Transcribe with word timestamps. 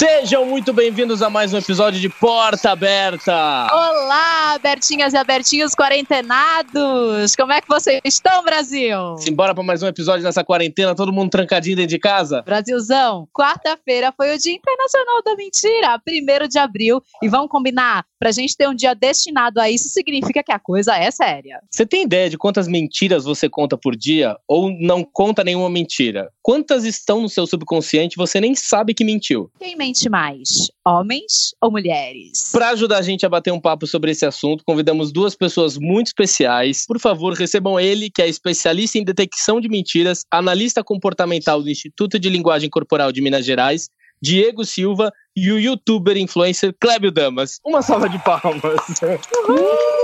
Sejam 0.00 0.46
muito 0.46 0.72
bem-vindos 0.72 1.20
a 1.20 1.28
mais 1.28 1.52
um 1.52 1.58
episódio 1.58 2.00
de 2.00 2.08
Porta 2.08 2.70
Aberta. 2.70 3.68
Olá, 3.70 4.54
abertinhas 4.54 5.12
e 5.12 5.16
abertinhos 5.18 5.74
quarentenados. 5.74 7.36
Como 7.36 7.52
é 7.52 7.60
que 7.60 7.68
vocês 7.68 8.00
estão, 8.02 8.42
Brasil? 8.42 9.18
Simbora 9.18 9.54
para 9.54 9.62
mais 9.62 9.82
um 9.82 9.86
episódio 9.86 10.24
nessa 10.24 10.42
quarentena, 10.42 10.94
todo 10.94 11.12
mundo 11.12 11.28
trancadinho 11.28 11.76
dentro 11.76 11.90
de 11.90 11.98
casa. 11.98 12.40
Brasilzão, 12.40 13.28
quarta-feira 13.30 14.10
foi 14.16 14.34
o 14.34 14.38
Dia 14.38 14.54
Internacional 14.54 15.22
da 15.22 15.36
Mentira, 15.36 16.00
primeiro 16.02 16.48
de 16.48 16.58
abril, 16.58 17.02
e 17.22 17.28
vamos 17.28 17.50
combinar, 17.50 18.06
pra 18.20 18.30
gente 18.30 18.54
ter 18.54 18.68
um 18.68 18.74
dia 18.74 18.94
destinado 18.94 19.58
a 19.58 19.70
isso, 19.70 19.88
significa 19.88 20.42
que 20.42 20.52
a 20.52 20.58
coisa 20.58 20.94
é 20.94 21.10
séria. 21.10 21.58
Você 21.70 21.86
tem 21.86 22.02
ideia 22.02 22.28
de 22.28 22.36
quantas 22.36 22.68
mentiras 22.68 23.24
você 23.24 23.48
conta 23.48 23.78
por 23.78 23.96
dia 23.96 24.36
ou 24.46 24.70
não 24.70 25.02
conta 25.02 25.42
nenhuma 25.42 25.70
mentira? 25.70 26.30
Quantas 26.42 26.84
estão 26.84 27.22
no 27.22 27.30
seu 27.30 27.46
subconsciente 27.46 28.14
e 28.14 28.18
você 28.18 28.38
nem 28.38 28.54
sabe 28.54 28.92
que 28.92 29.04
mentiu? 29.04 29.50
Quem 29.58 29.74
mente 29.74 30.10
mais? 30.10 30.70
Homens 30.86 31.54
ou 31.62 31.70
mulheres? 31.70 32.50
Para 32.52 32.70
ajudar 32.70 32.98
a 32.98 33.02
gente 33.02 33.24
a 33.24 33.28
bater 33.28 33.52
um 33.52 33.60
papo 33.60 33.86
sobre 33.86 34.10
esse 34.10 34.26
assunto, 34.26 34.64
convidamos 34.66 35.10
duas 35.10 35.34
pessoas 35.34 35.78
muito 35.78 36.08
especiais. 36.08 36.84
Por 36.86 37.00
favor, 37.00 37.32
recebam 37.32 37.80
ele, 37.80 38.10
que 38.10 38.20
é 38.20 38.28
especialista 38.28 38.98
em 38.98 39.04
detecção 39.04 39.60
de 39.62 39.68
mentiras, 39.68 40.26
analista 40.30 40.84
comportamental 40.84 41.62
do 41.62 41.70
Instituto 41.70 42.18
de 42.18 42.28
Linguagem 42.28 42.68
Corporal 42.68 43.12
de 43.12 43.22
Minas 43.22 43.46
Gerais, 43.46 43.88
Diego 44.22 44.64
Silva 44.64 45.12
e 45.34 45.50
o 45.50 45.58
youtuber 45.58 46.16
influencer 46.16 46.74
Clébio 46.80 47.10
Damas. 47.10 47.58
Uma 47.64 47.80
salva 47.80 48.08
de 48.08 48.18
palmas. 48.18 48.80
Uhul! 49.48 50.00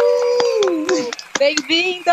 Bem-vindo! 1.39 2.11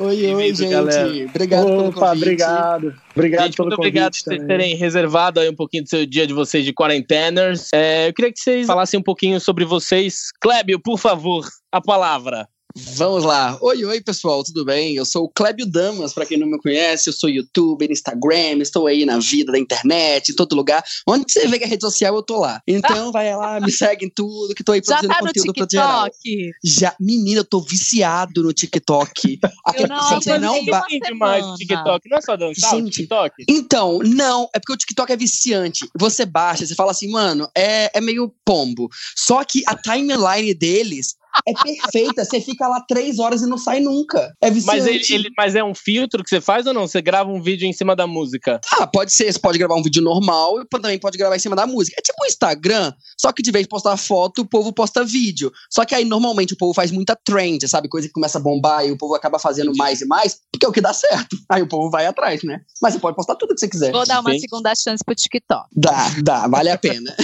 Oi, 0.00 0.34
oi, 0.34 0.54
gente. 0.54 0.70
Galera. 0.70 1.08
Obrigado 1.30 1.62
Opa, 1.62 1.76
pelo 1.76 1.92
convite. 1.92 2.22
obrigado. 2.22 2.94
Obrigado 3.14 3.44
gente, 3.44 3.56
pelo 3.56 3.68
muito 3.68 3.76
convite 3.78 3.96
obrigado 3.96 4.40
por 4.40 4.46
terem 4.46 4.76
reservado 4.76 5.40
aí 5.40 5.48
um 5.48 5.56
pouquinho 5.56 5.84
do 5.84 5.88
seu 5.88 6.04
dia 6.04 6.26
de 6.26 6.34
vocês 6.34 6.62
de 6.62 6.74
quarenteners. 6.74 7.70
É, 7.72 8.08
eu 8.08 8.12
queria 8.12 8.30
que 8.30 8.38
vocês 8.38 8.66
falassem 8.66 9.00
um 9.00 9.02
pouquinho 9.02 9.40
sobre 9.40 9.64
vocês. 9.64 10.30
Clébio, 10.42 10.78
por 10.78 10.98
favor, 10.98 11.46
a 11.72 11.80
palavra. 11.80 12.46
Vamos 12.76 13.22
lá. 13.22 13.56
Oi, 13.60 13.84
oi, 13.84 14.00
pessoal, 14.00 14.42
tudo 14.42 14.64
bem? 14.64 14.96
Eu 14.96 15.04
sou 15.04 15.26
o 15.26 15.28
Clébio 15.28 15.64
Damas, 15.64 16.12
para 16.12 16.26
quem 16.26 16.36
não 16.36 16.48
me 16.48 16.58
conhece, 16.58 17.08
eu 17.08 17.12
sou 17.12 17.30
youtuber, 17.30 17.88
Instagram, 17.88 18.58
estou 18.60 18.88
aí 18.88 19.04
na 19.04 19.16
vida 19.20 19.52
da 19.52 19.58
internet, 19.60 20.32
em 20.32 20.34
todo 20.34 20.56
lugar. 20.56 20.82
Onde 21.06 21.24
você 21.28 21.46
vê 21.46 21.56
que 21.56 21.64
é 21.64 21.68
rede 21.68 21.82
social, 21.82 22.16
eu 22.16 22.22
tô 22.22 22.40
lá. 22.40 22.60
Então 22.66 23.12
vai 23.12 23.34
lá, 23.36 23.60
me 23.60 23.70
segue 23.72 24.06
em 24.06 24.10
tudo, 24.10 24.52
que 24.56 24.64
tô 24.64 24.72
aí 24.72 24.82
produzindo 24.82 25.12
Já 25.12 25.20
tá 25.20 25.24
conteúdo 25.24 25.46
no 25.46 25.52
TikTok. 25.52 26.50
Já, 26.64 26.96
menina, 26.98 27.40
eu 27.40 27.44
tô 27.44 27.60
viciado 27.60 28.42
no 28.42 28.52
TikTok. 28.52 29.38
eu 29.76 29.86
não, 29.86 30.10
você 30.10 30.36
não 30.36 30.64
ba... 30.64 30.84
demais 30.88 31.46
no 31.46 31.54
TikTok. 31.54 32.10
Não 32.10 32.18
é 32.18 32.22
só 32.22 32.36
dançar 32.36 32.74
Gente, 32.74 32.90
TikTok? 32.90 33.44
Então, 33.48 34.00
não, 34.00 34.48
é 34.52 34.58
porque 34.58 34.72
o 34.72 34.76
TikTok 34.76 35.12
é 35.12 35.16
viciante. 35.16 35.88
Você 35.96 36.26
baixa, 36.26 36.66
você 36.66 36.74
fala 36.74 36.90
assim, 36.90 37.08
mano, 37.08 37.48
é, 37.56 37.96
é 37.96 38.00
meio 38.00 38.34
pombo. 38.44 38.88
Só 39.14 39.44
que 39.44 39.62
a 39.64 39.76
timeline 39.76 40.52
deles 40.54 41.14
é 41.46 41.52
perfeita. 41.52 42.24
Você 42.24 42.40
fica 42.40 42.66
lá 42.66 42.80
três 42.80 43.18
horas 43.18 43.42
e 43.42 43.46
não 43.46 43.58
sai 43.58 43.80
nunca. 43.80 44.34
É 44.40 44.50
viciante. 44.50 44.78
Mas, 44.78 44.86
ele, 44.86 45.14
ele, 45.14 45.30
mas 45.36 45.54
é 45.54 45.62
um 45.62 45.74
filtro 45.74 46.22
que 46.22 46.30
você 46.30 46.40
faz 46.40 46.66
ou 46.66 46.72
não? 46.72 46.86
Você 46.86 47.02
grava 47.02 47.30
um 47.30 47.40
vídeo 47.40 47.66
em 47.66 47.72
cima 47.72 47.94
da 47.94 48.06
música? 48.06 48.60
Ah, 48.72 48.86
pode 48.86 49.12
ser. 49.12 49.32
Você 49.32 49.38
pode 49.38 49.58
gravar 49.58 49.74
um 49.74 49.82
vídeo 49.82 50.02
normal 50.02 50.60
e 50.60 50.66
também 50.66 50.98
pode 50.98 51.18
gravar 51.18 51.36
em 51.36 51.40
cima 51.40 51.54
da 51.54 51.66
música. 51.66 51.96
É 51.98 52.02
tipo 52.02 52.20
o 52.20 52.24
um 52.24 52.26
Instagram, 52.26 52.92
só 53.20 53.32
que 53.32 53.42
de 53.42 53.50
vez 53.50 53.64
de 53.64 53.68
postar 53.68 53.96
foto, 53.96 54.42
o 54.42 54.46
povo 54.46 54.72
posta 54.72 55.04
vídeo. 55.04 55.52
Só 55.70 55.84
que 55.84 55.94
aí 55.94 56.04
normalmente 56.04 56.54
o 56.54 56.56
povo 56.56 56.72
faz 56.72 56.90
muita 56.90 57.16
trend, 57.16 57.68
sabe? 57.68 57.88
Coisa 57.88 58.06
que 58.08 58.14
começa 58.14 58.38
a 58.38 58.40
bombar 58.40 58.86
e 58.86 58.92
o 58.92 58.96
povo 58.96 59.14
acaba 59.14 59.38
fazendo 59.38 59.72
mais 59.76 60.00
e 60.00 60.06
mais, 60.06 60.38
porque 60.52 60.64
é 60.64 60.68
o 60.68 60.72
que 60.72 60.80
dá 60.80 60.92
certo. 60.92 61.36
Aí 61.50 61.62
o 61.62 61.68
povo 61.68 61.90
vai 61.90 62.06
atrás, 62.06 62.42
né? 62.42 62.60
Mas 62.80 62.94
você 62.94 63.00
pode 63.00 63.16
postar 63.16 63.34
tudo 63.34 63.54
que 63.54 63.60
você 63.60 63.68
quiser. 63.68 63.92
Vou 63.92 64.06
dar 64.06 64.20
uma 64.20 64.32
Sim. 64.32 64.38
segunda 64.40 64.74
chance 64.74 65.04
pro 65.04 65.14
TikTok. 65.14 65.68
Dá, 65.74 66.10
dá, 66.22 66.48
vale 66.48 66.70
a 66.70 66.78
pena. 66.78 67.14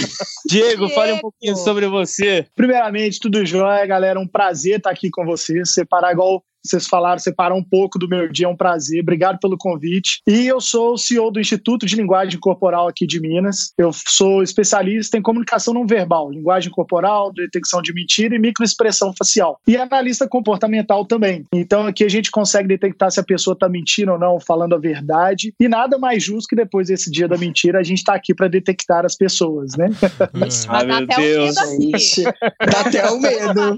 Diego, 0.47 0.85
Diego, 0.87 0.89
fale 0.89 1.13
um 1.13 1.19
pouquinho 1.19 1.55
sobre 1.55 1.87
você. 1.87 2.45
Primeiramente, 2.55 3.19
tudo 3.19 3.45
jóia, 3.45 3.85
galera. 3.85 4.10
Um 4.19 4.27
prazer 4.27 4.77
estar 4.77 4.91
aqui 4.91 5.09
com 5.09 5.25
vocês. 5.25 5.73
Separar 5.73 6.11
igual 6.11 6.43
vocês 6.63 6.87
falaram, 6.87 7.19
separar 7.19 7.55
um 7.55 7.63
pouco 7.63 7.97
do 7.97 8.07
meu 8.07 8.31
dia, 8.31 8.45
é 8.45 8.49
um 8.49 8.55
prazer. 8.55 9.01
Obrigado 9.01 9.39
pelo 9.39 9.57
convite. 9.57 10.21
E 10.27 10.47
eu 10.47 10.61
sou 10.61 10.93
o 10.93 10.97
CEO 10.97 11.31
do 11.31 11.39
Instituto 11.39 11.85
de 11.85 11.95
Linguagem 11.95 12.39
Corporal 12.39 12.87
aqui 12.87 13.07
de 13.07 13.19
Minas. 13.19 13.73
Eu 13.77 13.91
sou 13.91 14.43
especialista 14.43 15.17
em 15.17 15.21
comunicação 15.21 15.73
não 15.73 15.87
verbal, 15.87 16.29
linguagem 16.29 16.71
corporal, 16.71 17.33
detecção 17.33 17.81
de 17.81 17.93
mentira 17.93 18.35
e 18.35 18.39
microexpressão 18.39 19.13
facial. 19.17 19.59
E 19.67 19.75
analista 19.75 20.27
comportamental 20.27 21.05
também. 21.05 21.45
Então 21.53 21.87
aqui 21.87 22.03
a 22.03 22.09
gente 22.09 22.29
consegue 22.29 22.67
detectar 22.67 23.09
se 23.11 23.19
a 23.19 23.23
pessoa 23.23 23.53
está 23.53 23.67
mentindo 23.67 24.11
ou 24.11 24.19
não, 24.19 24.39
falando 24.39 24.75
a 24.75 24.79
verdade. 24.79 25.53
E 25.59 25.67
nada 25.67 25.97
mais 25.97 26.23
justo 26.23 26.47
que 26.47 26.55
depois 26.55 26.87
desse 26.87 27.09
dia 27.09 27.27
da 27.27 27.37
mentira 27.37 27.79
a 27.79 27.83
gente 27.83 27.99
está 27.99 28.13
aqui 28.13 28.33
para 28.35 28.47
detectar 28.47 29.05
as 29.05 29.15
pessoas, 29.15 29.75
né? 29.75 29.89
ah, 30.69 30.83
meu 30.83 31.07
Deus. 31.07 31.55
Dá 31.55 32.81
até 32.81 33.09
o 33.09 33.19
medo. 33.19 33.77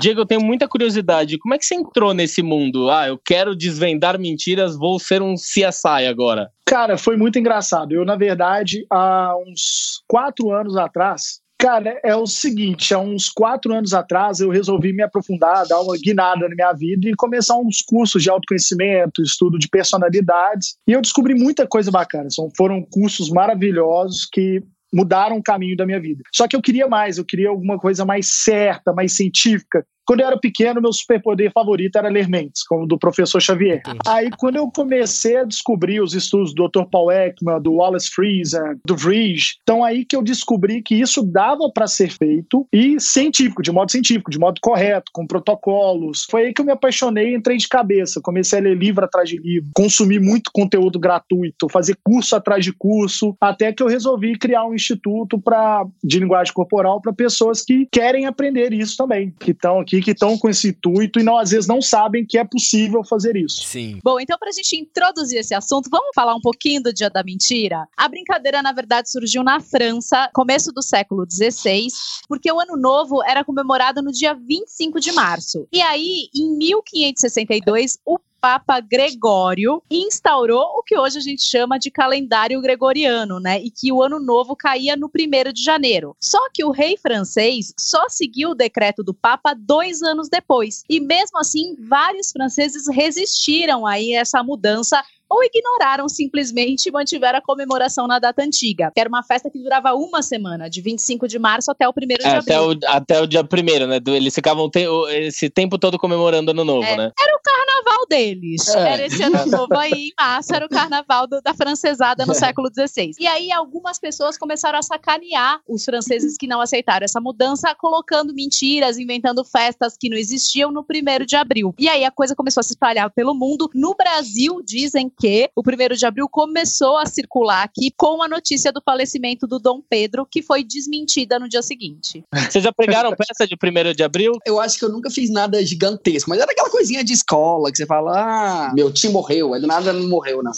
Diego, 0.00 0.20
eu 0.20 0.26
tenho 0.26 0.40
muita 0.40 0.66
curiosidade 0.66 0.87
curiosidade, 0.88 1.38
como 1.38 1.54
é 1.54 1.58
que 1.58 1.66
você 1.66 1.74
entrou 1.74 2.14
nesse 2.14 2.42
mundo? 2.42 2.90
Ah, 2.90 3.08
eu 3.08 3.18
quero 3.22 3.54
desvendar 3.54 4.18
mentiras, 4.18 4.76
vou 4.76 4.98
ser 4.98 5.22
um 5.22 5.34
CSI 5.34 6.06
agora. 6.08 6.50
Cara, 6.66 6.96
foi 6.96 7.16
muito 7.16 7.38
engraçado. 7.38 7.92
Eu, 7.92 8.04
na 8.04 8.16
verdade, 8.16 8.86
há 8.90 9.34
uns 9.46 10.02
quatro 10.06 10.50
anos 10.50 10.76
atrás, 10.76 11.40
Cara, 11.60 11.98
é 12.04 12.14
o 12.14 12.24
seguinte, 12.24 12.94
há 12.94 13.00
uns 13.00 13.28
quatro 13.28 13.74
anos 13.74 13.92
atrás 13.92 14.38
eu 14.38 14.48
resolvi 14.48 14.92
me 14.92 15.02
aprofundar, 15.02 15.66
dar 15.66 15.80
uma 15.80 15.96
guinada 15.98 16.48
na 16.48 16.54
minha 16.54 16.72
vida 16.72 17.08
e 17.08 17.16
começar 17.16 17.56
uns 17.56 17.82
cursos 17.82 18.22
de 18.22 18.30
autoconhecimento, 18.30 19.20
estudo 19.20 19.58
de 19.58 19.66
personalidades. 19.68 20.76
E 20.86 20.92
eu 20.92 21.02
descobri 21.02 21.34
muita 21.34 21.66
coisa 21.66 21.90
bacana. 21.90 22.30
São, 22.30 22.48
foram 22.56 22.80
cursos 22.88 23.28
maravilhosos 23.28 24.24
que 24.24 24.62
mudaram 24.94 25.36
o 25.36 25.42
caminho 25.42 25.76
da 25.76 25.84
minha 25.84 26.00
vida. 26.00 26.22
Só 26.32 26.46
que 26.46 26.54
eu 26.54 26.62
queria 26.62 26.86
mais, 26.86 27.18
eu 27.18 27.24
queria 27.24 27.48
alguma 27.48 27.76
coisa 27.76 28.04
mais 28.04 28.28
certa, 28.28 28.92
mais 28.92 29.12
científica, 29.16 29.84
quando 30.08 30.20
eu 30.20 30.26
era 30.26 30.38
pequeno, 30.38 30.80
meu 30.80 30.90
superpoder 30.90 31.52
favorito 31.52 31.96
era 31.96 32.08
ler 32.08 32.26
mentes, 32.30 32.62
como 32.62 32.86
do 32.86 32.98
professor 32.98 33.42
Xavier. 33.42 33.82
Aí, 34.06 34.30
quando 34.38 34.56
eu 34.56 34.66
comecei 34.70 35.36
a 35.36 35.44
descobrir 35.44 36.00
os 36.00 36.14
estudos 36.14 36.54
do 36.54 36.66
Dr. 36.66 36.84
Paul 36.90 37.12
Ekman, 37.12 37.60
do 37.60 37.74
Wallace 37.74 38.08
Friesen, 38.08 38.80
do 38.86 38.96
Vrij, 38.96 39.56
então 39.62 39.84
aí 39.84 40.06
que 40.06 40.16
eu 40.16 40.22
descobri 40.22 40.80
que 40.80 40.94
isso 40.94 41.22
dava 41.22 41.70
para 41.70 41.86
ser 41.86 42.10
feito 42.10 42.66
e 42.72 42.98
científico, 42.98 43.60
de 43.60 43.70
modo 43.70 43.92
científico, 43.92 44.30
de 44.30 44.38
modo 44.38 44.58
correto, 44.62 45.12
com 45.12 45.26
protocolos. 45.26 46.26
Foi 46.30 46.46
aí 46.46 46.54
que 46.54 46.62
eu 46.62 46.64
me 46.64 46.72
apaixonei 46.72 47.32
e 47.32 47.36
entrei 47.36 47.58
de 47.58 47.68
cabeça. 47.68 48.18
Comecei 48.22 48.60
a 48.60 48.62
ler 48.62 48.78
livro 48.78 49.04
atrás 49.04 49.28
de 49.28 49.36
livro, 49.36 49.68
consumir 49.74 50.20
muito 50.20 50.50
conteúdo 50.54 50.98
gratuito, 50.98 51.68
fazer 51.68 51.98
curso 52.02 52.34
atrás 52.34 52.64
de 52.64 52.72
curso, 52.72 53.36
até 53.38 53.74
que 53.74 53.82
eu 53.82 53.86
resolvi 53.86 54.38
criar 54.38 54.64
um 54.64 54.74
instituto 54.74 55.38
pra, 55.38 55.84
de 56.02 56.18
linguagem 56.18 56.54
corporal 56.54 56.98
para 57.02 57.12
pessoas 57.12 57.62
que 57.62 57.86
querem 57.92 58.24
aprender 58.24 58.72
isso 58.72 58.96
também, 58.96 59.34
que 59.38 59.50
estão 59.50 59.78
aqui 59.80 59.97
que 60.00 60.12
estão 60.12 60.38
com 60.38 60.48
esse 60.48 60.68
intuito 60.68 61.20
e 61.20 61.22
não, 61.22 61.38
às 61.38 61.50
vezes 61.50 61.66
não 61.66 61.80
sabem 61.80 62.24
que 62.26 62.38
é 62.38 62.44
possível 62.44 63.04
fazer 63.04 63.36
isso. 63.36 63.64
Sim. 63.64 63.98
Bom, 64.02 64.18
então 64.20 64.38
para 64.38 64.48
a 64.48 64.52
gente 64.52 64.76
introduzir 64.76 65.40
esse 65.40 65.54
assunto, 65.54 65.88
vamos 65.90 66.10
falar 66.14 66.34
um 66.34 66.40
pouquinho 66.40 66.82
do 66.82 66.92
Dia 66.92 67.10
da 67.10 67.22
Mentira? 67.22 67.86
A 67.96 68.08
brincadeira, 68.08 68.62
na 68.62 68.72
verdade, 68.72 69.10
surgiu 69.10 69.42
na 69.42 69.60
França, 69.60 70.30
começo 70.34 70.72
do 70.72 70.82
século 70.82 71.24
XVI, 71.30 71.88
porque 72.28 72.50
o 72.50 72.60
Ano 72.60 72.76
Novo 72.76 73.22
era 73.24 73.44
comemorado 73.44 74.02
no 74.02 74.12
dia 74.12 74.34
25 74.34 75.00
de 75.00 75.12
março. 75.12 75.66
E 75.72 75.80
aí, 75.80 76.28
em 76.34 76.56
1562, 76.56 77.98
o 78.04 78.18
Papa 78.40 78.80
Gregório 78.80 79.82
instaurou 79.90 80.62
o 80.76 80.82
que 80.82 80.96
hoje 80.96 81.18
a 81.18 81.20
gente 81.20 81.42
chama 81.42 81.78
de 81.78 81.90
calendário 81.90 82.60
gregoriano, 82.60 83.40
né? 83.40 83.60
E 83.60 83.70
que 83.70 83.92
o 83.92 84.02
ano 84.02 84.20
novo 84.20 84.56
caía 84.56 84.96
no 84.96 85.08
primeiro 85.08 85.52
de 85.52 85.62
janeiro. 85.62 86.16
Só 86.20 86.38
que 86.52 86.64
o 86.64 86.70
rei 86.70 86.96
francês 86.96 87.72
só 87.78 88.08
seguiu 88.08 88.50
o 88.50 88.54
decreto 88.54 89.02
do 89.02 89.12
Papa 89.12 89.54
dois 89.54 90.02
anos 90.02 90.28
depois. 90.28 90.82
E 90.88 91.00
mesmo 91.00 91.38
assim, 91.38 91.76
vários 91.78 92.30
franceses 92.30 92.88
resistiram 92.88 93.86
aí 93.86 94.14
a 94.14 94.20
essa 94.20 94.42
mudança 94.42 95.02
ou 95.30 95.44
ignoraram 95.44 96.08
simplesmente 96.08 96.86
e 96.86 96.92
mantiveram 96.92 97.38
a 97.38 97.42
comemoração 97.42 98.06
na 98.06 98.18
data 98.18 98.42
antiga, 98.42 98.90
que 98.94 99.00
era 99.00 99.08
uma 99.08 99.22
festa 99.22 99.50
que 99.50 99.58
durava 99.58 99.92
uma 99.94 100.22
semana, 100.22 100.70
de 100.70 100.80
25 100.80 101.28
de 101.28 101.38
março 101.38 101.70
até 101.70 101.86
o 101.86 101.90
1 101.90 102.06
de 102.06 102.26
é, 102.26 102.28
abril. 102.28 102.40
Até 102.40 102.60
o, 102.60 102.96
até 102.96 103.20
o 103.20 103.26
dia 103.26 103.42
1 103.42 103.86
né? 103.86 104.00
Eles 104.06 104.34
ficavam 104.34 104.70
te, 104.70 104.86
esse 105.10 105.50
tempo 105.50 105.78
todo 105.78 105.98
comemorando 105.98 106.50
Ano 106.50 106.64
Novo, 106.64 106.84
é, 106.84 106.96
né? 106.96 107.12
Era 107.20 107.36
o 107.36 107.40
carnaval 107.42 107.67
deles. 108.08 108.68
É. 108.68 108.92
Era 108.92 109.06
esse 109.06 109.22
ano 109.22 109.46
novo 109.46 109.76
aí, 109.76 110.08
em 110.08 110.12
março, 110.18 110.54
era 110.54 110.66
o 110.66 110.68
carnaval 110.68 111.26
do, 111.26 111.40
da 111.40 111.54
francesada 111.54 112.24
no 112.24 112.32
é. 112.32 112.34
século 112.34 112.68
XVI. 112.68 113.12
E 113.18 113.26
aí 113.26 113.52
algumas 113.52 113.98
pessoas 113.98 114.38
começaram 114.38 114.78
a 114.78 114.82
sacanear 114.82 115.60
os 115.68 115.84
franceses 115.84 116.36
que 116.36 116.46
não 116.46 116.60
aceitaram 116.60 117.04
essa 117.04 117.20
mudança, 117.20 117.74
colocando 117.74 118.34
mentiras, 118.34 118.98
inventando 118.98 119.44
festas 119.44 119.96
que 119.98 120.08
não 120.08 120.16
existiam 120.16 120.70
no 120.70 120.84
primeiro 120.84 121.26
de 121.26 121.36
abril. 121.36 121.74
E 121.78 121.88
aí 121.88 122.04
a 122.04 122.10
coisa 122.10 122.34
começou 122.34 122.60
a 122.60 122.64
se 122.64 122.72
espalhar 122.72 123.10
pelo 123.10 123.34
mundo. 123.34 123.70
No 123.74 123.94
Brasil, 123.94 124.62
dizem 124.64 125.10
que 125.10 125.50
o 125.54 125.62
primeiro 125.62 125.96
de 125.96 126.06
abril 126.06 126.28
começou 126.28 126.96
a 126.96 127.06
circular 127.06 127.62
aqui 127.62 127.92
com 127.96 128.22
a 128.22 128.28
notícia 128.28 128.72
do 128.72 128.82
falecimento 128.84 129.46
do 129.46 129.58
Dom 129.58 129.82
Pedro, 129.88 130.26
que 130.30 130.42
foi 130.42 130.62
desmentida 130.64 131.38
no 131.38 131.48
dia 131.48 131.62
seguinte. 131.62 132.24
Vocês 132.32 132.62
já 132.62 132.72
pegaram 132.72 133.14
peça 133.14 133.46
de 133.46 133.56
primeiro 133.56 133.94
de 133.94 134.02
abril? 134.02 134.32
Eu 134.46 134.60
acho 134.60 134.78
que 134.78 134.84
eu 134.84 134.88
nunca 134.88 135.10
fiz 135.10 135.30
nada 135.30 135.64
gigantesco, 135.64 136.30
mas 136.30 136.40
era 136.40 136.50
aquela 136.50 136.70
coisinha 136.70 137.02
de 137.04 137.12
escola 137.12 137.70
que 137.70 137.76
você 137.76 137.86
fala, 137.86 137.97
ah, 138.06 138.72
meu 138.74 138.92
tio 138.92 139.12
morreu, 139.12 139.56
ele 139.56 139.66
nada 139.66 139.92
não 139.92 140.08
morreu, 140.08 140.42
não. 140.42 140.52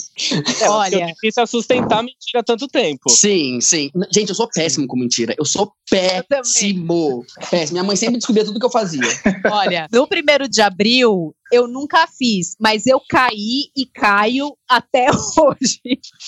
É, 0.61 0.69
Olha, 0.69 0.95
é 0.97 1.05
difícil 1.07 1.43
é 1.43 1.45
sustentar 1.45 2.03
mentira 2.03 2.43
tanto 2.43 2.67
tempo. 2.67 3.09
Sim, 3.09 3.59
sim. 3.61 3.89
Gente, 4.11 4.29
eu 4.29 4.35
sou 4.35 4.47
péssimo 4.47 4.85
com 4.85 4.97
mentira. 4.97 5.33
Eu 5.37 5.45
sou 5.45 5.71
péssimo. 5.89 7.25
péssimo. 7.49 7.73
Minha 7.73 7.83
mãe 7.83 7.95
sempre 7.95 8.17
descobria 8.17 8.45
tudo 8.45 8.59
que 8.59 8.65
eu 8.65 8.71
fazia. 8.71 9.01
Olha, 9.51 9.87
no 9.91 10.07
primeiro 10.07 10.47
de 10.47 10.61
abril, 10.61 11.33
eu 11.51 11.67
nunca 11.67 12.07
fiz, 12.07 12.55
mas 12.59 12.85
eu 12.85 13.01
caí 13.09 13.69
e 13.75 13.85
caio 13.85 14.55
até 14.67 15.07
hoje. 15.37 15.81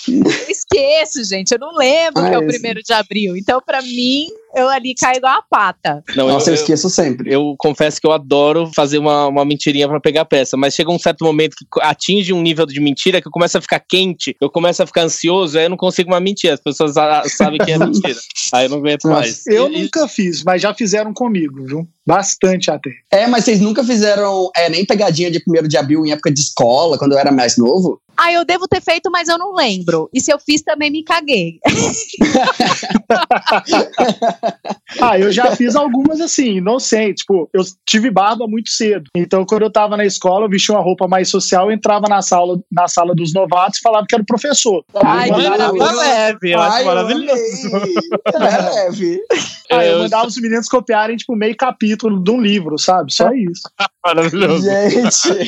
eu 0.08 0.50
esqueço, 0.50 1.24
gente. 1.24 1.52
Eu 1.52 1.58
não 1.58 1.74
lembro 1.74 2.22
ah, 2.22 2.28
que 2.28 2.34
é 2.34 2.38
o 2.38 2.46
primeiro 2.46 2.82
de 2.82 2.92
abril. 2.92 3.36
Então, 3.36 3.60
para 3.64 3.80
mim, 3.80 4.26
eu 4.54 4.68
ali 4.68 4.94
caio 4.94 5.16
igual 5.16 5.38
a 5.38 5.42
pata. 5.42 6.02
Não, 6.14 6.28
Nossa, 6.28 6.50
eu, 6.50 6.54
eu, 6.54 6.60
esqueço 6.60 6.90
sempre. 6.90 7.32
Eu 7.32 7.54
confesso 7.58 8.00
que 8.00 8.06
eu 8.06 8.12
adoro 8.12 8.70
fazer 8.74 8.98
uma, 8.98 9.26
uma 9.26 9.44
mentirinha 9.44 9.88
para 9.88 10.00
pegar 10.00 10.24
peça, 10.26 10.56
mas 10.56 10.74
chega 10.74 10.90
um 10.90 10.98
certo 10.98 11.24
momento 11.24 11.56
que 11.56 11.66
atinge 11.80 12.32
um 12.32 12.42
nível 12.42 12.66
de 12.66 12.80
mentira 12.80 13.20
que 13.20 13.28
eu 13.28 13.32
começo 13.32 13.56
a 13.56 13.60
ficar 13.60 13.80
quente, 13.80 14.36
eu 14.40 14.50
começo 14.50 14.82
a 14.82 14.86
ficar 14.86 15.02
ansioso, 15.02 15.58
aí 15.58 15.64
eu 15.64 15.70
não 15.70 15.76
consigo 15.76 16.10
mais 16.10 16.22
mentir. 16.22 16.52
As 16.52 16.60
pessoas 16.60 16.94
sabem 17.36 17.58
que 17.58 17.72
é 17.72 17.78
mentira. 17.78 18.18
aí 18.52 18.66
eu 18.66 18.70
não 18.70 18.78
aguento 18.78 19.04
Nossa, 19.04 19.20
mais. 19.20 19.46
Eu 19.46 19.70
e, 19.70 19.82
nunca 19.82 20.06
fiz, 20.06 20.42
mas 20.44 20.60
já 20.60 20.74
fizeram 20.74 21.12
comigo, 21.12 21.64
viu? 21.64 21.88
Bastante 22.06 22.70
até. 22.70 22.90
É, 23.10 23.26
mas 23.26 23.44
vocês 23.44 23.60
nunca 23.60 23.82
fizeram 23.82 24.50
é, 24.56 24.68
nem 24.68 24.84
pegadinha 24.84 25.30
de 25.30 25.40
primeiro 25.40 25.66
de 25.66 25.76
abril 25.76 26.04
em 26.04 26.12
época 26.12 26.30
de 26.30 26.40
escola, 26.40 26.98
quando 26.98 27.12
eu 27.12 27.18
era 27.18 27.32
mais 27.32 27.56
novo? 27.56 28.00
Ah, 28.16 28.32
eu 28.32 28.44
devo 28.44 28.68
ter 28.68 28.80
feito, 28.80 29.10
mas 29.10 29.28
eu 29.28 29.38
não 29.38 29.54
lembro. 29.54 30.08
E 30.12 30.20
se 30.20 30.32
eu 30.32 30.38
fiz, 30.38 30.62
também 30.62 30.90
me 30.90 31.02
caguei. 31.02 31.58
ah, 35.00 35.18
eu 35.18 35.32
já 35.32 35.54
fiz 35.56 35.74
algumas 35.74 36.20
assim, 36.20 36.60
não 36.60 36.78
sei. 36.78 37.14
Tipo, 37.14 37.48
eu 37.52 37.62
tive 37.86 38.10
barba 38.10 38.46
muito 38.46 38.70
cedo. 38.70 39.10
Então, 39.16 39.44
quando 39.44 39.62
eu 39.62 39.70
tava 39.70 39.96
na 39.96 40.04
escola, 40.04 40.46
eu 40.46 40.50
vestia 40.50 40.74
uma 40.74 40.82
roupa 40.82 41.08
mais 41.08 41.28
social, 41.28 41.66
eu 41.66 41.72
entrava 41.72 42.08
na 42.08 42.22
sala, 42.22 42.58
na 42.70 42.88
sala 42.88 43.14
dos 43.14 43.32
novatos 43.32 43.78
e 43.78 43.82
falava 43.82 44.06
que 44.08 44.14
era 44.14 44.22
o 44.22 44.26
professor. 44.26 44.84
Ai, 45.04 45.28
tá 45.28 45.92
leve, 45.92 46.52
eu 46.52 46.60
acho 46.60 46.84
maravilhoso. 46.84 47.70
É 48.32 48.38
leve. 48.38 49.20
Aí 49.70 49.88
eu 49.88 49.98
mandava 49.98 50.26
os 50.26 50.36
meninos 50.36 50.68
copiarem, 50.68 51.16
tipo, 51.16 51.34
meio 51.34 51.56
capítulo 51.56 52.22
de 52.22 52.30
um 52.30 52.40
livro, 52.40 52.78
sabe? 52.78 53.12
Só 53.12 53.32
isso. 53.32 53.62
maravilhoso. 54.04 54.64
Gente. 54.64 55.46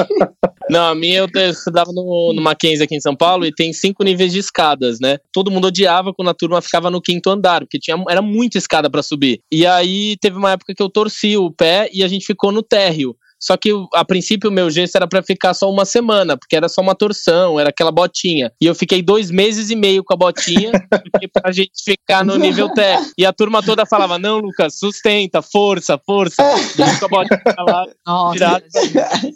Não, 0.71 0.87
a 0.87 0.95
minha 0.95 1.19
eu 1.19 1.51
estudava 1.51 1.93
no, 1.93 2.33
numa 2.35 2.55
Mackenzie 2.57 2.83
aqui 2.83 2.97
em 2.97 3.01
São 3.01 3.15
Paulo 3.15 3.45
e 3.45 3.53
tem 3.53 3.73
cinco 3.73 4.03
níveis 4.03 4.33
de 4.33 4.39
escadas, 4.39 4.99
né? 4.99 5.19
Todo 5.33 5.51
mundo 5.51 5.67
odiava 5.67 6.13
quando 6.13 6.31
a 6.31 6.35
turma 6.35 6.63
ficava 6.63 6.91
no 6.91 7.01
quinto 7.01 7.29
andar, 7.31 7.61
porque 7.61 7.79
tinha, 7.79 8.03
era 8.09 8.23
muita 8.23 8.57
escada 8.57 8.91
para 8.91 9.03
subir. 9.03 9.41
E 9.53 9.67
aí 9.67 10.17
teve 10.21 10.37
uma 10.37 10.53
época 10.53 10.75
que 10.75 10.83
eu 10.83 10.89
torci 10.89 11.37
o 11.37 11.51
pé 11.51 11.89
e 11.93 12.03
a 12.03 12.09
gente 12.09 12.27
ficou 12.27 12.51
no 12.51 12.63
térreo. 12.63 13.17
Só 13.41 13.57
que 13.57 13.71
a 13.95 14.05
princípio 14.05 14.51
o 14.51 14.53
meu 14.53 14.71
gesso 14.71 14.97
era 14.97 15.07
para 15.07 15.23
ficar 15.23 15.55
só 15.55 15.71
uma 15.71 15.85
semana, 15.85 16.37
porque 16.37 16.57
era 16.57 16.69
só 16.69 16.81
uma 16.81 16.95
torção, 16.95 17.61
era 17.61 17.71
aquela 17.71 17.93
botinha. 17.93 18.51
E 18.61 18.67
eu 18.67 18.75
fiquei 18.75 19.03
dois 19.03 19.31
meses 19.31 19.71
e 19.71 19.77
meio 19.77 20.03
com 20.03 20.15
a 20.15 20.17
botinha, 20.17 20.73
pra 21.33 21.53
gente 21.53 21.73
ficar 21.85 22.25
no 22.25 22.37
nível 22.37 22.69
T. 22.71 22.83
E 23.19 23.27
a 23.27 23.33
turma 23.33 23.63
toda 23.63 23.87
falava: 23.87 24.19
Não, 24.19 24.39
Lucas, 24.39 24.79
sustenta, 24.79 25.43
força, 25.43 26.01
força. 26.05 26.43
E 26.43 26.81
eu 26.81 26.99
com 26.99 27.05
a 27.05 27.09
botinha 27.09 27.41
lá, 27.59 28.33
tirada, 28.33 28.65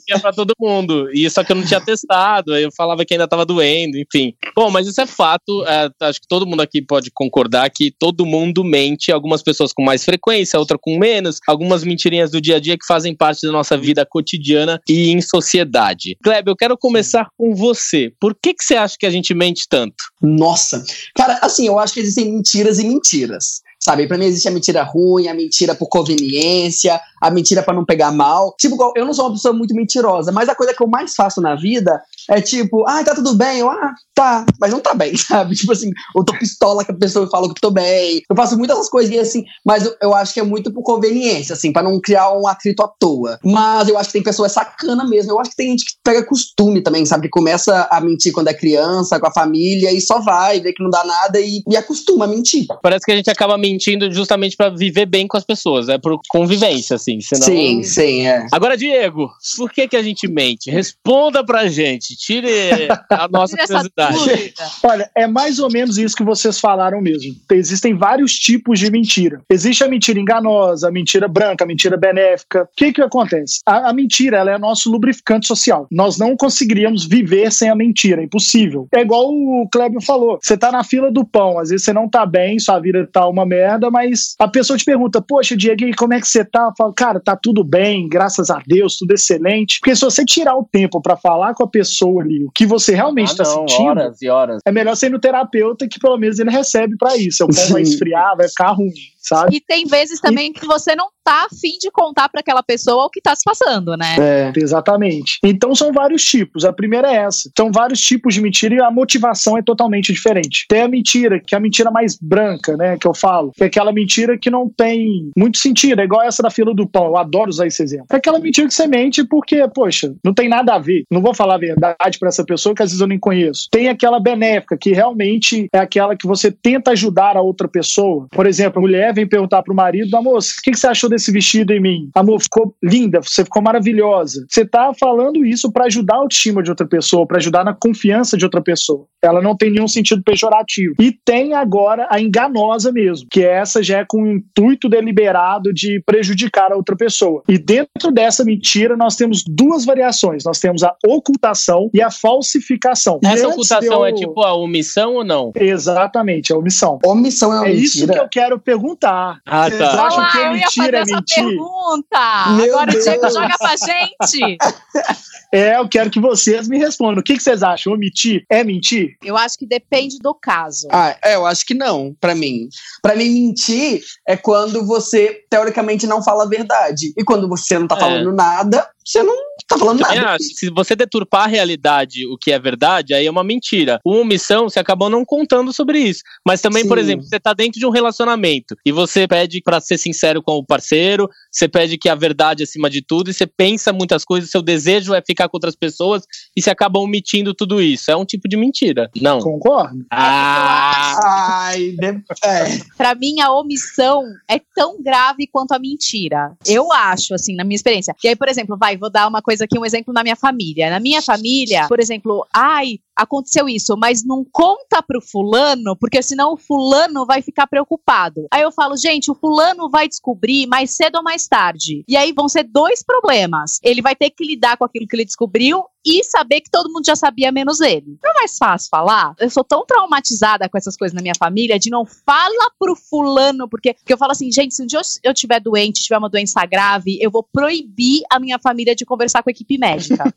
ia 0.09 0.19
pra 0.21 0.33
todo 0.33 0.55
mundo. 0.59 1.11
E 1.13 1.29
só 1.31 1.45
que 1.45 1.53
eu 1.53 1.57
não 1.57 1.65
tinha 1.65 1.81
testado, 1.81 2.55
aí 2.55 2.63
eu 2.63 2.73
falava 2.73 3.05
que 3.05 3.15
ainda 3.15 3.29
tava 3.29 3.45
doendo, 3.45 3.99
enfim. 3.99 4.35
Bom, 4.57 4.71
mas 4.71 4.87
isso 4.87 5.01
é 5.01 5.07
fato. 5.07 5.65
É, 5.67 5.91
acho 6.07 6.21
que 6.21 6.29
todo 6.29 6.47
mundo 6.47 6.63
aqui 6.63 6.81
pode 6.81 7.11
concordar 7.13 7.69
que 7.71 7.91
todo 7.91 8.25
mundo 8.25 8.65
mente, 8.65 9.13
algumas 9.13 9.43
pessoas 9.43 9.73
com 9.73 9.83
mais 9.83 10.05
frequência, 10.05 10.59
outra 10.59 10.79
com 10.81 10.99
menos, 10.99 11.39
algumas 11.47 11.85
mentirinhas 11.85 12.31
do 12.31 12.41
dia 12.41 12.57
a 12.57 12.61
dia 12.61 12.79
que 12.79 12.87
fazem 12.87 13.15
parte 13.15 13.47
da 13.47 13.53
nossa 13.53 13.77
vida 13.77 13.90
vida 13.91 14.07
cotidiana 14.07 14.81
e 14.89 15.11
em 15.11 15.21
sociedade. 15.21 16.17
Kleber, 16.23 16.53
eu 16.53 16.57
quero 16.57 16.79
começar 16.79 17.29
com 17.37 17.55
você. 17.55 18.13
Por 18.21 18.35
que, 18.35 18.55
que 18.55 18.65
você 18.65 18.77
acha 18.77 18.97
que 18.99 19.07
a 19.07 19.11
gente 19.11 19.35
mente 19.35 19.67
tanto? 19.69 19.97
Nossa, 20.23 20.83
cara, 21.15 21.39
assim, 21.43 21.67
eu 21.67 21.79
acho 21.79 21.95
que 21.95 22.01
existem 22.01 22.33
mentiras 22.33 22.79
e 22.79 22.85
mentiras 22.85 23.63
sabe? 23.83 24.07
Para 24.07 24.19
mim 24.19 24.27
existe 24.27 24.47
a 24.47 24.51
mentira 24.51 24.83
ruim, 24.83 25.27
a 25.29 25.35
mentira 25.35 25.75
por 25.75 25.89
conveniência, 25.89 27.01
a 27.21 27.31
mentira 27.31 27.63
para 27.63 27.75
não 27.75 27.85
pegar 27.85 28.13
mal. 28.13 28.55
Tipo, 28.59 28.93
eu 28.95 29.07
não 29.07 29.15
sou 29.15 29.27
uma 29.27 29.33
pessoa 29.33 29.55
muito 29.55 29.75
mentirosa, 29.75 30.31
mas 30.31 30.49
a 30.51 30.55
coisa 30.55 30.75
que 30.75 30.83
eu 30.83 30.87
mais 30.87 31.15
faço 31.15 31.41
na 31.41 31.55
vida 31.55 32.01
é 32.31 32.41
tipo, 32.41 32.85
ah, 32.89 33.03
tá 33.03 33.15
tudo 33.15 33.35
bem, 33.35 33.59
eu, 33.59 33.69
ah, 33.69 33.93
tá, 34.15 34.47
mas 34.61 34.71
não 34.71 34.81
tá 34.81 34.95
bem, 34.95 35.17
sabe? 35.19 35.55
Tipo 35.57 35.73
assim, 35.73 35.91
eu 36.17 36.25
tô 36.25 36.33
pistola 36.39 36.85
que 36.85 36.93
a 36.93 36.97
pessoa 36.97 37.29
fala 37.29 37.53
que 37.53 37.61
tô 37.61 37.71
bem. 37.71 38.23
Eu 38.31 38.37
faço 38.37 38.57
muitas 38.57 38.89
coisinhas 38.89 39.29
assim, 39.29 39.45
mas 39.65 39.85
eu, 39.85 39.97
eu 40.01 40.15
acho 40.15 40.33
que 40.33 40.41
é 40.41 40.45
muito 40.45 40.73
por 40.73 40.83
conveniência, 40.83 41.55
assim, 41.55 41.73
para 41.73 41.83
não 41.83 42.01
criar 42.01 42.33
um 42.33 42.47
atrito 42.47 42.83
à 42.85 42.89
toa. 42.89 43.39
Mas 43.45 43.89
eu 43.89 43.99
acho 43.99 44.09
que 44.09 44.15
tem 44.15 44.23
pessoas 44.23 44.53
sacana 44.53 45.07
mesmo. 45.09 45.33
Eu 45.33 45.41
acho 45.41 45.51
que 45.51 45.57
tem 45.57 45.71
gente 45.71 45.85
que 45.85 45.93
pega 46.05 46.25
costume 46.25 46.83
também, 46.83 47.05
sabe? 47.05 47.25
Que 47.25 47.31
começa 47.31 47.89
a 47.91 48.01
mentir 48.01 48.33
quando 48.33 48.49
é 48.49 48.55
criança, 48.55 49.19
com 49.19 49.27
a 49.27 49.33
família, 49.33 49.93
e 49.93 50.01
só 50.01 50.21
vai, 50.21 50.61
vê 50.61 50.73
que 50.73 50.83
não 50.83 50.91
dá 50.91 51.03
nada 51.05 51.41
e, 51.41 51.63
e 51.69 51.77
acostuma 51.77 52.27
a 52.27 52.29
mentir. 52.29 52.67
Parece 52.83 53.05
que 53.05 53.13
a 53.13 53.17
gente 53.17 53.31
acaba 53.31 53.59
mentindo 53.59 54.11
justamente 54.13 54.57
para 54.57 54.71
viver 54.71 55.07
bem 55.07 55.27
com 55.27 55.37
as 55.37 55.45
pessoas, 55.45 55.89
é 55.89 55.99
por 55.99 56.21
convivência, 56.29 56.95
assim. 56.97 57.21
Senão... 57.21 57.43
Sim, 57.43 57.83
sim, 57.83 58.27
é. 58.27 58.47
Agora, 58.53 58.77
Diego, 58.77 59.31
por 59.57 59.73
que 59.73 59.89
que 59.89 59.97
a 59.97 60.03
gente 60.03 60.29
mente? 60.29 60.71
Responda 60.71 61.45
pra 61.45 61.67
gente, 61.69 62.17
tire 62.21 62.89
a 63.09 63.27
nossa 63.29 63.57
curiosidade. 63.57 64.55
Olha, 64.83 65.11
é 65.17 65.27
mais 65.27 65.59
ou 65.59 65.71
menos 65.71 65.97
isso 65.97 66.15
que 66.15 66.23
vocês 66.23 66.61
falaram 66.61 67.01
mesmo. 67.01 67.35
Existem 67.51 67.97
vários 67.97 68.35
tipos 68.35 68.79
de 68.79 68.91
mentira. 68.91 69.41
Existe 69.49 69.83
a 69.83 69.89
mentira 69.89 70.21
enganosa, 70.21 70.89
a 70.89 70.93
mentira 70.93 71.27
branca, 71.27 71.65
a 71.65 71.67
mentira 71.67 71.97
benéfica. 71.97 72.65
O 72.65 72.69
que 72.77 72.93
que 72.93 73.03
acontece? 73.03 73.61
A, 73.65 73.91
a 73.91 73.93
mentira, 73.93 74.37
ela 74.39 74.53
é 74.53 74.59
nosso 74.59 74.91
lubrificante 74.91 75.47
social. 75.47 75.87
Nós 75.91 76.19
não 76.19 76.37
conseguiríamos 76.37 77.07
viver 77.07 77.51
sem 77.51 77.71
a 77.71 77.75
mentira, 77.75 78.21
é 78.21 78.25
impossível. 78.25 78.87
É 78.95 79.01
igual 79.01 79.29
o 79.31 79.67
Kleber 79.73 80.03
falou, 80.03 80.39
você 80.43 80.57
tá 80.57 80.71
na 80.71 80.85
fila 80.85 81.11
do 81.11 81.25
pão, 81.25 81.59
às 81.59 81.71
vezes 81.71 81.85
você 81.85 81.93
não 81.93 82.09
tá 82.09 82.27
bem, 82.27 82.59
sua 82.59 82.79
vida 82.79 83.09
tá 83.11 83.27
uma 83.27 83.47
merda, 83.47 83.91
mas 83.91 84.35
a 84.39 84.47
pessoa 84.47 84.79
te 84.79 84.85
pergunta, 84.85 85.23
poxa, 85.23 85.57
Diego, 85.57 85.81
como 85.97 86.13
é 86.13 86.21
que 86.21 86.29
você 86.29 86.45
tá? 86.45 86.67
Eu 86.71 86.75
falo, 86.77 86.93
cara, 86.93 87.19
tá 87.19 87.35
tudo 87.35 87.65
bem, 87.65 88.09
graças 88.09 88.51
a 88.51 88.61
Deus, 88.67 88.99
tudo 88.99 89.15
excelente. 89.15 89.79
Porque 89.81 89.97
se 89.97 90.03
você 90.03 90.25
tirar 90.25 90.57
o 90.57 90.69
tempo 90.71 91.01
para 91.01 91.17
falar 91.17 91.55
com 91.55 91.65
a 91.65 91.69
pessoa 91.69 92.00
ali 92.21 92.45
o 92.45 92.51
que 92.55 92.67
você 92.67 92.95
realmente 92.95 93.33
ah, 93.33 93.37
tá 93.37 93.43
não, 93.45 93.69
sentindo, 93.69 93.89
horas 93.89 94.23
e 94.23 94.29
horas. 94.29 94.63
é 94.65 94.73
melhor 94.73 94.97
ser 94.97 95.11
no 95.11 95.19
terapeuta 95.19 95.89
que 95.89 95.99
pelo 95.99 96.17
menos 96.17 96.39
ele 96.39 96.51
recebe 96.51 96.97
para 96.97 97.17
isso. 97.17 97.45
O 97.45 97.49
pão 97.49 97.69
vai 97.69 97.83
esfriar, 97.83 98.37
vai 98.37 98.49
ficar 98.49 98.73
ruim 98.73 98.93
sabe? 99.31 99.57
E 99.57 99.61
tem 99.61 99.87
vezes 99.87 100.21
também 100.21 100.51
e... 100.51 100.53
que 100.53 100.67
você 100.67 100.95
não 100.97 101.09
tá 101.25 101.47
afim 101.51 101.79
de 101.81 101.91
contar 101.91 102.29
para 102.29 102.41
aquela 102.41 102.63
pessoa 102.63 103.07
o 103.07 103.11
que 103.11 103.21
tá 103.21 103.35
se 103.35 103.43
passando, 103.45 103.97
né? 103.97 104.17
É, 104.19 104.53
exatamente. 104.57 105.39
Então 105.45 105.75
são 105.75 105.93
vários 105.93 106.25
tipos. 106.25 106.65
A 106.65 106.73
primeira 106.73 107.11
é 107.11 107.17
essa. 107.17 107.51
São 107.57 107.71
vários 107.73 108.01
tipos 108.01 108.35
de 108.35 108.41
mentira 108.41 108.75
e 108.75 108.81
a 108.81 108.91
motivação 108.91 109.57
é 109.57 109.63
totalmente 109.63 110.13
diferente. 110.13 110.67
Tem 110.69 110.83
a 110.83 110.89
mentira, 110.89 111.41
que 111.41 111.55
é 111.55 111.59
a 111.59 111.61
mentira 111.61 111.91
mais 111.91 112.19
branca, 112.21 112.77
né, 112.77 112.97
que 112.99 113.07
eu 113.07 113.15
falo, 113.15 113.53
que 113.55 113.63
é 113.63 113.67
aquela 113.67 113.93
mentira 113.93 114.39
que 114.39 114.51
não 114.51 114.69
tem 114.69 115.31
muito 115.37 115.59
sentido, 115.59 116.01
é 116.01 116.05
igual 116.05 116.23
essa 116.23 116.43
da 116.43 116.51
fila 116.51 116.75
do 116.75 116.89
pão. 116.89 117.07
Eu 117.07 117.17
adoro 117.17 117.51
usar 117.51 117.67
esse 117.67 117.83
exemplo. 117.83 118.07
É 118.13 118.17
aquela 118.17 118.39
mentira 118.39 118.67
que 118.67 118.75
você 118.75 118.87
mente 118.87 119.25
porque, 119.25 119.67
poxa, 119.75 120.15
não 120.25 120.35
tem 120.35 120.49
nada 120.49 120.75
a 120.75 120.79
ver. 120.79 121.05
Não 121.11 121.21
vou 121.21 121.35
falar 121.35 121.55
a 121.55 121.59
verdade 121.59 122.19
para 122.19 122.29
essa 122.29 122.45
pessoa 122.45 122.75
que 122.75 122.83
às 122.83 122.91
vezes 122.91 123.01
eu 123.01 123.07
nem 123.07 123.19
conheço. 123.19 123.69
Tem 123.71 123.89
aquela 123.89 124.21
benéfica, 124.21 124.77
que 124.77 124.93
realmente 124.93 125.69
é 125.73 125.79
aquela 125.79 126.17
que 126.17 126.27
você 126.27 126.51
tenta 126.51 126.93
ajudar 126.93 127.37
a 127.37 127.43
outra 127.43 127.69
pessoa. 127.69 128.27
Por 128.31 128.47
exemplo, 128.47 128.79
a 128.79 128.83
mulher 128.83 129.15
vem 129.15 129.29
perguntar 129.29 129.63
pro 129.63 129.75
marido, 129.75 130.17
amor, 130.17 130.39
o 130.39 130.63
que, 130.63 130.71
que 130.71 130.79
você 130.79 130.87
achou 130.87 131.10
desse 131.11 131.31
vestido 131.31 131.73
em 131.73 131.81
mim? 131.81 132.11
Amor, 132.15 132.41
ficou 132.41 132.75
linda, 132.83 133.21
você 133.23 133.45
ficou 133.45 133.63
maravilhosa. 133.63 134.45
Você 134.49 134.65
tá 134.65 134.93
falando 134.99 135.45
isso 135.45 135.71
para 135.71 135.87
ajudar 135.87 136.15
a 136.15 136.19
autoestima 136.19 136.63
de 136.63 136.71
outra 136.71 136.87
pessoa, 136.87 137.27
para 137.27 137.39
ajudar 137.39 137.65
na 137.65 137.75
confiança 137.75 138.37
de 138.37 138.45
outra 138.45 138.61
pessoa. 138.61 139.07
Ela 139.23 139.41
não 139.43 139.57
tem 139.57 139.71
nenhum 139.71 139.89
sentido 139.89 140.23
pejorativo. 140.23 140.95
E 140.99 141.13
tem 141.13 141.55
agora 141.55 142.07
a 142.11 142.21
enganosa 142.21 142.91
mesmo, 142.91 143.29
que 143.31 143.45
essa 143.45 143.83
já 143.83 143.99
é 143.99 144.05
com 144.07 144.23
o 144.23 144.33
intuito 144.33 144.89
deliberado 144.89 145.73
de 145.73 146.03
prejudicar 146.07 146.73
a 146.73 146.77
outra 146.77 146.97
pessoa. 146.97 147.43
E 147.49 147.59
dentro 147.59 148.11
dessa 148.13 148.45
mentira, 148.45 148.97
nós 148.97 149.17
temos 149.17 149.45
duas 149.47 149.85
variações. 149.85 150.45
Nós 150.45 150.59
temos 150.59 150.83
a 150.83 150.95
ocultação 151.07 151.91
e 151.93 152.03
a 152.03 152.11
falsificação. 152.11 153.21
Essa 153.23 153.49
ocultação 153.49 154.01
eu... 154.01 154.07
é 154.07 154.13
tipo 154.13 154.43
a 154.43 154.55
omissão 154.55 155.15
ou 155.15 155.25
não? 155.25 155.53
Exatamente, 155.55 156.53
a 156.53 156.57
omissão. 156.57 156.99
Omissão 157.05 157.53
é 157.53 157.61
é 157.71 157.75
mentira. 157.75 157.85
isso 157.85 158.07
que 158.07 158.19
eu 158.19 158.29
quero 158.29 158.59
perguntar. 158.59 159.41
Ah, 159.47 159.69
Vocês 159.69 159.79
tá. 159.79 160.07
acham 160.07 160.31
que 160.31 160.39
a 160.39 160.53
mentira 160.53 161.00
essa 161.03 161.17
mentir? 161.17 161.45
pergunta. 161.45 162.47
Meu 162.57 162.79
Agora 162.79 162.91
o 162.97 163.03
Diego 163.03 163.21
Deus. 163.23 163.35
joga 163.35 163.55
pra 163.59 163.77
gente. 163.77 164.59
É, 165.53 165.77
eu 165.79 165.89
quero 165.89 166.11
que 166.11 166.21
vocês 166.21 166.69
me 166.69 166.79
respondam. 166.79 167.19
O 167.19 167.25
que, 167.25 167.37
que 167.37 167.43
vocês 167.43 167.61
acham? 167.61 167.93
Omitir 167.93 168.45
é 168.49 168.63
mentir? 168.63 169.17
Eu 169.21 169.37
acho 169.37 169.59
que 169.59 169.67
depende 169.67 170.17
do 170.21 170.33
caso. 170.33 170.87
Ah, 170.93 171.17
é, 171.25 171.35
eu 171.35 171.45
acho 171.45 171.67
que 171.67 171.75
não, 171.75 172.15
pra 172.21 172.37
mim. 172.37 172.69
Pra 173.03 173.17
mim, 173.17 173.29
mentir 173.29 174.01
é 174.29 174.37
quando 174.37 174.87
você, 174.87 175.43
teoricamente, 175.51 176.07
não 176.07 176.23
fala 176.23 176.45
a 176.45 176.49
verdade. 176.49 177.13
E 177.19 177.25
quando 177.25 177.49
você 177.49 177.77
não 177.81 177.89
tá 177.89 177.97
É. 177.97 177.99
falando 177.99 178.33
nada, 178.33 178.89
você 179.05 179.25
não 179.25 179.35
tá 179.71 179.79
falando 179.79 180.01
Também 180.01 180.19
nada. 180.19 180.33
acho. 180.35 180.45
Se 180.55 180.71
você 180.71 180.95
deturpar 180.97 181.45
a 181.45 181.47
realidade, 181.47 182.27
o 182.27 182.37
que 182.37 182.53
é 182.53 182.59
verdade, 182.59 183.15
aí 183.15 183.27
é 183.27 183.31
uma 183.31 183.45
mentira. 183.45 183.99
Uma 184.05 184.21
omissão, 184.21 184.69
você 184.69 184.79
acabou 184.79 185.09
não 185.09 185.25
contando 185.25 185.73
sobre 185.73 185.99
isso. 185.99 186.23
Mas 186.47 186.61
também, 186.61 186.87
por 186.87 186.99
Sim. 186.99 187.05
exemplo, 187.05 187.25
você 187.25 187.39
tá 187.41 187.53
dentro 187.55 187.79
de 187.79 187.87
um 187.87 187.91
relacionamento 187.91 188.77
e 188.85 188.93
você 188.93 189.27
pede 189.29 189.61
pra 189.63 189.81
ser 189.81 189.97
sincero 189.99 190.43
com 190.43 190.53
o 190.53 190.65
parceiro, 190.65 191.29
você 191.51 191.69
pede 191.69 191.97
que 191.97 192.09
a 192.09 192.15
verdade 192.15 192.63
é 192.63 192.65
acima 192.65 192.91
de 192.91 193.01
tudo 193.03 193.31
e 193.31 193.35
você 193.35 193.47
pensa 193.47 193.93
muitas 193.93 194.25
coisas, 194.25 194.51
seu 194.51 194.63
desejo 194.63 195.15
é 195.15 195.23
ficar 195.23 195.49
com 195.49 195.57
outras 195.57 195.75
pessoas 195.77 196.23
e 196.57 196.61
você 196.63 196.71
acaba 196.71 196.99
omitindo 197.01 197.55
tudo 197.55 197.81
isso. 197.81 198.11
É 198.11 198.17
um 198.17 198.25
tipo 198.25 198.49
de 198.49 198.57
mentira. 198.57 199.11
Não. 199.21 199.39
Concordo. 199.41 200.05
Ah! 200.11 201.17
Ai, 201.23 201.93
de- 201.99 202.23
é. 202.45 202.79
Pra 202.97 203.15
mim, 203.15 203.41
a 203.41 203.53
omissão 203.53 204.23
é 204.49 204.61
tão 204.75 205.03
grave 205.03 205.47
quanto 205.47 205.73
a 205.73 205.79
mentira. 205.79 206.53
Eu 206.67 206.93
acho, 206.93 207.35
assim, 207.35 207.55
na 207.55 207.65
minha 207.65 207.77
experiência. 207.77 208.15
E 208.25 208.29
aí, 208.29 208.37
por 208.37 208.49
exemplo, 208.49 208.77
vai, 208.77 208.97
vou 208.97 209.11
dar 209.11 209.29
uma 209.29 209.43
coisa 209.43 209.60
aqui, 209.61 209.79
um 209.79 209.85
exemplo 209.85 210.13
na 210.13 210.23
minha 210.23 210.37
família. 210.37 210.91
Na 210.91 211.01
minha 211.01 211.23
família, 211.23 211.87
por 211.89 212.01
exemplo, 212.01 212.47
ai, 212.55 212.99
aconteceu 213.15 213.69
isso, 213.69 213.97
mas 213.97 214.25
não 214.25 214.45
conta 214.51 215.03
pro 215.03 215.21
fulano, 215.21 215.97
porque 215.97 216.23
senão 216.23 216.55
o 216.55 216.57
fulano 216.57 217.27
vai 217.27 217.43
ficar 217.43 217.67
preocupado. 217.67 218.47
Aí 218.51 218.63
eu 218.63 218.73
falo, 218.73 218.97
gente, 218.97 219.31
o 219.31 219.35
fulano 219.35 219.91
vai 219.91 220.09
descobrir 220.09 220.67
mais 220.67 220.91
cedo 220.93 221.17
ou 221.17 221.23
mais 221.23 221.47
tarde. 221.47 222.05
E 222.09 222.17
aí 222.17 222.33
vão 222.33 222.49
ser 222.49 222.65
dois 222.65 223.03
problemas. 223.03 223.79
Ele 223.83 224.01
vai 224.01 224.17
ter 224.17 224.31
que 224.31 224.45
lidar 224.45 224.77
com 224.77 224.85
aquilo 224.85 225.07
que 225.07 225.17
ele 225.17 225.25
descobriu 225.25 225.85
e 226.05 226.25
saber 226.25 226.63
que 226.63 226.71
todo 226.71 226.91
mundo 226.91 227.05
já 227.05 227.15
sabia 227.15 227.53
menos 227.53 227.81
ele. 227.81 228.19
Não 228.23 228.31
é 228.31 228.35
mais 228.35 228.57
fácil 228.57 228.89
falar? 228.91 229.35
Eu 229.39 229.51
sou 229.51 229.63
tão 229.63 229.85
traumatizada 229.85 230.69
com 230.69 230.79
essas 230.79 230.97
coisas 230.97 231.15
na 231.15 231.21
minha 231.21 231.35
família 231.39 231.79
de 231.79 231.91
não 231.91 232.07
fala 232.07 232.71
pro 232.79 232.97
fulano, 232.97 233.69
porque, 233.69 233.95
porque 233.95 234.13
eu 234.13 234.19
falo 234.19 234.33
assim, 234.33 234.51
gente, 234.51 234.75
se 234.75 234.83
um 234.83 234.87
dia 234.87 234.99
eu, 234.99 235.31
eu 235.31 235.35
tiver 235.35 235.61
doente, 235.61 236.03
tiver 236.03 236.17
uma 236.17 236.31
doença 236.31 236.65
grave, 236.65 237.19
eu 237.21 237.31
vou 237.31 237.43
proibir 237.43 238.23
a 238.31 238.39
minha 238.39 238.59
família 238.59 238.95
de 238.95 239.05
conversar 239.05 239.43
com 239.43 239.50
a 239.51 239.53
equipe 239.53 239.79
médica. 239.79 240.25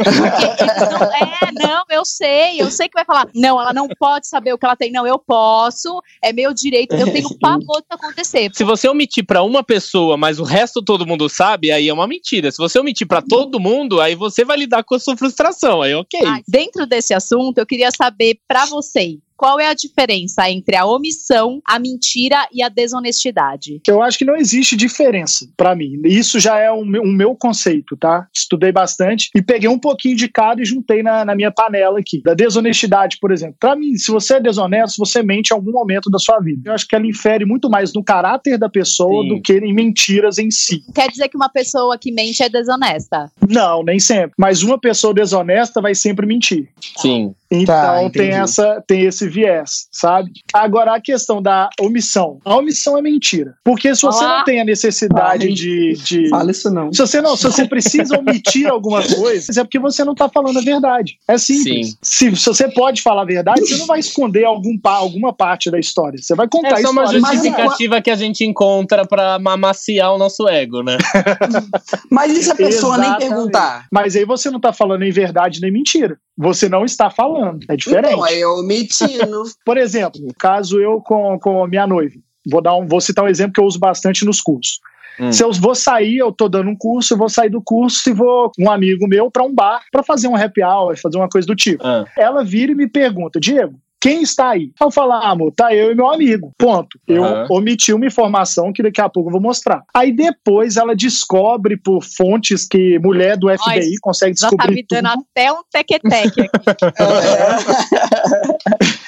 Não- 0.00 1.12
é, 1.12 1.52
não, 1.52 1.84
eu 1.90 2.04
sei, 2.04 2.60
eu 2.60 2.70
sei 2.70 2.88
que 2.88 2.94
vai 2.94 3.04
falar, 3.04 3.28
não, 3.34 3.60
ela 3.60 3.72
não 3.72 3.88
pode 3.88 4.26
saber 4.26 4.52
o 4.52 4.58
que 4.58 4.64
ela 4.64 4.76
tem, 4.76 4.90
não, 4.90 5.06
eu 5.06 5.18
posso, 5.18 6.00
é 6.22 6.32
meu 6.32 6.54
direito, 6.54 6.94
eu 6.94 7.12
tenho 7.12 7.28
pavor 7.38 7.80
de 7.80 7.86
acontecer. 7.90 8.50
Se 8.54 8.64
você 8.64 8.88
omitir 8.88 9.24
pra 9.24 9.42
uma 9.42 9.62
pessoa, 9.62 10.16
mas 10.16 10.38
o 10.38 10.44
resto 10.44 10.82
todo 10.82 11.06
mundo 11.06 11.28
sabe, 11.28 11.70
aí 11.70 11.88
é 11.88 11.92
uma 11.92 12.06
mentira. 12.06 12.50
Se 12.50 12.58
você 12.58 12.78
omitir 12.78 13.06
pra 13.06 13.22
todo 13.22 13.60
mundo, 13.60 14.00
aí 14.00 14.14
você 14.14 14.44
vai 14.44 14.56
lidar 14.56 14.84
com 14.84 14.94
a 14.94 14.98
sua 14.98 15.16
frustração. 15.16 15.82
Aí, 15.82 15.94
ok. 15.94 16.20
Ah, 16.26 16.40
dentro 16.48 16.86
desse 16.86 17.12
assunto, 17.14 17.58
eu 17.58 17.66
queria 17.66 17.90
saber 17.90 18.38
pra 18.48 18.66
você. 18.66 19.18
Qual 19.40 19.58
é 19.58 19.68
a 19.68 19.72
diferença 19.72 20.50
entre 20.50 20.76
a 20.76 20.84
omissão, 20.84 21.62
a 21.64 21.78
mentira 21.78 22.46
e 22.52 22.62
a 22.62 22.68
desonestidade? 22.68 23.80
Eu 23.88 24.02
acho 24.02 24.18
que 24.18 24.24
não 24.26 24.36
existe 24.36 24.76
diferença 24.76 25.48
pra 25.56 25.74
mim. 25.74 25.98
Isso 26.04 26.38
já 26.38 26.58
é 26.58 26.70
o 26.70 26.84
meu, 26.84 27.04
o 27.04 27.06
meu 27.06 27.34
conceito, 27.34 27.96
tá? 27.96 28.26
Estudei 28.34 28.70
bastante 28.70 29.30
e 29.34 29.40
peguei 29.40 29.66
um 29.66 29.78
pouquinho 29.78 30.14
de 30.14 30.28
cada 30.28 30.60
e 30.60 30.66
juntei 30.66 31.02
na, 31.02 31.24
na 31.24 31.34
minha 31.34 31.50
panela 31.50 31.98
aqui. 32.00 32.22
Da 32.22 32.34
desonestidade, 32.34 33.16
por 33.18 33.32
exemplo. 33.32 33.56
Pra 33.58 33.74
mim, 33.74 33.96
se 33.96 34.12
você 34.12 34.34
é 34.34 34.40
desonesto, 34.40 34.98
você 34.98 35.22
mente 35.22 35.52
em 35.52 35.54
algum 35.54 35.72
momento 35.72 36.10
da 36.10 36.18
sua 36.18 36.38
vida. 36.38 36.68
Eu 36.68 36.74
acho 36.74 36.86
que 36.86 36.94
ela 36.94 37.06
infere 37.06 37.46
muito 37.46 37.70
mais 37.70 37.94
no 37.94 38.04
caráter 38.04 38.58
da 38.58 38.68
pessoa 38.68 39.22
Sim. 39.22 39.28
do 39.30 39.40
que 39.40 39.54
em 39.54 39.72
mentiras 39.72 40.36
em 40.36 40.50
si. 40.50 40.82
Quer 40.94 41.08
dizer 41.08 41.30
que 41.30 41.36
uma 41.38 41.48
pessoa 41.48 41.96
que 41.96 42.12
mente 42.12 42.42
é 42.42 42.50
desonesta? 42.50 43.32
Não, 43.48 43.82
nem 43.82 43.98
sempre. 43.98 44.32
Mas 44.36 44.62
uma 44.62 44.78
pessoa 44.78 45.14
desonesta 45.14 45.80
vai 45.80 45.94
sempre 45.94 46.26
mentir. 46.26 46.68
Sim. 46.98 47.34
Então 47.50 47.74
Tá, 47.74 48.10
tem 48.10 48.30
essa 48.30 48.84
tem 48.86 49.06
esse 49.06 49.29
viés, 49.30 49.86
sabe? 49.92 50.30
Agora 50.52 50.94
a 50.94 51.00
questão 51.00 51.40
da 51.40 51.68
omissão. 51.80 52.38
A 52.44 52.56
omissão 52.56 52.98
é 52.98 53.02
mentira. 53.02 53.54
Porque 53.64 53.94
se 53.94 54.02
você 54.02 54.24
Ah. 54.24 54.38
não 54.38 54.44
tem 54.44 54.60
a 54.60 54.64
necessidade 54.64 55.46
Ai. 55.46 55.52
de, 55.52 55.92
de 56.04 56.28
Fala 56.28 56.50
isso 56.50 56.70
não. 56.70 56.92
se 56.92 56.98
você 57.00 57.20
não, 57.22 57.36
se 57.36 57.44
você 57.44 57.66
precisa 57.66 58.18
omitir 58.18 58.66
alguma 58.68 59.02
coisa, 59.02 59.60
é 59.60 59.64
porque 59.64 59.78
você 59.78 60.04
não 60.04 60.14
tá 60.14 60.28
falando 60.28 60.58
a 60.58 60.62
verdade. 60.62 61.16
É 61.28 61.38
simples. 61.38 61.96
Sim. 62.02 62.34
Se, 62.34 62.36
se 62.36 62.46
você 62.46 62.68
pode 62.68 63.02
falar 63.02 63.22
a 63.22 63.26
verdade, 63.26 63.60
você 63.60 63.76
não 63.76 63.86
vai 63.86 64.00
esconder 64.00 64.44
algum 64.44 64.76
alguma 64.84 65.32
parte 65.32 65.70
da 65.70 65.78
história. 65.78 66.18
Você 66.20 66.34
vai 66.34 66.48
contar 66.48 66.68
É 66.68 66.80
a 66.80 66.82
só 66.82 66.90
uma 66.90 67.02
história. 67.04 67.20
Mas 67.20 67.32
justificativa 67.42 68.00
que 68.02 68.10
a 68.10 68.16
gente 68.16 68.44
encontra 68.44 69.06
pra 69.06 69.34
amaciar 69.36 70.12
o 70.14 70.18
nosso 70.18 70.48
ego, 70.48 70.82
né? 70.82 70.96
Mas 72.10 72.32
e 72.36 72.42
se 72.42 72.50
a 72.50 72.54
pessoa 72.54 72.96
nem 72.96 73.06
Exatamente. 73.08 73.28
perguntar? 73.34 73.86
Mas 73.92 74.16
aí 74.16 74.24
você 74.24 74.50
não 74.50 74.60
tá 74.60 74.72
falando 74.72 75.02
em 75.02 75.10
verdade 75.10 75.60
nem 75.60 75.70
mentira. 75.70 76.18
Você 76.36 76.68
não 76.68 76.84
está 76.84 77.10
falando. 77.10 77.60
É 77.68 77.76
diferente. 77.76 78.20
Aí 78.24 78.40
eu 78.40 78.54
omitindo. 78.54 79.19
Por 79.64 79.76
exemplo, 79.76 80.20
caso 80.38 80.80
eu 80.80 81.00
com, 81.00 81.38
com 81.38 81.64
a 81.64 81.68
minha 81.68 81.86
noiva, 81.86 82.14
vou, 82.48 82.60
dar 82.60 82.76
um, 82.76 82.86
vou 82.86 83.00
citar 83.00 83.24
um 83.24 83.28
exemplo 83.28 83.52
que 83.52 83.60
eu 83.60 83.64
uso 83.64 83.78
bastante 83.78 84.24
nos 84.24 84.40
cursos. 84.40 84.80
Hum. 85.18 85.32
Se 85.32 85.44
eu 85.44 85.52
vou 85.52 85.74
sair, 85.74 86.18
eu 86.18 86.32
tô 86.32 86.48
dando 86.48 86.70
um 86.70 86.76
curso, 86.76 87.12
eu 87.12 87.18
vou 87.18 87.28
sair 87.28 87.50
do 87.50 87.60
curso 87.60 88.08
e 88.08 88.12
vou 88.12 88.50
com 88.56 88.64
um 88.64 88.70
amigo 88.70 89.06
meu 89.06 89.30
para 89.30 89.42
um 89.42 89.54
bar 89.54 89.82
para 89.92 90.02
fazer 90.02 90.28
um 90.28 90.36
happy 90.36 90.62
hour, 90.62 90.96
fazer 90.96 91.18
uma 91.18 91.28
coisa 91.28 91.46
do 91.46 91.54
tipo. 91.54 91.86
Ah. 91.86 92.06
Ela 92.16 92.42
vira 92.42 92.72
e 92.72 92.74
me 92.74 92.88
pergunta, 92.88 93.38
Diego, 93.38 93.78
quem 94.00 94.22
está 94.22 94.50
aí? 94.50 94.72
Eu 94.80 94.90
falo, 94.90 95.12
ah, 95.12 95.28
amor, 95.28 95.52
tá 95.54 95.74
eu 95.74 95.92
e 95.92 95.94
meu 95.94 96.10
amigo. 96.10 96.52
Ponto. 96.56 96.98
Eu 97.06 97.22
omiti 97.50 97.92
uma 97.92 98.06
informação 98.06 98.72
que 98.72 98.82
daqui 98.82 98.98
a 98.98 99.10
pouco 99.10 99.28
eu 99.28 99.32
vou 99.32 99.42
mostrar. 99.42 99.82
Aí 99.92 100.10
depois 100.10 100.78
ela 100.78 100.96
descobre 100.96 101.76
por 101.76 102.02
fontes 102.02 102.66
que 102.66 102.98
mulher 102.98 103.36
do 103.36 103.50
FBI 103.50 103.98
consegue 104.00 104.38
Já 104.38 104.48
tá 104.48 104.56
descobrir 104.56 104.74
me 104.74 104.86
dando 104.88 105.10
tudo. 105.10 105.26
até 105.30 105.52
um 105.52 105.60
tequeteque 105.70 106.40
aqui. 106.40 106.50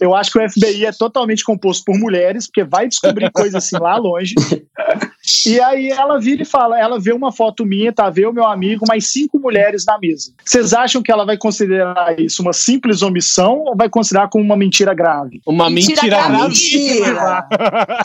Eu 0.00 0.14
acho 0.14 0.32
que 0.32 0.38
o 0.38 0.50
FBI 0.50 0.86
é 0.86 0.92
totalmente 0.92 1.44
composto 1.44 1.84
por 1.84 1.98
mulheres, 1.98 2.46
porque 2.46 2.64
vai 2.64 2.88
descobrir 2.88 3.30
coisa 3.30 3.58
assim 3.58 3.76
lá 3.78 3.96
longe. 3.96 4.34
E 5.46 5.60
aí 5.60 5.88
ela 5.90 6.18
vira 6.20 6.42
e 6.42 6.44
fala, 6.46 6.78
ela 6.78 6.98
vê 6.98 7.12
uma 7.12 7.32
foto 7.32 7.64
minha, 7.64 7.92
tá, 7.92 8.08
vê 8.10 8.26
o 8.26 8.32
meu 8.32 8.46
amigo, 8.46 8.84
mais 8.88 9.08
cinco 9.10 9.38
mulheres 9.38 9.84
na 9.86 9.98
mesa. 9.98 10.32
Vocês 10.44 10.72
acham 10.72 11.02
que 11.02 11.10
ela 11.12 11.24
vai 11.24 11.36
considerar 11.36 12.18
isso 12.18 12.42
uma 12.42 12.52
simples 12.52 13.02
omissão 13.02 13.58
ou 13.60 13.76
vai 13.76 13.88
considerar 13.88 14.28
como 14.28 14.44
uma 14.44 14.56
mentira 14.56 14.94
grave? 14.94 15.40
Uma 15.46 15.68
Mentira 15.70 16.02
mentira, 16.02 16.16
grave. 16.28 16.36
gravíssima. 16.38 17.48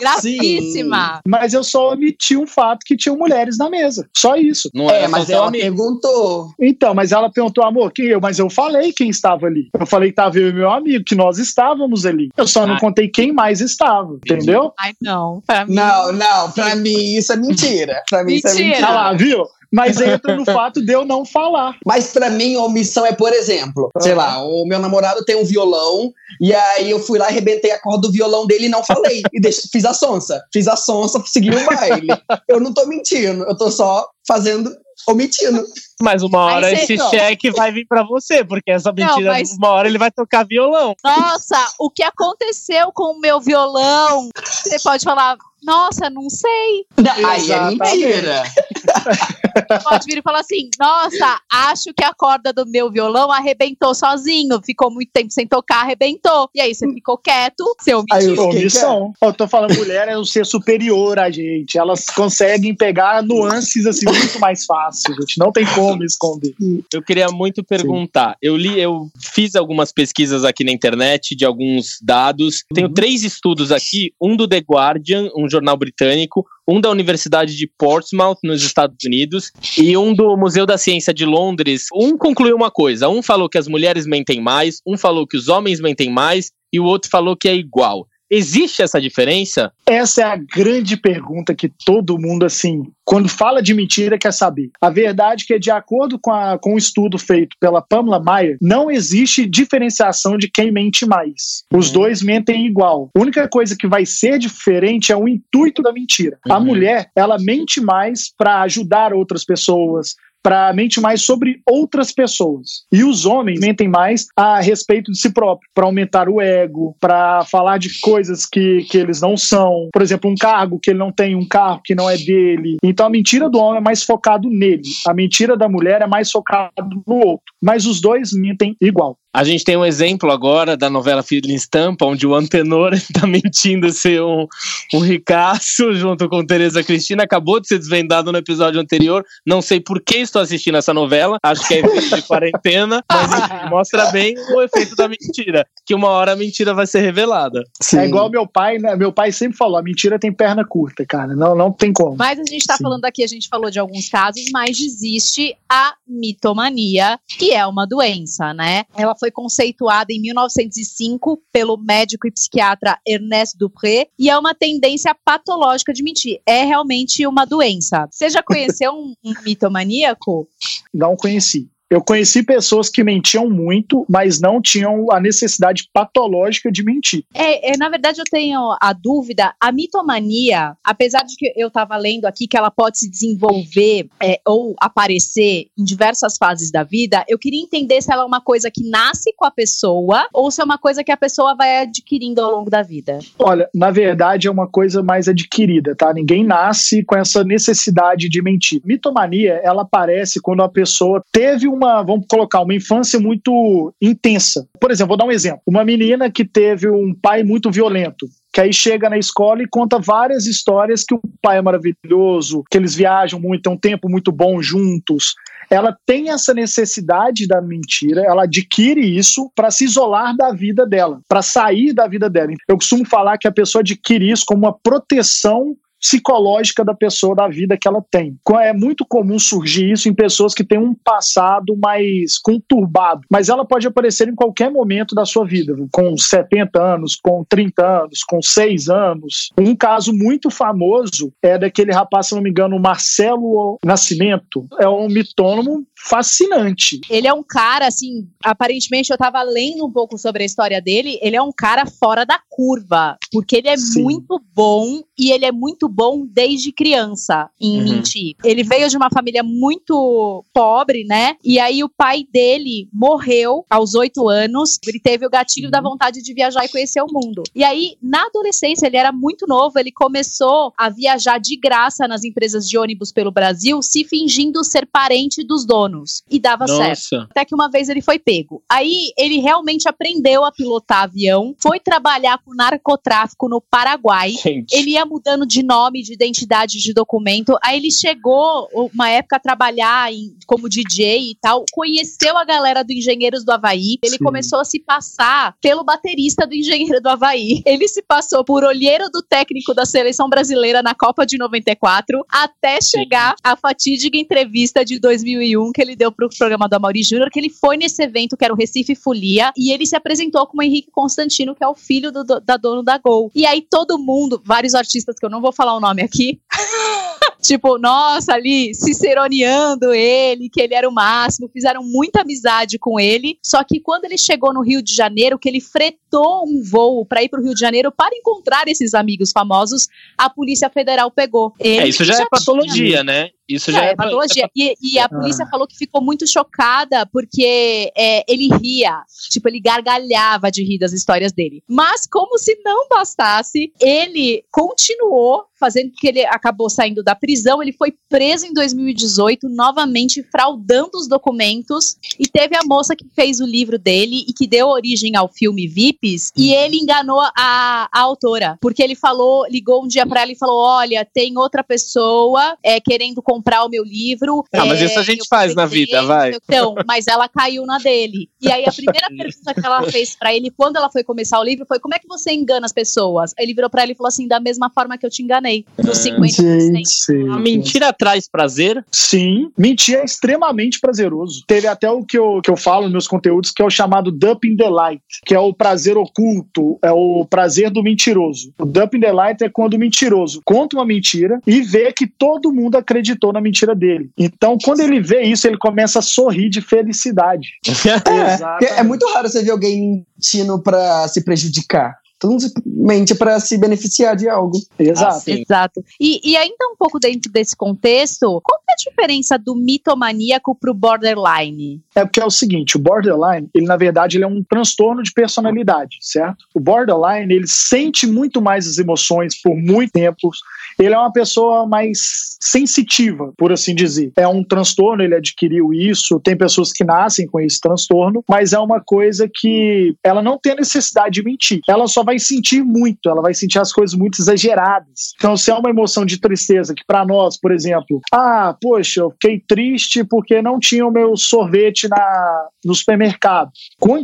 Gravíssima. 0.00 1.20
Mas 1.26 1.52
eu 1.54 1.62
só 1.64 1.92
omiti 1.92 2.36
um 2.36 2.46
fato 2.46 2.80
que 2.84 2.96
tinham 2.96 3.16
mulheres 3.16 3.58
na 3.58 3.68
mesa. 3.70 4.08
Só 4.16 4.36
isso. 4.36 4.70
Não 4.74 4.90
É, 4.90 5.04
é, 5.04 5.08
mas 5.08 5.28
ela 5.30 5.48
amigo. 5.48 5.62
perguntou. 5.64 6.48
Então, 6.60 6.94
mas 6.94 7.12
ela 7.12 7.30
perguntou, 7.30 7.64
amor, 7.64 7.92
quem 7.92 8.06
eu? 8.06 8.20
Mas 8.20 8.38
eu 8.38 8.48
falei 8.50 8.92
quem 8.92 9.08
estava 9.10 9.46
ali. 9.46 9.68
Eu 9.78 9.86
falei 9.86 10.08
que 10.10 10.12
estava 10.12 10.38
eu 10.38 10.48
e 10.48 10.52
meu 10.52 10.70
amigo, 10.70 11.04
que 11.04 11.14
nós 11.14 11.38
estávamos 11.38 12.04
ali. 12.06 12.30
Eu 12.36 12.46
só 12.46 12.66
não 12.66 12.74
Ah. 12.74 12.80
contei 12.80 13.08
quem 13.08 13.32
mais 13.32 13.60
estava, 13.60 14.14
entendeu? 14.14 14.72
Ai, 14.78 14.92
não. 15.00 15.42
Pra 15.46 15.64
mim. 15.64 15.74
Não, 15.74 16.12
não, 16.12 16.50
pra 16.52 16.74
mim 16.76 17.14
isso 17.16 17.29
é 17.32 17.36
mentira. 17.36 18.02
Pra 18.08 18.24
mim 18.24 18.34
isso 18.34 18.48
é 18.48 18.50
Mentira. 18.50 18.68
mentira. 18.68 18.88
Ah 18.88 18.94
lá, 18.94 19.12
viu? 19.14 19.44
Mas 19.72 20.00
entra 20.00 20.34
no 20.34 20.44
fato 20.44 20.84
de 20.84 20.92
eu 20.92 21.04
não 21.04 21.24
falar. 21.24 21.76
Mas 21.86 22.08
pra 22.12 22.28
mim, 22.28 22.56
omissão 22.56 23.06
é, 23.06 23.12
por 23.12 23.32
exemplo, 23.32 23.88
sei 24.00 24.16
lá, 24.16 24.42
o 24.42 24.64
meu 24.66 24.80
namorado 24.80 25.24
tem 25.24 25.36
um 25.36 25.44
violão, 25.44 26.12
e 26.40 26.52
aí 26.52 26.90
eu 26.90 26.98
fui 26.98 27.20
lá 27.20 27.26
e 27.26 27.28
arrebentei 27.28 27.70
a 27.70 27.78
corda 27.78 28.08
do 28.08 28.12
violão 28.12 28.48
dele 28.48 28.66
e 28.66 28.68
não 28.68 28.82
falei. 28.82 29.22
E 29.32 29.40
deixa- 29.40 29.68
fiz 29.70 29.84
a 29.84 29.94
sonsa. 29.94 30.42
Fiz 30.52 30.66
a 30.66 30.74
sonsa, 30.74 31.22
segui 31.24 31.50
o 31.50 31.64
baile. 31.66 32.08
Eu 32.48 32.58
não 32.58 32.74
tô 32.74 32.84
mentindo, 32.86 33.44
eu 33.44 33.56
tô 33.56 33.70
só 33.70 34.08
fazendo, 34.26 34.74
omitindo. 35.08 35.64
Mas 36.00 36.22
uma 36.22 36.38
hora 36.44 36.66
Aí 36.68 36.74
esse 36.74 36.96
não. 36.96 37.10
cheque 37.10 37.50
vai 37.50 37.70
vir 37.72 37.86
pra 37.86 38.02
você, 38.02 38.44
porque 38.44 38.70
essa 38.70 38.92
mentira, 38.92 39.32
mas- 39.32 39.52
uma 39.52 39.68
hora 39.68 39.88
ele 39.88 39.98
vai 39.98 40.10
tocar 40.10 40.46
violão. 40.46 40.94
Nossa, 41.04 41.56
o 41.78 41.90
que 41.90 42.02
aconteceu 42.02 42.90
com 42.92 43.14
o 43.16 43.20
meu 43.20 43.40
violão? 43.40 44.28
Você 44.44 44.78
pode 44.80 45.04
falar, 45.04 45.36
nossa, 45.62 46.08
não 46.08 46.30
sei. 46.30 46.86
Aí 47.26 47.50
é 47.50 47.60
mentira. 47.70 48.42
Pode 49.84 50.04
vir 50.06 50.18
e 50.18 50.22
falar 50.22 50.40
assim, 50.40 50.68
nossa, 50.78 51.40
acho 51.52 51.92
que 51.96 52.04
a 52.04 52.12
corda 52.12 52.52
do 52.52 52.66
meu 52.66 52.90
violão 52.90 53.30
arrebentou 53.30 53.94
sozinho. 53.94 54.60
Ficou 54.64 54.90
muito 54.90 55.10
tempo 55.12 55.30
sem 55.30 55.46
tocar, 55.46 55.82
arrebentou. 55.82 56.48
E 56.54 56.60
aí 56.60 56.74
você 56.74 56.86
ficou 56.92 57.16
quieto, 57.18 57.64
seu 57.80 58.04
Aí 58.12 58.24
eu 58.24 58.30
mentira. 58.30 58.46
fiquei 58.48 58.60
Omissão. 58.60 59.12
Eu 59.22 59.32
tô 59.32 59.46
falando, 59.48 59.74
mulher 59.76 60.08
é 60.08 60.18
um 60.18 60.24
ser 60.24 60.44
superior 60.46 61.18
a 61.18 61.30
gente. 61.30 61.78
Elas 61.78 62.04
conseguem 62.06 62.74
pegar 62.74 63.22
nuances 63.22 63.86
assim 63.86 64.06
muito 64.06 64.38
mais 64.40 64.64
fácil, 64.64 65.14
gente. 65.20 65.38
Não 65.38 65.52
tem 65.52 65.64
como 65.74 66.04
esconder. 66.04 66.54
Eu 66.92 67.02
queria 67.02 67.28
muito 67.28 67.62
perguntar. 67.64 68.36
Eu 68.42 68.56
li, 68.56 68.80
eu 68.80 69.08
fiz 69.32 69.54
algumas 69.54 69.92
pesquisas 69.92 70.44
aqui 70.44 70.64
na 70.64 70.72
internet 70.72 71.34
de 71.36 71.44
alguns 71.44 71.98
dados. 72.02 72.64
Tenho 72.74 72.88
Uhum. 72.88 72.94
três 72.94 73.22
estudos 73.24 73.70
aqui, 73.72 74.12
um 74.20 74.36
do 74.36 74.48
The 74.48 74.58
Guardian, 74.68 75.28
um 75.36 75.48
jornal 75.48 75.76
britânico, 75.76 76.44
um 76.66 76.80
da 76.80 76.90
Universidade 76.90 77.56
de 77.56 77.66
Portsmouth, 77.78 78.38
nos 78.44 78.62
Estados 78.62 78.96
Unidos, 79.04 79.39
e 79.78 79.96
um 79.96 80.12
do 80.12 80.36
Museu 80.36 80.66
da 80.66 80.78
Ciência 80.78 81.12
de 81.12 81.24
Londres. 81.24 81.86
Um 81.94 82.16
concluiu 82.16 82.56
uma 82.56 82.70
coisa: 82.70 83.08
um 83.08 83.22
falou 83.22 83.48
que 83.48 83.58
as 83.58 83.68
mulheres 83.68 84.06
mentem 84.06 84.40
mais, 84.40 84.80
um 84.86 84.96
falou 84.96 85.26
que 85.26 85.36
os 85.36 85.48
homens 85.48 85.80
mentem 85.80 86.10
mais, 86.10 86.50
e 86.72 86.78
o 86.78 86.84
outro 86.84 87.10
falou 87.10 87.36
que 87.36 87.48
é 87.48 87.54
igual. 87.54 88.06
Existe 88.30 88.82
essa 88.82 89.00
diferença? 89.00 89.72
Essa 89.84 90.22
é 90.22 90.24
a 90.24 90.36
grande 90.36 90.96
pergunta 90.96 91.54
que 91.54 91.68
todo 91.68 92.18
mundo, 92.18 92.44
assim, 92.46 92.84
quando 93.04 93.28
fala 93.28 93.60
de 93.60 93.74
mentira, 93.74 94.16
quer 94.16 94.32
saber. 94.32 94.70
A 94.80 94.88
verdade 94.88 95.42
é 95.42 95.46
que, 95.46 95.58
de 95.58 95.70
acordo 95.70 96.16
com, 96.16 96.30
a, 96.30 96.56
com 96.56 96.70
o 96.70 96.74
um 96.74 96.78
estudo 96.78 97.18
feito 97.18 97.56
pela 97.58 97.82
Pamela 97.82 98.22
Mayer, 98.22 98.56
não 98.62 98.88
existe 98.88 99.46
diferenciação 99.46 100.38
de 100.38 100.48
quem 100.48 100.70
mente 100.70 101.04
mais. 101.04 101.64
Os 101.74 101.88
uhum. 101.88 101.94
dois 101.94 102.22
mentem 102.22 102.66
igual. 102.66 103.10
A 103.16 103.20
única 103.20 103.48
coisa 103.48 103.76
que 103.76 103.88
vai 103.88 104.06
ser 104.06 104.38
diferente 104.38 105.10
é 105.10 105.16
o 105.16 105.26
intuito 105.26 105.82
da 105.82 105.92
mentira. 105.92 106.38
Uhum. 106.46 106.54
A 106.54 106.60
mulher, 106.60 107.10
ela 107.16 107.36
mente 107.36 107.80
mais 107.80 108.32
para 108.38 108.62
ajudar 108.62 109.12
outras 109.12 109.44
pessoas, 109.44 110.14
para 110.42 110.72
mente 110.72 111.00
mais 111.00 111.22
sobre 111.22 111.60
outras 111.68 112.12
pessoas. 112.12 112.84
E 112.92 113.04
os 113.04 113.26
homens 113.26 113.60
mentem 113.60 113.88
mais 113.88 114.26
a 114.36 114.60
respeito 114.60 115.12
de 115.12 115.18
si 115.18 115.32
próprio, 115.32 115.68
para 115.74 115.84
aumentar 115.84 116.28
o 116.28 116.40
ego, 116.40 116.96
para 117.00 117.44
falar 117.44 117.78
de 117.78 118.00
coisas 118.00 118.46
que, 118.46 118.84
que 118.90 118.98
eles 118.98 119.20
não 119.20 119.36
são. 119.36 119.88
Por 119.92 120.02
exemplo, 120.02 120.30
um 120.30 120.34
cargo 120.34 120.78
que 120.80 120.90
ele 120.90 120.98
não 120.98 121.12
tem, 121.12 121.34
um 121.34 121.46
carro 121.46 121.80
que 121.84 121.94
não 121.94 122.08
é 122.08 122.16
dele. 122.16 122.76
Então 122.82 123.06
a 123.06 123.10
mentira 123.10 123.48
do 123.48 123.58
homem 123.58 123.78
é 123.78 123.82
mais 123.82 124.02
focado 124.02 124.48
nele. 124.48 124.82
A 125.06 125.14
mentira 125.14 125.56
da 125.56 125.68
mulher 125.68 126.02
é 126.02 126.06
mais 126.06 126.30
focado 126.30 127.02
no 127.06 127.14
outro. 127.16 127.44
Mas 127.62 127.86
os 127.86 128.00
dois 128.00 128.32
mentem 128.32 128.76
igual. 128.80 129.16
A 129.32 129.44
gente 129.44 129.62
tem 129.64 129.76
um 129.76 129.84
exemplo 129.84 130.32
agora 130.32 130.76
da 130.76 130.90
novela 130.90 131.22
Filho 131.22 131.42
de 131.42 131.54
Estampa, 131.54 132.04
onde 132.04 132.26
o 132.26 132.34
Antenor 132.34 132.94
está 132.94 133.26
mentindo 133.28 133.88
ser 133.92 134.20
um, 134.20 134.44
um 134.92 134.98
ricaço 134.98 135.94
junto 135.94 136.28
com 136.28 136.44
Tereza 136.44 136.82
Cristina. 136.82 137.22
Acabou 137.22 137.60
de 137.60 137.68
ser 137.68 137.78
desvendado 137.78 138.32
no 138.32 138.38
episódio 138.38 138.80
anterior. 138.80 139.24
Não 139.46 139.62
sei 139.62 139.78
por 139.78 140.02
que 140.02 140.16
estou 140.16 140.42
assistindo 140.42 140.78
essa 140.78 140.92
novela. 140.92 141.38
Acho 141.44 141.66
que 141.68 141.74
é 141.74 141.78
efeito 141.78 142.16
de 142.16 142.22
quarentena, 142.22 143.04
mas 143.08 143.30
mostra 143.70 144.10
bem 144.10 144.34
o 144.52 144.62
efeito 144.62 144.96
da 144.96 145.08
mentira. 145.08 145.64
Que 145.86 145.94
uma 145.94 146.08
hora 146.08 146.32
a 146.32 146.36
mentira 146.36 146.74
vai 146.74 146.86
ser 146.88 147.00
revelada. 147.00 147.62
Sim. 147.80 147.98
É 147.98 148.06
igual 148.06 148.28
meu 148.28 148.48
pai, 148.48 148.78
né? 148.78 148.96
Meu 148.96 149.12
pai 149.12 149.30
sempre 149.30 149.56
falou: 149.56 149.78
a 149.78 149.82
mentira 149.82 150.18
tem 150.18 150.32
perna 150.32 150.64
curta, 150.64 151.06
cara. 151.06 151.36
Não, 151.36 151.54
não 151.54 151.70
tem 151.70 151.92
como. 151.92 152.16
Mas 152.16 152.36
a 152.36 152.42
gente 152.42 152.62
está 152.62 152.76
falando 152.76 153.04
aqui, 153.04 153.22
a 153.22 153.28
gente 153.28 153.46
falou 153.48 153.70
de 153.70 153.78
alguns 153.78 154.08
casos, 154.08 154.42
mas 154.52 154.80
existe 154.80 155.56
a 155.68 155.94
mitomania, 156.04 157.16
que 157.38 157.52
é 157.52 157.64
uma 157.64 157.86
doença, 157.86 158.52
né? 158.52 158.84
Ela 158.96 159.14
foi 159.20 159.30
conceituada 159.30 160.12
em 160.12 160.20
1905 160.20 161.42
pelo 161.52 161.76
médico 161.76 162.26
e 162.26 162.32
psiquiatra 162.32 162.98
Ernest 163.06 163.56
Dupré 163.56 164.08
e 164.18 164.30
é 164.30 164.38
uma 164.38 164.54
tendência 164.54 165.14
patológica 165.24 165.92
de 165.92 166.02
mentir. 166.02 166.40
É 166.46 166.64
realmente 166.64 167.26
uma 167.26 167.44
doença. 167.44 168.08
Você 168.10 168.30
já 168.30 168.42
conheceu 168.42 168.92
um, 168.92 169.14
um 169.22 169.34
mitomaníaco? 169.44 170.48
Não 170.92 171.14
conheci. 171.14 171.68
Eu 171.90 172.00
conheci 172.00 172.44
pessoas 172.44 172.88
que 172.88 173.02
mentiam 173.02 173.50
muito, 173.50 174.06
mas 174.08 174.40
não 174.40 174.62
tinham 174.62 175.10
a 175.10 175.18
necessidade 175.18 175.88
patológica 175.92 176.70
de 176.70 176.84
mentir. 176.84 177.24
É, 177.34 177.72
é 177.72 177.76
na 177.76 177.88
verdade, 177.88 178.20
eu 178.20 178.24
tenho 178.30 178.60
a 178.80 178.92
dúvida. 178.92 179.52
A 179.60 179.72
mitomania, 179.72 180.76
apesar 180.84 181.24
de 181.24 181.34
que 181.36 181.52
eu 181.56 181.66
estava 181.66 181.96
lendo 181.96 182.26
aqui 182.26 182.46
que 182.46 182.56
ela 182.56 182.70
pode 182.70 183.00
se 183.00 183.10
desenvolver 183.10 184.08
é, 184.22 184.40
ou 184.46 184.76
aparecer 184.80 185.66
em 185.76 185.82
diversas 185.82 186.36
fases 186.36 186.70
da 186.70 186.84
vida, 186.84 187.24
eu 187.28 187.36
queria 187.36 187.60
entender 187.60 188.00
se 188.00 188.12
ela 188.12 188.22
é 188.22 188.26
uma 188.26 188.40
coisa 188.40 188.70
que 188.70 188.88
nasce 188.88 189.32
com 189.36 189.44
a 189.44 189.50
pessoa 189.50 190.28
ou 190.32 190.48
se 190.52 190.60
é 190.60 190.64
uma 190.64 190.78
coisa 190.78 191.02
que 191.02 191.10
a 191.10 191.16
pessoa 191.16 191.56
vai 191.56 191.78
adquirindo 191.78 192.40
ao 192.40 192.52
longo 192.52 192.70
da 192.70 192.82
vida. 192.82 193.18
Olha, 193.36 193.68
na 193.74 193.90
verdade, 193.90 194.46
é 194.46 194.50
uma 194.50 194.68
coisa 194.68 195.02
mais 195.02 195.26
adquirida, 195.26 195.96
tá? 195.96 196.14
Ninguém 196.14 196.44
nasce 196.44 197.02
com 197.02 197.16
essa 197.16 197.42
necessidade 197.42 198.28
de 198.28 198.40
mentir. 198.40 198.80
Mitomania, 198.84 199.60
ela 199.64 199.82
aparece 199.82 200.40
quando 200.40 200.62
a 200.62 200.68
pessoa 200.68 201.20
teve 201.32 201.66
um 201.66 201.79
uma, 201.80 202.02
vamos 202.02 202.26
colocar, 202.28 202.60
uma 202.60 202.74
infância 202.74 203.18
muito 203.18 203.92
intensa. 204.00 204.68
Por 204.78 204.90
exemplo, 204.90 205.08
vou 205.08 205.16
dar 205.16 205.24
um 205.24 205.32
exemplo. 205.32 205.62
Uma 205.66 205.84
menina 205.84 206.30
que 206.30 206.44
teve 206.44 206.88
um 206.88 207.14
pai 207.14 207.42
muito 207.42 207.70
violento, 207.70 208.26
que 208.52 208.60
aí 208.60 208.72
chega 208.72 209.08
na 209.08 209.18
escola 209.18 209.62
e 209.62 209.68
conta 209.68 209.98
várias 209.98 210.46
histórias 210.46 211.02
que 211.02 211.14
o 211.14 211.20
pai 211.40 211.58
é 211.58 211.62
maravilhoso, 211.62 212.62
que 212.70 212.76
eles 212.76 212.94
viajam 212.94 213.40
muito, 213.40 213.62
tem 213.62 213.72
um 213.72 213.78
tempo 213.78 214.08
muito 214.08 214.30
bom 214.30 214.60
juntos. 214.60 215.34
Ela 215.70 215.96
tem 216.04 216.30
essa 216.30 216.52
necessidade 216.52 217.46
da 217.46 217.62
mentira, 217.62 218.22
ela 218.22 218.42
adquire 218.42 219.16
isso 219.16 219.50
para 219.54 219.70
se 219.70 219.84
isolar 219.84 220.36
da 220.36 220.52
vida 220.52 220.84
dela, 220.84 221.20
para 221.28 221.42
sair 221.42 221.92
da 221.92 222.08
vida 222.08 222.28
dela. 222.28 222.52
Eu 222.68 222.76
costumo 222.76 223.06
falar 223.06 223.38
que 223.38 223.46
a 223.46 223.52
pessoa 223.52 223.80
adquire 223.80 224.28
isso 224.28 224.44
como 224.44 224.66
uma 224.66 224.76
proteção 224.76 225.76
psicológica 226.00 226.84
da 226.84 226.94
pessoa, 226.94 227.34
da 227.34 227.48
vida 227.48 227.76
que 227.76 227.86
ela 227.86 228.02
tem. 228.10 228.36
É 228.60 228.72
muito 228.72 229.04
comum 229.06 229.38
surgir 229.38 229.92
isso 229.92 230.08
em 230.08 230.14
pessoas 230.14 230.54
que 230.54 230.64
têm 230.64 230.78
um 230.78 230.94
passado 230.94 231.76
mais 231.76 232.38
conturbado, 232.38 233.22
mas 233.30 233.48
ela 233.48 233.64
pode 233.64 233.86
aparecer 233.86 234.28
em 234.28 234.34
qualquer 234.34 234.70
momento 234.70 235.14
da 235.14 235.24
sua 235.24 235.44
vida, 235.44 235.74
com 235.92 236.16
70 236.16 236.82
anos, 236.82 237.16
com 237.16 237.44
30 237.48 238.02
anos, 238.02 238.24
com 238.24 238.40
6 238.40 238.88
anos. 238.88 239.50
Um 239.58 239.76
caso 239.76 240.12
muito 240.12 240.50
famoso 240.50 241.32
é 241.42 241.58
daquele 241.58 241.92
rapaz, 241.92 242.28
se 242.28 242.34
não 242.34 242.42
me 242.42 242.50
engano, 242.50 242.78
Marcelo 242.78 243.78
Nascimento. 243.84 244.66
É 244.78 244.88
um 244.88 245.08
mitônomo 245.08 245.84
fascinante. 246.08 247.00
Ele 247.10 247.26
é 247.26 247.32
um 247.32 247.42
cara, 247.42 247.86
assim, 247.86 248.28
aparentemente 248.42 249.10
eu 249.10 249.18
tava 249.18 249.42
lendo 249.42 249.84
um 249.84 249.92
pouco 249.92 250.16
sobre 250.16 250.42
a 250.42 250.46
história 250.46 250.80
dele, 250.80 251.18
ele 251.20 251.36
é 251.36 251.42
um 251.42 251.52
cara 251.52 251.84
fora 251.86 252.24
da 252.24 252.40
curva, 252.48 253.16
porque 253.30 253.56
ele 253.56 253.68
é 253.68 253.76
Sim. 253.76 254.02
muito 254.02 254.40
bom 254.54 255.02
e 255.20 255.30
ele 255.30 255.44
é 255.44 255.52
muito 255.52 255.86
bom 255.86 256.26
desde 256.26 256.72
criança 256.72 257.50
em 257.60 257.78
uhum. 257.78 257.84
mentir. 257.84 258.34
Ele 258.42 258.64
veio 258.64 258.88
de 258.88 258.96
uma 258.96 259.10
família 259.12 259.42
muito 259.42 260.42
pobre, 260.50 261.04
né? 261.04 261.36
E 261.44 261.58
aí 261.60 261.84
o 261.84 261.90
pai 261.90 262.26
dele 262.32 262.88
morreu 262.90 263.66
aos 263.68 263.94
oito 263.94 264.30
anos. 264.30 264.78
Ele 264.86 264.98
teve 264.98 265.26
o 265.26 265.30
gatilho 265.30 265.66
uhum. 265.66 265.70
da 265.70 265.82
vontade 265.82 266.22
de 266.22 266.32
viajar 266.32 266.64
e 266.64 266.70
conhecer 266.70 267.02
o 267.02 267.12
mundo. 267.12 267.42
E 267.54 267.62
aí, 267.62 267.96
na 268.02 268.24
adolescência, 268.24 268.86
ele 268.86 268.96
era 268.96 269.12
muito 269.12 269.46
novo, 269.46 269.78
ele 269.78 269.92
começou 269.92 270.72
a 270.74 270.88
viajar 270.88 271.38
de 271.38 271.54
graça 271.54 272.08
nas 272.08 272.24
empresas 272.24 272.66
de 272.66 272.78
ônibus 272.78 273.12
pelo 273.12 273.30
Brasil, 273.30 273.82
se 273.82 274.04
fingindo 274.04 274.64
ser 274.64 274.86
parente 274.86 275.44
dos 275.44 275.66
donos. 275.66 276.22
E 276.30 276.38
dava 276.38 276.64
Nossa. 276.66 276.94
certo. 276.94 277.28
Até 277.30 277.44
que 277.44 277.54
uma 277.54 277.68
vez 277.68 277.90
ele 277.90 278.00
foi 278.00 278.18
pego. 278.18 278.62
Aí 278.66 279.12
ele 279.18 279.38
realmente 279.38 279.86
aprendeu 279.86 280.46
a 280.46 280.50
pilotar 280.50 281.02
avião, 281.02 281.54
foi 281.58 281.78
trabalhar 281.78 282.38
com 282.42 282.54
narcotráfico 282.54 283.50
no 283.50 283.60
Paraguai. 283.60 284.30
Gente. 284.30 284.74
Ele 284.74 284.92
ia 284.92 285.09
mudando 285.10 285.44
de 285.44 285.62
nome 285.62 286.02
de 286.02 286.12
identidade 286.12 286.78
de 286.78 286.94
documento. 286.94 287.56
Aí 287.62 287.78
ele 287.78 287.90
chegou 287.90 288.68
uma 288.94 289.08
época 289.08 289.36
a 289.36 289.40
trabalhar 289.40 290.12
em, 290.12 290.36
como 290.46 290.68
DJ 290.68 291.30
e 291.30 291.34
tal, 291.40 291.64
conheceu 291.72 292.38
a 292.38 292.44
galera 292.44 292.84
do 292.84 292.92
Engenheiros 292.92 293.44
do 293.44 293.50
Havaí. 293.50 293.98
Ele 294.02 294.16
Sim. 294.16 294.24
começou 294.24 294.60
a 294.60 294.64
se 294.64 294.78
passar 294.78 295.56
pelo 295.60 295.82
baterista 295.82 296.46
do 296.46 296.54
Engenheiro 296.54 297.00
do 297.00 297.08
Havaí. 297.08 297.62
Ele 297.66 297.88
se 297.88 298.02
passou 298.02 298.44
por 298.44 298.64
olheiro 298.64 299.08
do 299.10 299.22
técnico 299.22 299.74
da 299.74 299.84
seleção 299.84 300.28
brasileira 300.28 300.82
na 300.82 300.94
Copa 300.94 301.24
de 301.26 301.38
94, 301.38 302.24
até 302.28 302.78
chegar 302.80 303.34
à 303.42 303.56
fatídica 303.56 304.16
entrevista 304.16 304.84
de 304.84 304.98
2001 304.98 305.72
que 305.72 305.82
ele 305.82 305.96
deu 305.96 306.12
pro 306.12 306.28
programa 306.28 306.68
do 306.68 306.74
Amaury 306.74 307.02
Júnior, 307.02 307.30
que 307.30 307.38
ele 307.38 307.50
foi 307.50 307.76
nesse 307.76 308.02
evento 308.02 308.36
que 308.36 308.44
era 308.44 308.52
o 308.52 308.56
Recife 308.56 308.94
Folia, 308.94 309.52
e 309.56 309.72
ele 309.72 309.86
se 309.86 309.96
apresentou 309.96 310.46
como 310.46 310.62
Henrique 310.62 310.90
Constantino, 310.90 311.54
que 311.54 311.64
é 311.64 311.68
o 311.68 311.74
filho 311.74 312.12
do, 312.12 312.24
da 312.24 312.56
dono 312.56 312.82
da 312.82 312.98
Gol. 312.98 313.30
E 313.34 313.46
aí 313.46 313.64
todo 313.68 313.98
mundo, 313.98 314.40
vários 314.44 314.74
artistas 314.74 314.99
que 315.04 315.26
eu 315.26 315.30
não 315.30 315.40
vou 315.40 315.52
falar 315.52 315.74
o 315.74 315.80
nome 315.80 316.02
aqui. 316.02 316.40
tipo, 317.40 317.78
nossa, 317.78 318.34
ali 318.34 318.74
ciceroneando 318.74 319.92
ele, 319.92 320.48
que 320.48 320.60
ele 320.60 320.74
era 320.74 320.88
o 320.88 320.92
máximo, 320.92 321.48
fizeram 321.48 321.82
muita 321.82 322.20
amizade 322.20 322.78
com 322.78 323.00
ele. 323.00 323.38
Só 323.44 323.64
que 323.64 323.80
quando 323.80 324.04
ele 324.04 324.18
chegou 324.18 324.52
no 324.52 324.62
Rio 324.62 324.82
de 324.82 324.94
Janeiro, 324.94 325.38
que 325.38 325.48
ele 325.48 325.60
fretou 325.60 325.99
um 326.18 326.62
voo 326.62 327.04
para 327.04 327.22
ir 327.22 327.28
para 327.28 327.40
o 327.40 327.42
Rio 327.42 327.54
de 327.54 327.60
Janeiro 327.60 327.92
para 327.92 328.16
encontrar 328.16 328.66
esses 328.68 328.94
amigos 328.94 329.30
famosos, 329.32 329.88
a 330.16 330.28
Polícia 330.28 330.70
Federal 330.70 331.10
pegou. 331.10 331.52
Ele 331.58 331.78
é, 331.78 331.88
isso 331.88 332.04
já, 332.04 332.14
já 332.14 332.22
é 332.22 332.26
patologia, 332.28 332.72
tinha... 332.72 333.04
né? 333.04 333.30
Isso 333.48 333.72
já 333.72 333.84
é, 333.84 333.90
é 333.90 333.96
patologia. 333.96 334.48
E, 334.54 334.74
e, 334.80 334.98
a 334.98 335.08
polícia 335.08 335.44
ah. 335.44 335.50
falou 335.50 335.66
que 335.66 335.76
ficou 335.76 336.00
muito 336.00 336.24
chocada 336.26 337.04
porque 337.06 337.90
é, 337.96 338.24
ele 338.32 338.48
ria, 338.62 339.02
tipo, 339.28 339.48
ele 339.48 339.60
gargalhava 339.60 340.50
de 340.50 340.62
rir 340.62 340.78
das 340.78 340.92
histórias 340.92 341.32
dele. 341.32 341.62
Mas, 341.68 342.06
como 342.06 342.38
se 342.38 342.56
não 342.64 342.88
bastasse, 342.88 343.72
ele 343.80 344.44
continuou 344.52 345.46
fazendo 345.60 345.92
que 345.92 346.08
ele 346.08 346.24
acabou 346.24 346.70
saindo 346.70 347.02
da 347.02 347.14
prisão. 347.14 347.62
Ele 347.62 347.72
foi 347.72 347.92
preso 348.08 348.46
em 348.46 348.54
2018, 348.54 349.48
novamente 349.48 350.22
fraudando 350.22 350.92
os 350.94 351.06
documentos. 351.06 351.96
E 352.18 352.26
teve 352.26 352.56
a 352.56 352.64
moça 352.64 352.96
que 352.96 353.04
fez 353.14 353.40
o 353.40 353.46
livro 353.46 353.78
dele 353.78 354.24
e 354.26 354.32
que 354.32 354.46
deu 354.46 354.68
origem 354.68 355.16
ao 355.16 355.28
filme 355.28 355.68
VIPs. 356.00 356.32
E 356.36 356.54
ele 356.54 356.76
enganou 356.76 357.20
a, 357.20 357.88
a 357.92 358.00
autora, 358.00 358.56
porque 358.60 358.82
ele 358.82 358.94
falou, 358.94 359.46
ligou 359.48 359.84
um 359.84 359.88
dia 359.88 360.06
para 360.06 360.22
ela 360.22 360.32
e 360.32 360.38
falou: 360.38 360.58
Olha, 360.62 361.04
tem 361.04 361.36
outra 361.36 361.62
pessoa 361.62 362.56
é, 362.62 362.80
querendo 362.80 363.22
comprar 363.22 363.64
o 363.64 363.68
meu 363.68 363.84
livro. 363.84 364.44
Ah, 364.52 364.64
mas 364.64 364.80
isso 364.80 364.98
a 364.98 365.02
é, 365.02 365.04
gente 365.04 365.28
faz 365.28 365.54
na 365.54 365.66
vida, 365.66 366.02
vai. 366.02 366.32
Então, 366.34 366.74
mas 366.86 367.06
ela 367.06 367.28
caiu 367.28 367.64
na 367.66 367.78
dele. 367.78 368.28
E 368.40 368.50
aí 368.50 368.64
a 368.66 368.72
primeira 368.72 369.08
pergunta 369.16 369.54
que 369.54 369.66
ela 369.66 369.82
fez 369.84 370.16
para 370.16 370.34
ele 370.34 370.50
quando 370.50 370.76
ela 370.76 370.90
foi 370.90 371.04
começar 371.04 371.38
o 371.38 371.44
livro 371.44 371.66
foi: 371.66 371.78
como 371.78 371.94
é 371.94 371.98
que 371.98 372.08
você 372.08 372.32
engana 372.32 372.66
as 372.66 372.72
pessoas? 372.72 373.32
Ele 373.38 373.54
virou 373.54 373.70
para 373.70 373.82
ela 373.82 373.92
e 373.92 373.94
falou 373.94 374.08
assim: 374.08 374.26
da 374.26 374.40
mesma 374.40 374.70
forma 374.70 374.96
que 374.96 375.06
eu 375.06 375.10
te 375.10 375.22
enganei, 375.22 375.64
nos 375.78 375.98
50%. 375.98 376.30
Gente, 376.30 377.30
a 377.30 377.38
mentira 377.38 377.92
traz 377.92 378.28
prazer? 378.28 378.84
Sim, 378.90 379.50
mentir 379.56 379.96
é 379.96 380.04
extremamente 380.04 380.80
prazeroso. 380.80 381.44
Teve 381.46 381.66
até 381.66 381.90
o 381.90 382.04
que 382.04 382.18
eu, 382.18 382.40
que 382.42 382.50
eu 382.50 382.56
falo 382.56 382.84
nos 382.84 382.92
meus 382.92 383.08
conteúdos, 383.08 383.50
que 383.50 383.62
é 383.62 383.64
o 383.64 383.70
chamado 383.70 384.10
dumping 384.10 384.54
delight, 384.54 385.02
que 385.24 385.34
é 385.34 385.38
o 385.38 385.52
prazer 385.52 385.89
prazer 385.90 385.98
oculto, 385.98 386.78
é 386.82 386.90
o 386.92 387.24
prazer 387.24 387.70
do 387.70 387.82
mentiroso. 387.82 388.52
O 388.58 388.64
Dumping 388.64 389.00
the 389.00 389.12
Light 389.12 389.42
é 389.42 389.48
quando 389.48 389.74
o 389.74 389.78
mentiroso 389.78 390.40
conta 390.44 390.76
uma 390.76 390.86
mentira 390.86 391.40
e 391.46 391.60
vê 391.60 391.92
que 391.92 392.06
todo 392.06 392.52
mundo 392.52 392.76
acreditou 392.76 393.32
na 393.32 393.40
mentira 393.40 393.74
dele. 393.74 394.10
Então, 394.16 394.56
quando 394.62 394.80
ele 394.80 395.00
vê 395.00 395.22
isso, 395.22 395.46
ele 395.46 395.58
começa 395.58 395.98
a 395.98 396.02
sorrir 396.02 396.48
de 396.48 396.60
felicidade. 396.60 397.54
é, 398.62 398.80
é 398.80 398.82
muito 398.82 399.06
raro 399.12 399.28
você 399.28 399.42
ver 399.42 399.50
alguém 399.50 400.04
mentindo 400.16 400.60
para 400.62 401.08
se 401.08 401.24
prejudicar 401.24 401.99
todo 402.20 402.32
mundo 402.32 402.44
mente 402.66 403.14
para 403.14 403.40
se 403.40 403.56
beneficiar 403.58 404.14
de 404.14 404.28
algo. 404.28 404.58
Exato. 404.78 405.24
Ah, 405.26 405.30
Exato. 405.30 405.84
E, 405.98 406.20
e 406.22 406.36
ainda 406.36 406.66
um 406.70 406.76
pouco 406.78 407.00
dentro 407.00 407.32
desse 407.32 407.56
contexto, 407.56 408.40
qual 408.44 408.60
é 408.68 408.72
a 408.72 408.76
diferença 408.76 409.38
do 409.38 409.54
mitomaníaco 409.54 410.54
pro 410.54 410.74
borderline? 410.74 411.80
É 411.94 412.04
porque 412.04 412.20
é 412.20 412.24
o 412.24 412.30
seguinte, 412.30 412.76
o 412.76 412.80
borderline, 412.80 413.48
ele 413.54 413.66
na 413.66 413.76
verdade 413.76 414.18
ele 414.18 414.24
é 414.24 414.28
um 414.28 414.44
transtorno 414.44 415.02
de 415.02 415.12
personalidade, 415.12 415.96
certo? 416.00 416.44
O 416.54 416.60
borderline, 416.60 417.34
ele 417.34 417.46
sente 417.46 418.06
muito 418.06 418.40
mais 418.40 418.68
as 418.68 418.78
emoções 418.78 419.40
por 419.40 419.56
muito 419.56 419.92
tempo, 419.92 420.30
ele 420.78 420.94
é 420.94 420.98
uma 420.98 421.12
pessoa 421.12 421.66
mais 421.66 422.30
sensitiva, 422.40 423.32
por 423.36 423.52
assim 423.52 423.74
dizer. 423.74 424.12
É 424.16 424.26
um 424.26 424.42
transtorno, 424.42 425.02
ele 425.02 425.14
adquiriu 425.14 425.74
isso, 425.74 426.20
tem 426.20 426.36
pessoas 426.36 426.72
que 426.72 426.82
nascem 426.82 427.26
com 427.26 427.38
esse 427.38 427.60
transtorno, 427.60 428.24
mas 428.28 428.52
é 428.52 428.58
uma 428.58 428.80
coisa 428.80 429.28
que 429.32 429.94
ela 430.02 430.22
não 430.22 430.38
tem 430.38 430.54
necessidade 430.54 431.14
de 431.14 431.22
mentir. 431.22 431.60
Ela 431.68 431.86
só 431.86 432.02
vai 432.02 432.09
sentir 432.18 432.62
muito, 432.62 433.08
ela 433.08 433.22
vai 433.22 433.34
sentir 433.34 433.58
as 433.58 433.72
coisas 433.72 433.96
muito 433.96 434.20
exageradas. 434.20 435.12
Então, 435.16 435.36
se 435.36 435.50
é 435.50 435.54
uma 435.54 435.70
emoção 435.70 436.04
de 436.04 436.18
tristeza, 436.18 436.74
que 436.74 436.84
para 436.86 437.04
nós, 437.04 437.38
por 437.38 437.52
exemplo, 437.52 438.00
ah, 438.12 438.56
poxa, 438.60 439.00
eu 439.00 439.10
fiquei 439.10 439.42
triste 439.46 440.04
porque 440.04 440.42
não 440.42 440.58
tinha 440.58 440.86
o 440.86 440.90
meu 440.90 441.16
sorvete 441.16 441.88
na, 441.88 442.48
no 442.64 442.74
supermercado. 442.74 443.50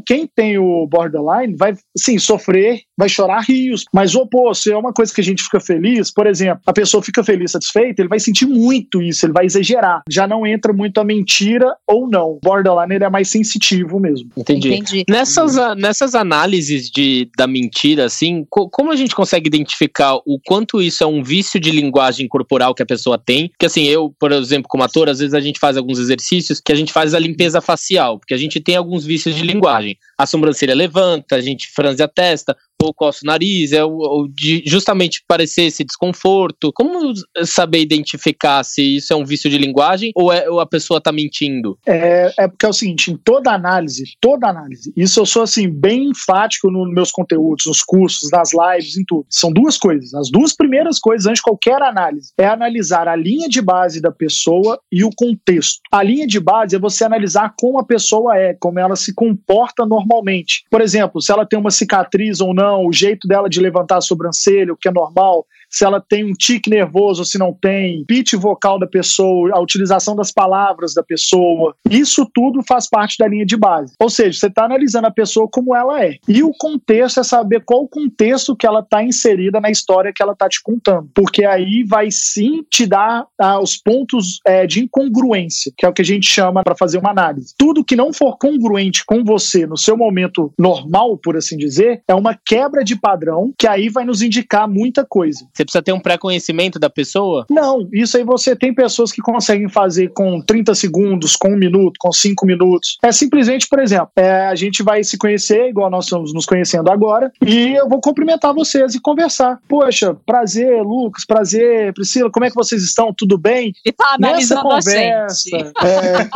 Quem 0.06 0.26
tem 0.26 0.58
o 0.58 0.86
borderline 0.86 1.56
vai, 1.56 1.74
sim, 1.96 2.18
sofrer, 2.18 2.82
vai 2.96 3.08
chorar 3.08 3.40
rios, 3.40 3.84
mas 3.92 4.14
o 4.14 4.20
oposto, 4.20 4.70
é 4.70 4.76
uma 4.76 4.92
coisa 4.92 5.14
que 5.14 5.20
a 5.20 5.24
gente 5.24 5.42
fica 5.42 5.60
feliz, 5.60 6.10
por 6.10 6.26
exemplo, 6.26 6.62
a 6.66 6.72
pessoa 6.72 7.02
fica 7.02 7.22
feliz, 7.22 7.52
satisfeita, 7.52 8.02
ele 8.02 8.08
vai 8.08 8.18
sentir 8.18 8.46
muito 8.46 9.02
isso, 9.02 9.26
ele 9.26 9.32
vai 9.32 9.44
exagerar. 9.46 10.02
Já 10.10 10.26
não 10.26 10.46
entra 10.46 10.72
muito 10.72 11.00
a 11.00 11.04
mentira 11.04 11.76
ou 11.86 12.08
não. 12.08 12.32
O 12.32 12.40
borderline 12.42 12.94
ele 12.94 13.04
é 13.04 13.10
mais 13.10 13.28
sensitivo 13.28 14.00
mesmo. 14.00 14.30
Entendi. 14.36 14.74
Entendi. 14.74 15.04
Nessas, 15.08 15.56
nessas 15.76 16.14
análises 16.14 16.90
de, 16.90 17.28
da 17.36 17.46
mentira, 17.46 18.04
assim, 18.04 18.44
co 18.48 18.68
como 18.68 18.90
a 18.90 18.96
gente 18.96 19.14
consegue 19.14 19.48
identificar 19.48 20.16
o 20.16 20.38
quanto 20.44 20.82
isso 20.82 21.02
é 21.02 21.06
um 21.06 21.22
vício 21.22 21.58
de 21.60 21.70
linguagem 21.70 22.28
corporal 22.28 22.74
que 22.74 22.82
a 22.82 22.86
pessoa 22.86 23.18
tem? 23.18 23.48
Porque 23.48 23.66
assim, 23.66 23.84
eu, 23.84 24.14
por 24.18 24.32
exemplo, 24.32 24.68
como 24.68 24.82
ator, 24.82 25.08
às 25.08 25.18
vezes 25.18 25.34
a 25.34 25.40
gente 25.40 25.58
faz 25.58 25.76
alguns 25.76 25.98
exercícios 25.98 26.60
que 26.60 26.72
a 26.72 26.74
gente 26.74 26.92
faz 26.92 27.14
a 27.14 27.18
limpeza 27.18 27.60
facial, 27.60 28.18
porque 28.18 28.34
a 28.34 28.36
gente 28.36 28.60
tem 28.60 28.76
alguns 28.76 29.04
vícios 29.04 29.34
de 29.34 29.42
linguagem. 29.42 29.96
A 30.18 30.26
sobrancelha 30.26 30.74
levanta, 30.74 31.36
a 31.36 31.40
gente 31.40 31.68
franze 31.68 32.02
a 32.02 32.08
testa, 32.08 32.56
ou 32.82 32.94
coça 32.94 33.20
o 33.22 33.26
nariz, 33.26 33.72
é 33.72 33.84
o, 33.84 34.28
de 34.28 34.62
justamente 34.66 35.22
parecer 35.26 35.62
esse 35.62 35.84
desconforto. 35.84 36.72
Como 36.72 37.12
saber 37.44 37.80
identificar 37.80 38.62
se 38.64 38.96
isso 38.96 39.12
é 39.12 39.16
um 39.16 39.24
vício 39.24 39.50
de 39.50 39.58
linguagem 39.58 40.12
ou, 40.14 40.32
é, 40.32 40.48
ou 40.48 40.60
a 40.60 40.66
pessoa 40.66 40.98
está 40.98 41.12
mentindo? 41.12 41.78
É, 41.86 42.32
é 42.38 42.48
porque 42.48 42.66
é 42.66 42.68
o 42.68 42.72
seguinte, 42.72 43.10
em 43.10 43.16
toda 43.16 43.52
análise, 43.52 44.04
toda 44.20 44.48
análise, 44.48 44.92
isso 44.96 45.20
eu 45.20 45.26
sou 45.26 45.42
assim 45.42 45.68
bem 45.68 46.10
enfático 46.10 46.70
nos 46.70 46.92
meus 46.92 47.10
conteúdos, 47.10 47.66
nos 47.66 47.82
cursos, 47.82 48.30
nas 48.30 48.50
lives, 48.52 48.96
em 48.96 49.04
tudo. 49.04 49.26
São 49.30 49.52
duas 49.52 49.78
coisas. 49.78 50.14
As 50.14 50.30
duas 50.30 50.54
primeiras 50.54 50.98
coisas 50.98 51.26
antes 51.26 51.38
de 51.38 51.42
qualquer 51.42 51.82
análise 51.82 52.32
é 52.38 52.46
analisar 52.46 53.08
a 53.08 53.16
linha 53.16 53.48
de 53.48 53.60
base 53.60 54.00
da 54.00 54.12
pessoa 54.12 54.78
e 54.90 55.04
o 55.04 55.10
contexto. 55.14 55.80
A 55.90 56.02
linha 56.02 56.26
de 56.26 56.40
base 56.40 56.76
é 56.76 56.78
você 56.78 57.04
analisar 57.04 57.54
como 57.58 57.78
a 57.78 57.84
pessoa 57.84 58.36
é, 58.36 58.54
como 58.54 58.78
ela 58.78 58.96
se 58.96 59.14
comporta 59.14 59.84
normalmente. 59.84 60.64
Por 60.70 60.80
exemplo, 60.80 61.20
se 61.20 61.32
ela 61.32 61.46
tem 61.46 61.58
uma 61.58 61.70
cicatriz 61.70 62.40
ou 62.40 62.54
não, 62.54 62.65
o 62.74 62.92
jeito 62.92 63.26
dela 63.28 63.48
de 63.48 63.60
levantar 63.60 63.98
a 63.98 64.00
sobrancelha, 64.00 64.72
o 64.72 64.76
que 64.76 64.88
é 64.88 64.92
normal, 64.92 65.46
se 65.76 65.84
ela 65.84 66.00
tem 66.00 66.24
um 66.24 66.32
tique 66.32 66.70
nervoso 66.70 67.22
se 67.22 67.38
não 67.38 67.52
tem, 67.52 68.02
pitch 68.06 68.32
vocal 68.32 68.78
da 68.78 68.86
pessoa, 68.86 69.50
a 69.52 69.60
utilização 69.60 70.16
das 70.16 70.32
palavras 70.32 70.94
da 70.94 71.02
pessoa. 71.02 71.74
Isso 71.90 72.26
tudo 72.32 72.62
faz 72.66 72.88
parte 72.88 73.18
da 73.18 73.28
linha 73.28 73.44
de 73.44 73.58
base. 73.58 73.92
Ou 74.00 74.08
seja, 74.08 74.38
você 74.38 74.46
está 74.46 74.64
analisando 74.64 75.06
a 75.06 75.10
pessoa 75.10 75.46
como 75.50 75.76
ela 75.76 76.02
é. 76.02 76.16
E 76.26 76.42
o 76.42 76.50
contexto 76.58 77.20
é 77.20 77.22
saber 77.22 77.62
qual 77.62 77.82
o 77.82 77.88
contexto 77.88 78.56
que 78.56 78.66
ela 78.66 78.80
está 78.80 79.02
inserida 79.02 79.60
na 79.60 79.70
história 79.70 80.12
que 80.14 80.22
ela 80.22 80.32
está 80.32 80.48
te 80.48 80.62
contando. 80.62 81.10
Porque 81.14 81.44
aí 81.44 81.84
vai 81.86 82.10
sim 82.10 82.64
te 82.70 82.86
dar 82.86 83.26
ah, 83.38 83.60
os 83.60 83.76
pontos 83.76 84.40
é, 84.46 84.66
de 84.66 84.82
incongruência, 84.82 85.70
que 85.76 85.84
é 85.84 85.88
o 85.90 85.92
que 85.92 86.00
a 86.00 86.06
gente 86.06 86.26
chama 86.26 86.64
para 86.64 86.74
fazer 86.74 86.96
uma 86.96 87.10
análise. 87.10 87.54
Tudo 87.58 87.84
que 87.84 87.96
não 87.96 88.14
for 88.14 88.38
congruente 88.38 89.04
com 89.04 89.22
você 89.22 89.66
no 89.66 89.76
seu 89.76 89.94
momento 89.94 90.50
normal, 90.58 91.18
por 91.18 91.36
assim 91.36 91.58
dizer, 91.58 92.02
é 92.08 92.14
uma 92.14 92.34
quebra 92.34 92.82
de 92.82 92.96
padrão 92.96 93.52
que 93.58 93.66
aí 93.66 93.90
vai 93.90 94.06
nos 94.06 94.22
indicar 94.22 94.66
muita 94.66 95.04
coisa. 95.04 95.46
Você 95.52 95.65
precisa 95.66 95.82
ter 95.82 95.92
um 95.92 96.00
pré-conhecimento 96.00 96.78
da 96.78 96.88
pessoa? 96.88 97.46
Não, 97.50 97.88
isso 97.92 98.16
aí 98.16 98.24
você 98.24 98.56
tem 98.56 98.74
pessoas 98.74 99.12
que 99.12 99.20
conseguem 99.20 99.68
fazer 99.68 100.08
com 100.08 100.40
30 100.40 100.74
segundos, 100.74 101.36
com 101.36 101.50
um 101.50 101.56
minuto, 101.56 101.96
com 101.98 102.12
cinco 102.12 102.46
minutos. 102.46 102.98
É 103.02 103.12
simplesmente, 103.12 103.68
por 103.68 103.78
exemplo, 103.78 104.10
é, 104.16 104.46
a 104.46 104.54
gente 104.54 104.82
vai 104.82 105.04
se 105.04 105.18
conhecer, 105.18 105.68
igual 105.68 105.90
nós 105.90 106.04
estamos 106.04 106.32
nos 106.32 106.46
conhecendo 106.46 106.90
agora, 106.90 107.30
e 107.44 107.74
eu 107.74 107.88
vou 107.88 108.00
cumprimentar 108.00 108.54
vocês 108.54 108.94
e 108.94 109.00
conversar. 109.00 109.58
Poxa, 109.68 110.16
prazer, 110.26 110.82
Lucas, 110.82 111.24
prazer, 111.24 111.92
Priscila, 111.92 112.30
como 112.30 112.44
é 112.44 112.50
que 112.50 112.56
vocês 112.56 112.82
estão? 112.82 113.12
Tudo 113.16 113.36
bem? 113.38 113.72
E 113.84 113.92
tá 113.92 114.14
analisando 114.14 114.46
Nessa 114.46 114.62
conversa, 114.62 115.56
é... 115.84 116.28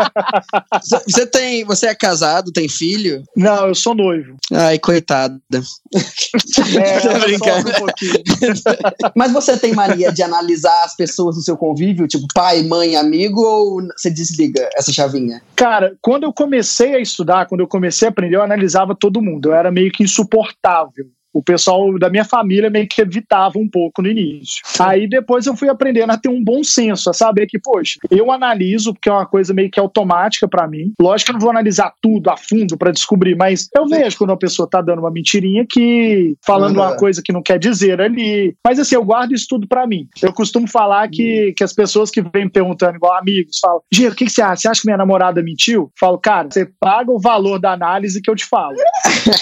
Você 1.06 1.26
tem, 1.26 1.64
você 1.64 1.86
é 1.86 1.94
casado, 1.94 2.52
tem 2.52 2.68
filho? 2.68 3.22
Não, 3.36 3.68
eu 3.68 3.74
sou 3.74 3.94
noivo. 3.94 4.36
Ai, 4.52 4.78
coitada. 4.78 5.38
É, 5.52 7.00
Tô 7.00 7.18
brincando. 7.18 7.70
Mas 9.20 9.32
você 9.32 9.54
tem 9.54 9.74
mania 9.74 10.10
de 10.10 10.22
analisar 10.22 10.82
as 10.82 10.96
pessoas 10.96 11.36
no 11.36 11.42
seu 11.42 11.54
convívio, 11.54 12.08
tipo 12.08 12.26
pai, 12.32 12.62
mãe, 12.62 12.96
amigo, 12.96 13.42
ou 13.42 13.82
você 13.94 14.10
desliga 14.10 14.66
essa 14.74 14.90
chavinha? 14.90 15.42
Cara, 15.54 15.94
quando 16.00 16.22
eu 16.22 16.32
comecei 16.32 16.94
a 16.94 16.98
estudar, 16.98 17.44
quando 17.44 17.60
eu 17.60 17.68
comecei 17.68 18.08
a 18.08 18.10
aprender, 18.10 18.36
eu 18.36 18.42
analisava 18.42 18.96
todo 18.98 19.20
mundo. 19.20 19.50
Eu 19.50 19.54
era 19.54 19.70
meio 19.70 19.92
que 19.92 20.02
insuportável 20.02 21.04
o 21.32 21.42
pessoal 21.42 21.98
da 21.98 22.10
minha 22.10 22.24
família 22.24 22.70
meio 22.70 22.88
que 22.88 23.00
evitava 23.00 23.58
um 23.58 23.68
pouco 23.68 24.02
no 24.02 24.08
início. 24.08 24.62
Aí 24.78 25.08
depois 25.08 25.46
eu 25.46 25.56
fui 25.56 25.68
aprendendo 25.68 26.10
a 26.10 26.18
ter 26.18 26.28
um 26.28 26.42
bom 26.42 26.62
senso, 26.62 27.10
a 27.10 27.12
saber 27.12 27.46
que, 27.46 27.58
poxa, 27.58 27.98
eu 28.10 28.30
analiso, 28.30 28.92
porque 28.92 29.08
é 29.08 29.12
uma 29.12 29.26
coisa 29.26 29.54
meio 29.54 29.70
que 29.70 29.78
automática 29.78 30.48
para 30.48 30.66
mim. 30.66 30.92
Lógico 31.00 31.26
que 31.26 31.30
eu 31.30 31.34
não 31.34 31.40
vou 31.40 31.50
analisar 31.50 31.92
tudo 32.00 32.30
a 32.30 32.36
fundo 32.36 32.76
para 32.76 32.90
descobrir, 32.90 33.36
mas 33.36 33.68
eu 33.76 33.86
vejo 33.86 34.18
quando 34.18 34.30
uma 34.30 34.38
pessoa 34.38 34.68
tá 34.68 34.80
dando 34.80 35.00
uma 35.00 35.10
mentirinha 35.10 35.64
que 35.68 36.34
falando 36.44 36.76
uhum. 36.76 36.82
uma 36.82 36.96
coisa 36.96 37.22
que 37.24 37.32
não 37.32 37.42
quer 37.42 37.58
dizer 37.58 38.00
ali. 38.00 38.54
Mas 38.64 38.78
assim, 38.78 38.94
eu 38.94 39.04
guardo 39.04 39.32
isso 39.32 39.46
tudo 39.48 39.68
para 39.68 39.86
mim. 39.86 40.08
Eu 40.22 40.32
costumo 40.32 40.68
falar 40.68 41.08
que, 41.08 41.52
que 41.56 41.62
as 41.62 41.72
pessoas 41.72 42.10
que 42.10 42.22
vêm 42.22 42.48
perguntando, 42.48 42.96
igual 42.96 43.16
amigos, 43.16 43.58
falam: 43.60 43.80
Giro, 43.92 44.12
o 44.12 44.16
que, 44.16 44.24
que 44.24 44.32
você 44.32 44.42
acha? 44.42 44.62
Você 44.62 44.68
acha 44.68 44.80
que 44.80 44.86
minha 44.86 44.96
namorada 44.96 45.42
mentiu? 45.42 45.90
Falo, 45.98 46.18
cara, 46.18 46.48
você 46.50 46.68
paga 46.80 47.10
o 47.10 47.20
valor 47.20 47.58
da 47.58 47.72
análise 47.72 48.20
que 48.20 48.30
eu 48.30 48.34
te 48.34 48.44
falo. 48.44 48.74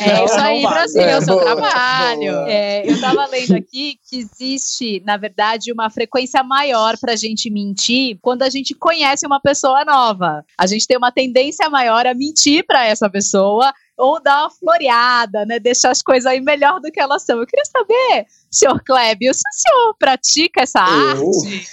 É 0.01 0.25
isso 0.25 0.39
aí, 0.39 0.63
Brasil, 0.63 1.03
é 1.03 1.19
o 1.19 1.23
seu 1.23 1.37
trabalho 1.37 1.78
trabalho. 1.79 2.33
É, 2.47 2.89
eu 2.89 2.95
estava 2.95 3.27
lendo 3.27 3.55
aqui 3.55 3.99
que 4.09 4.19
existe, 4.19 5.03
na 5.05 5.17
verdade, 5.17 5.73
uma 5.73 5.91
frequência 5.91 6.43
maior 6.43 6.97
para 6.99 7.13
a 7.13 7.17
gente 7.17 7.51
mentir 7.51 8.19
quando 8.21 8.43
a 8.43 8.51
gente 8.51 8.75
conhece 8.75 9.27
uma 9.27 9.41
pessoa 9.41 9.85
nova. 9.85 10.45
A 10.59 10.67
gente 10.67 10.87
tem 10.87 10.97
uma 10.97 11.13
tendência 11.13 11.69
maior 11.71 12.07
a 12.07 12.15
mentir 12.15 12.65
para 12.67 12.87
essa 12.87 13.09
pessoa 13.09 13.73
ou 13.97 14.23
dar 14.23 14.43
uma 14.43 14.51
floreada, 14.51 15.45
né? 15.45 15.59
Deixar 15.59 15.91
as 15.91 16.03
coisas 16.03 16.25
aí 16.25 16.41
melhor 16.41 16.81
do 16.81 16.91
que 16.91 17.01
elas 17.01 17.25
são. 17.25 17.39
Eu 17.39 17.47
queria 17.47 17.65
saber 17.65 18.27
senhor 18.51 18.83
Klebio, 18.85 19.31
o 19.31 19.35
senhor 19.35 19.95
pratica 19.99 20.63
essa 20.63 20.81
eu? 20.81 21.31
arte? 21.31 21.67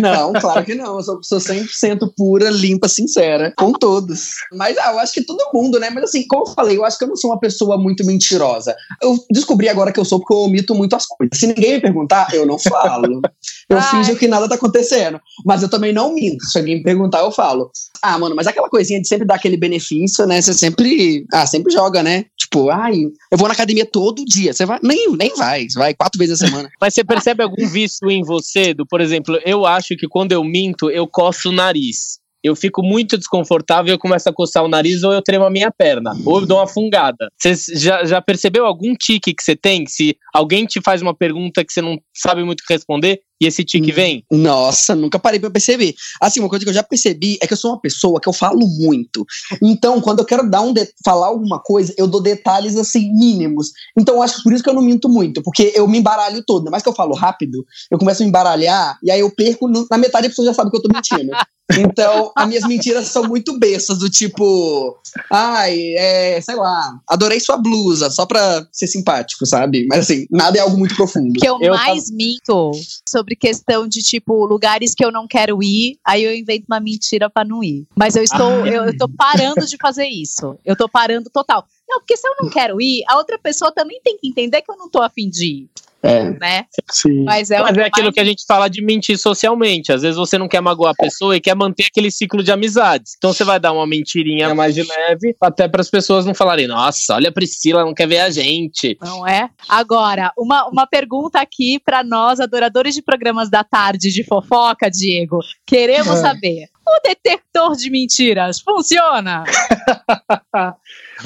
Não, 0.00 0.32
claro 0.34 0.64
que 0.64 0.74
não. 0.74 0.96
Eu 0.96 1.02
sou 1.02 1.18
pessoa 1.18 1.40
100% 1.40 2.12
pura, 2.16 2.50
limpa, 2.50 2.88
sincera, 2.88 3.52
com 3.56 3.72
todos. 3.72 4.34
Mas 4.52 4.76
ah, 4.78 4.92
eu 4.92 4.98
acho 4.98 5.12
que 5.12 5.22
todo 5.22 5.50
mundo, 5.52 5.78
né? 5.78 5.90
Mas 5.90 6.04
assim, 6.04 6.26
como 6.26 6.44
eu 6.44 6.54
falei, 6.54 6.76
eu 6.76 6.84
acho 6.84 6.98
que 6.98 7.04
eu 7.04 7.08
não 7.08 7.16
sou 7.16 7.30
uma 7.30 7.40
pessoa 7.40 7.76
muito 7.76 8.04
mentirosa. 8.04 8.74
Eu 9.02 9.18
descobri 9.30 9.68
agora 9.68 9.92
que 9.92 10.00
eu 10.00 10.04
sou 10.04 10.18
porque 10.20 10.34
eu 10.34 10.38
omito 10.38 10.74
muito 10.74 10.94
as 10.94 11.06
coisas. 11.06 11.38
Se 11.38 11.46
ninguém 11.46 11.74
me 11.74 11.80
perguntar, 11.80 12.32
eu 12.32 12.46
não 12.46 12.58
falo. 12.58 13.20
Eu 13.68 13.78
Ai. 13.78 13.90
finjo 13.90 14.16
que 14.16 14.28
nada 14.28 14.48
tá 14.48 14.54
acontecendo. 14.54 15.20
Mas 15.44 15.62
eu 15.62 15.68
também 15.68 15.92
não 15.92 16.14
minto. 16.14 16.44
Se 16.44 16.58
alguém 16.58 16.76
me 16.76 16.82
perguntar, 16.82 17.20
eu 17.20 17.30
falo. 17.30 17.70
Ah, 18.02 18.18
mano, 18.18 18.34
mas 18.34 18.46
aquela 18.46 18.68
coisinha 18.68 19.00
de 19.00 19.06
sempre 19.06 19.26
dar 19.26 19.34
aquele 19.34 19.56
benefício, 19.56 20.26
né? 20.26 20.40
Você 20.40 20.54
sempre. 20.54 21.24
Ah, 21.32 21.46
sempre 21.46 21.72
joga, 21.72 22.02
né? 22.02 22.24
Tipo, 22.36 22.70
ai, 22.70 23.02
eu 23.30 23.38
vou 23.38 23.46
na 23.46 23.54
academia 23.54 23.86
todo 23.86 24.24
dia. 24.24 24.52
Você 24.52 24.64
vai. 24.64 24.78
Nem, 24.82 25.12
nem 25.16 25.34
vai. 25.36 25.68
Você 25.68 25.78
vai 25.78 25.94
quatro 25.94 26.18
vezes 26.20 26.38
semana. 26.38 26.70
Mas 26.80 26.94
você 26.94 27.02
percebe 27.02 27.42
algum 27.42 27.66
vício 27.66 28.10
em 28.10 28.22
você? 28.22 28.74
Do, 28.74 28.86
por 28.86 29.00
exemplo, 29.00 29.38
eu 29.44 29.66
acho 29.66 29.96
que 29.96 30.06
quando 30.06 30.32
eu 30.32 30.44
minto, 30.44 30.90
eu 30.90 31.06
coço 31.06 31.48
o 31.48 31.52
nariz. 31.52 32.20
Eu 32.42 32.56
fico 32.56 32.82
muito 32.82 33.18
desconfortável, 33.18 33.92
eu 33.92 33.98
começo 33.98 34.28
a 34.28 34.32
coçar 34.32 34.64
o 34.64 34.68
nariz 34.68 35.02
ou 35.02 35.12
eu 35.12 35.20
tremo 35.20 35.44
a 35.44 35.50
minha 35.50 35.70
perna, 35.70 36.12
ou 36.24 36.40
eu 36.40 36.46
dou 36.46 36.56
uma 36.56 36.66
fungada. 36.66 37.28
Você 37.36 37.54
já, 37.76 38.02
já 38.04 38.22
percebeu 38.22 38.64
algum 38.64 38.94
tique 38.94 39.34
que 39.34 39.42
você 39.42 39.54
tem? 39.54 39.86
Se 39.86 40.16
alguém 40.32 40.64
te 40.64 40.80
faz 40.82 41.02
uma 41.02 41.14
pergunta 41.14 41.62
que 41.62 41.72
você 41.72 41.82
não 41.82 41.98
sabe 42.16 42.42
muito 42.42 42.64
responder, 42.68 43.20
E 43.40 43.46
esse 43.46 43.64
tique 43.64 43.90
Hum. 43.90 43.94
vem? 43.94 44.24
Nossa, 44.30 44.94
nunca 44.94 45.18
parei 45.18 45.40
pra 45.40 45.50
perceber. 45.50 45.94
Assim, 46.20 46.40
uma 46.40 46.48
coisa 46.48 46.64
que 46.64 46.68
eu 46.68 46.74
já 46.74 46.82
percebi 46.82 47.38
é 47.40 47.46
que 47.46 47.52
eu 47.52 47.56
sou 47.56 47.70
uma 47.72 47.80
pessoa 47.80 48.20
que 48.20 48.28
eu 48.28 48.32
falo 48.32 48.66
muito. 48.66 49.24
Então, 49.62 50.00
quando 50.00 50.18
eu 50.18 50.24
quero 50.26 50.48
dar 50.48 50.60
um 50.60 50.74
falar 51.04 51.28
alguma 51.28 51.58
coisa, 51.58 51.94
eu 51.96 52.06
dou 52.06 52.20
detalhes 52.20 52.76
assim 52.76 53.10
mínimos. 53.14 53.70
Então, 53.98 54.16
eu 54.16 54.22
acho 54.22 54.36
que 54.36 54.42
por 54.42 54.52
isso 54.52 54.62
que 54.62 54.68
eu 54.68 54.74
não 54.74 54.82
minto 54.82 55.08
muito, 55.08 55.42
porque 55.42 55.72
eu 55.74 55.88
me 55.88 55.98
embaralho 55.98 56.44
todo. 56.46 56.58
Ainda 56.60 56.70
mais 56.70 56.82
que 56.82 56.88
eu 56.88 56.94
falo 56.94 57.14
rápido, 57.14 57.64
eu 57.90 57.98
começo 57.98 58.22
a 58.22 58.24
me 58.24 58.28
embaralhar 58.28 58.98
e 59.02 59.10
aí 59.10 59.20
eu 59.20 59.30
perco 59.30 59.66
no- 59.68 59.86
na 59.90 59.96
metade 59.96 60.26
a 60.26 60.30
pessoa 60.30 60.46
já 60.46 60.52
sabe 60.54 60.70
que 60.70 60.76
eu 60.76 60.82
tô 60.82 60.88
mentindo. 60.92 61.30
Então, 61.78 62.32
as 62.34 62.48
minhas 62.48 62.64
mentiras 62.66 63.06
são 63.06 63.22
muito 63.28 63.56
bestas, 63.56 63.98
do 64.00 64.10
tipo, 64.10 64.98
ai, 65.30 65.94
é, 65.96 66.40
sei 66.40 66.56
lá, 66.56 66.98
adorei 67.08 67.38
sua 67.38 67.56
blusa, 67.56 68.10
só 68.10 68.26
pra 68.26 68.66
ser 68.72 68.88
simpático, 68.88 69.46
sabe? 69.46 69.86
Mas 69.88 70.00
assim, 70.00 70.26
nada 70.32 70.58
é 70.58 70.60
algo 70.60 70.76
muito 70.76 70.96
profundo. 70.96 71.38
que 71.38 71.46
eu, 71.46 71.58
Eu 71.60 71.74
mais 71.74 72.10
minto 72.10 72.72
sobre 73.08 73.29
questão 73.36 73.86
de, 73.88 74.00
tipo, 74.02 74.44
lugares 74.46 74.94
que 74.94 75.04
eu 75.04 75.10
não 75.12 75.26
quero 75.26 75.62
ir, 75.62 75.98
aí 76.04 76.24
eu 76.24 76.34
invento 76.34 76.64
uma 76.68 76.80
mentira 76.80 77.28
pra 77.30 77.44
não 77.44 77.62
ir. 77.62 77.86
Mas 77.96 78.16
eu 78.16 78.22
estou, 78.22 78.62
Ah. 78.64 78.68
eu, 78.68 78.84
eu 78.86 78.96
tô 78.96 79.08
parando 79.08 79.66
de 79.66 79.76
fazer 79.76 80.06
isso. 80.06 80.58
Eu 80.64 80.76
tô 80.76 80.88
parando 80.88 81.28
total. 81.30 81.64
Não, 81.88 81.98
porque 82.00 82.16
se 82.16 82.26
eu 82.26 82.34
não 82.40 82.48
quero 82.48 82.80
ir, 82.80 83.02
a 83.08 83.16
outra 83.16 83.38
pessoa 83.38 83.72
também 83.72 84.00
tem 84.04 84.16
que 84.16 84.28
entender 84.28 84.62
que 84.62 84.70
eu 84.70 84.76
não 84.76 84.88
tô 84.88 85.02
afim 85.02 85.28
de 85.28 85.46
ir, 85.46 85.70
É. 86.02 86.30
né? 86.30 86.64
Sim. 86.90 87.24
Mas 87.24 87.50
é, 87.50 87.60
Mas 87.60 87.76
é 87.76 87.84
aquilo 87.84 88.04
mais- 88.06 88.14
que 88.14 88.20
a 88.20 88.24
gente 88.24 88.44
fala 88.46 88.68
de 88.68 88.82
mentir 88.82 89.18
socialmente. 89.18 89.92
Às 89.92 90.02
vezes 90.02 90.16
você 90.16 90.38
não 90.38 90.48
quer 90.48 90.60
magoar 90.60 90.92
a 90.92 91.02
pessoa 91.02 91.36
e 91.36 91.40
quer 91.40 91.54
manter 91.54 91.86
aquele 91.90 92.10
ciclo 92.10 92.42
de 92.42 92.50
amizades. 92.50 93.14
Então 93.18 93.32
você 93.32 93.44
vai 93.44 93.60
dar 93.60 93.72
uma 93.72 93.86
mentirinha 93.86 94.54
mais 94.54 94.74
de 94.74 94.82
leve, 94.82 95.34
até 95.40 95.68
para 95.68 95.80
as 95.82 95.90
pessoas 95.90 96.24
não 96.24 96.34
falarem: 96.34 96.66
nossa, 96.66 97.14
olha 97.14 97.28
a 97.28 97.32
Priscila, 97.32 97.84
não 97.84 97.92
quer 97.94 98.06
ver 98.08 98.20
a 98.20 98.30
gente. 98.30 98.96
Não 99.02 99.26
é? 99.26 99.50
Agora, 99.68 100.32
uma, 100.38 100.66
uma 100.68 100.86
pergunta 100.86 101.40
aqui 101.40 101.78
pra 101.84 102.02
nós, 102.02 102.40
adoradores 102.40 102.94
de 102.94 103.02
programas 103.02 103.50
da 103.50 103.62
tarde 103.62 104.10
de 104.10 104.24
fofoca, 104.24 104.90
Diego. 104.90 105.38
Queremos 105.66 106.18
É. 106.18 106.22
saber. 106.22 106.66
O 106.86 107.00
detector 107.06 107.76
de 107.76 107.90
mentiras 107.90 108.60
funciona? 108.60 109.44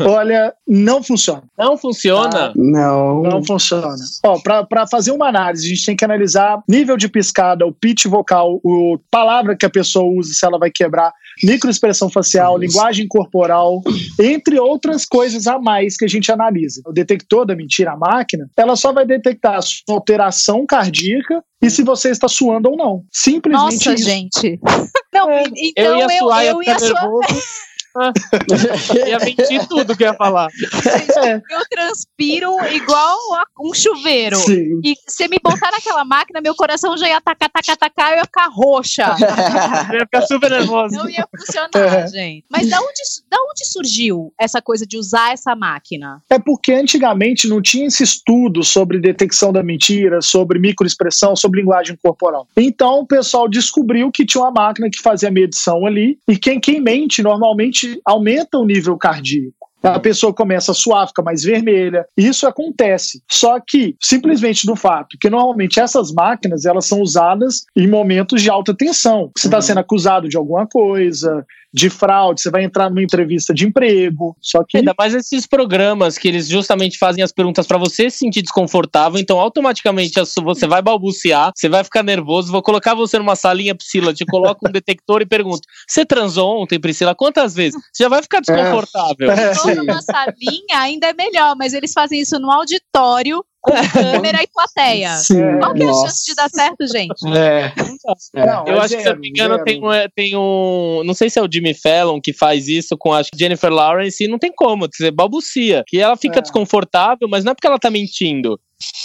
Olha, 0.01 0.53
não 0.67 1.03
funciona. 1.03 1.45
Não 1.57 1.77
funciona. 1.77 2.53
Não. 2.57 3.23
Não 3.23 3.45
funciona. 3.45 3.95
Ó, 4.25 4.39
pra, 4.41 4.65
pra 4.65 4.87
fazer 4.87 5.13
uma 5.13 5.29
análise, 5.29 5.65
a 5.65 5.69
gente 5.69 5.87
tem 5.87 5.97
que 5.97 6.05
analisar 6.05 6.63
nível 6.69 6.97
de 6.97 7.09
piscada, 7.09 7.65
o 7.65 7.73
pitch 7.73 8.07
vocal, 8.07 8.61
o 8.65 8.99
palavra 9.11 9.57
que 9.57 9.65
a 9.65 9.71
pessoa 9.71 10.05
usa, 10.05 10.33
se 10.35 10.45
ela 10.45 10.59
vai 10.59 10.71
quebrar, 10.71 11.13
microexpressão 11.43 12.11
facial, 12.11 12.59
linguagem 12.59 13.07
corporal, 13.07 13.83
entre 14.21 14.59
outras 14.59 15.05
coisas 15.05 15.47
a 15.47 15.59
mais 15.59 15.97
que 15.97 16.05
a 16.05 16.09
gente 16.09 16.31
analisa. 16.31 16.83
O 16.87 16.93
detector 16.93 17.47
da 17.47 17.55
mentira, 17.55 17.93
a 17.93 17.97
máquina, 17.97 18.49
ela 18.57 18.77
só 18.77 18.93
vai 18.93 19.07
detectar 19.07 19.57
a 19.57 19.63
sua 19.63 19.95
alteração 19.95 20.67
cardíaca 20.67 21.43
e 21.65 21.71
se 21.71 21.83
você 21.83 22.11
está 22.11 22.29
suando 22.29 22.71
ou 22.71 22.77
não. 22.77 23.05
Simplesmente 23.11 23.89
Nossa, 23.89 23.95
isso. 23.95 24.05
gente. 24.05 24.61
Não, 25.13 25.31
É, 25.31 25.45
então 25.45 25.85
eu 25.85 25.97
ia 25.97 26.03
eu, 26.05 26.11
suar, 26.19 26.45
eu 26.45 26.63
ia 26.63 26.73
ia 26.73 26.79
suar. 26.79 27.05
ia 29.07 29.19
mentir 29.19 29.67
tudo 29.69 29.97
que 29.97 30.03
ia 30.05 30.15
falar. 30.15 30.49
Eu 31.51 31.61
transpiro 31.71 32.57
igual 32.73 33.17
a 33.35 33.45
um 33.61 33.73
chuveiro. 33.73 34.37
sim. 34.37 34.81
E 34.85 34.95
se 35.09 35.29
me 35.29 35.39
botar 35.43 35.71
naquela 35.71 36.05
máquina, 36.05 36.41
meu 36.41 36.55
coração 36.55 36.97
já 36.97 37.09
ia 37.09 37.21
tacar, 37.21 37.51
tacar, 37.51 37.77
tacar, 37.77 38.13
eu 38.13 38.19
ia 38.19 38.25
ficar 38.25 38.49
roxa. 38.53 39.15
Eu 39.93 39.99
ia 39.99 40.05
ficar 40.07 40.23
super 40.23 40.51
nervoso. 40.51 40.95
Não 40.95 41.09
ia 41.09 41.27
funcionar, 41.37 41.71
É. 41.75 42.07
gente. 42.09 42.45
Mas 42.51 42.69
da 42.69 42.79
onde, 42.81 43.03
da 43.31 43.37
onde 43.39 43.67
surgiu 43.67 44.33
essa 44.39 44.61
coisa 44.61 44.87
de 44.87 44.97
usar 44.99 45.33
essa 45.33 45.55
máquina? 45.55 46.23
É 46.31 46.39
porque 46.39 46.73
antigamente 46.73 47.49
não 47.49 47.61
tinha 47.63 47.87
esse 47.87 48.03
estudo 48.03 48.63
sobre 48.65 48.99
detecção 48.99 49.53
da 49.53 49.63
mentira, 49.63 50.21
sobre 50.21 50.59
microexpressão, 50.59 51.37
sobre 51.37 51.61
linguagem 51.61 51.97
corporal. 52.03 52.47
Então 52.57 53.01
o 53.01 53.07
pessoal 53.07 53.49
descobriu 53.49 54.11
que 54.11 54.25
tinha 54.25 54.43
uma 54.43 54.51
máquina 54.51 54.89
que 54.91 55.01
fazia 55.01 55.31
medição 55.31 55.87
ali, 55.87 56.19
e 56.29 56.37
quem, 56.37 56.59
quem 56.61 56.81
mente 56.81 57.23
normalmente 57.23 57.84
aumenta 58.05 58.59
o 58.59 58.65
nível 58.65 58.97
cardíaco. 58.97 59.55
A 59.83 60.01
pessoa 60.01 60.33
começa 60.33 60.73
a 60.73 60.75
suar, 60.75 61.07
fica 61.09 61.21
mais 61.23 61.43
vermelha. 61.43 62.07
Isso 62.17 62.47
acontece. 62.47 63.23
Só 63.31 63.61
que, 63.61 63.95
simplesmente 64.01 64.67
do 64.67 64.75
fato 64.75 65.19
que 65.21 65.29
normalmente 65.29 65.79
essas 65.79 66.11
máquinas 66.11 66.65
elas 66.65 66.87
são 66.87 67.03
usadas 67.03 67.65
em 67.77 67.87
momentos 67.87 68.41
de 68.41 68.49
alta 68.49 68.75
tensão. 68.75 69.31
Você 69.37 69.47
está 69.47 69.59
Uhum. 69.59 69.63
sendo 69.63 69.81
acusado 69.81 70.27
de 70.27 70.39
alguma 70.39 70.67
coisa, 70.67 71.45
de 71.75 71.91
fraude, 71.91 72.41
você 72.41 72.51
vai 72.51 72.63
entrar 72.63 72.89
numa 72.89 73.03
entrevista 73.03 73.53
de 73.53 73.67
emprego. 73.67 74.37
Só 74.41 74.63
que 74.63 74.79
Ainda 74.79 74.95
mais 74.97 75.13
esses 75.13 75.45
programas 75.45 76.17
que 76.17 76.29
eles 76.29 76.47
justamente 76.47 76.97
fazem 76.97 77.25
as 77.25 77.33
perguntas 77.33 77.67
pra 77.67 77.77
você 77.77 78.09
se 78.09 78.19
sentir 78.19 78.43
desconfortável, 78.43 79.19
então 79.19 79.41
automaticamente 79.41 80.15
você 80.37 80.69
vai 80.69 80.81
balbuciar, 80.81 81.51
você 81.53 81.69
vai 81.69 81.83
ficar 81.83 82.05
nervoso, 82.05 82.53
vou 82.53 82.63
colocar 82.63 82.95
você 82.95 83.19
numa 83.19 83.35
salinha, 83.35 83.75
Priscila, 83.75 84.15
te 84.15 84.25
coloco 84.25 84.69
um 84.69 84.71
detector 84.71 85.21
e 85.21 85.27
pergunto: 85.27 85.63
Você 85.89 86.07
transou 86.07 86.63
ontem, 86.63 86.79
Priscila? 86.79 87.13
Quantas 87.13 87.55
vezes? 87.55 87.75
Você 87.93 88.05
já 88.05 88.09
vai 88.09 88.23
ficar 88.23 88.39
desconfortável. 88.41 89.33
É, 89.33 89.55
sim. 89.55 89.75
numa 89.75 90.01
salinha 90.01 90.79
ainda 90.79 91.09
é 91.09 91.13
melhor, 91.13 91.57
mas 91.59 91.73
eles 91.73 91.93
fazem 91.93 92.21
isso 92.21 92.39
no 92.39 92.53
auditório, 92.53 93.45
com 93.65 93.73
câmera 93.93 94.43
e 94.43 94.47
plateia. 94.47 95.17
Sim. 95.17 95.59
Qual 95.59 95.73
que 95.75 95.83
é 95.83 95.89
a 95.89 95.93
chance 95.95 96.25
de 96.27 96.35
dar 96.35 96.49
certo, 96.51 96.87
gente? 96.87 97.37
É. 97.37 97.73
É. 98.37 98.47
Não, 98.47 98.67
Eu 98.67 98.75
é 98.75 98.79
acho 98.81 98.97
que, 98.97 99.03
se 99.03 99.09
eu 99.09 99.15
não 99.15 99.21
me 99.21 99.29
engano, 99.31 99.65
tem 99.65 99.83
um, 99.83 99.93
é, 99.93 100.09
tem 100.15 100.37
um. 100.37 101.03
Não 101.05 101.15
sei 101.15 101.31
se 101.31 101.39
é 101.39 101.43
o 101.43 101.49
Jimmy 101.51 101.73
Fallon 101.75 102.21
que 102.21 102.33
faz 102.33 102.69
isso 102.69 102.97
com 102.99 103.13
a 103.13 103.23
Jennifer 103.35 103.73
Lawrence 103.73 104.23
e 104.23 104.29
não 104.29 104.39
tem 104.39 104.53
como, 104.55 104.87
você 104.93 105.11
balbucia. 105.11 105.83
Que 105.87 105.99
ela 105.99 106.17
fica 106.17 106.39
É. 106.39 106.43
desconfortável, 106.43 107.27
mas 107.29 107.43
não 107.45 107.53
é 107.53 107.55
porque 107.55 107.67
ela 107.67 107.79
tá 107.79 107.91
mentindo. 107.91 108.61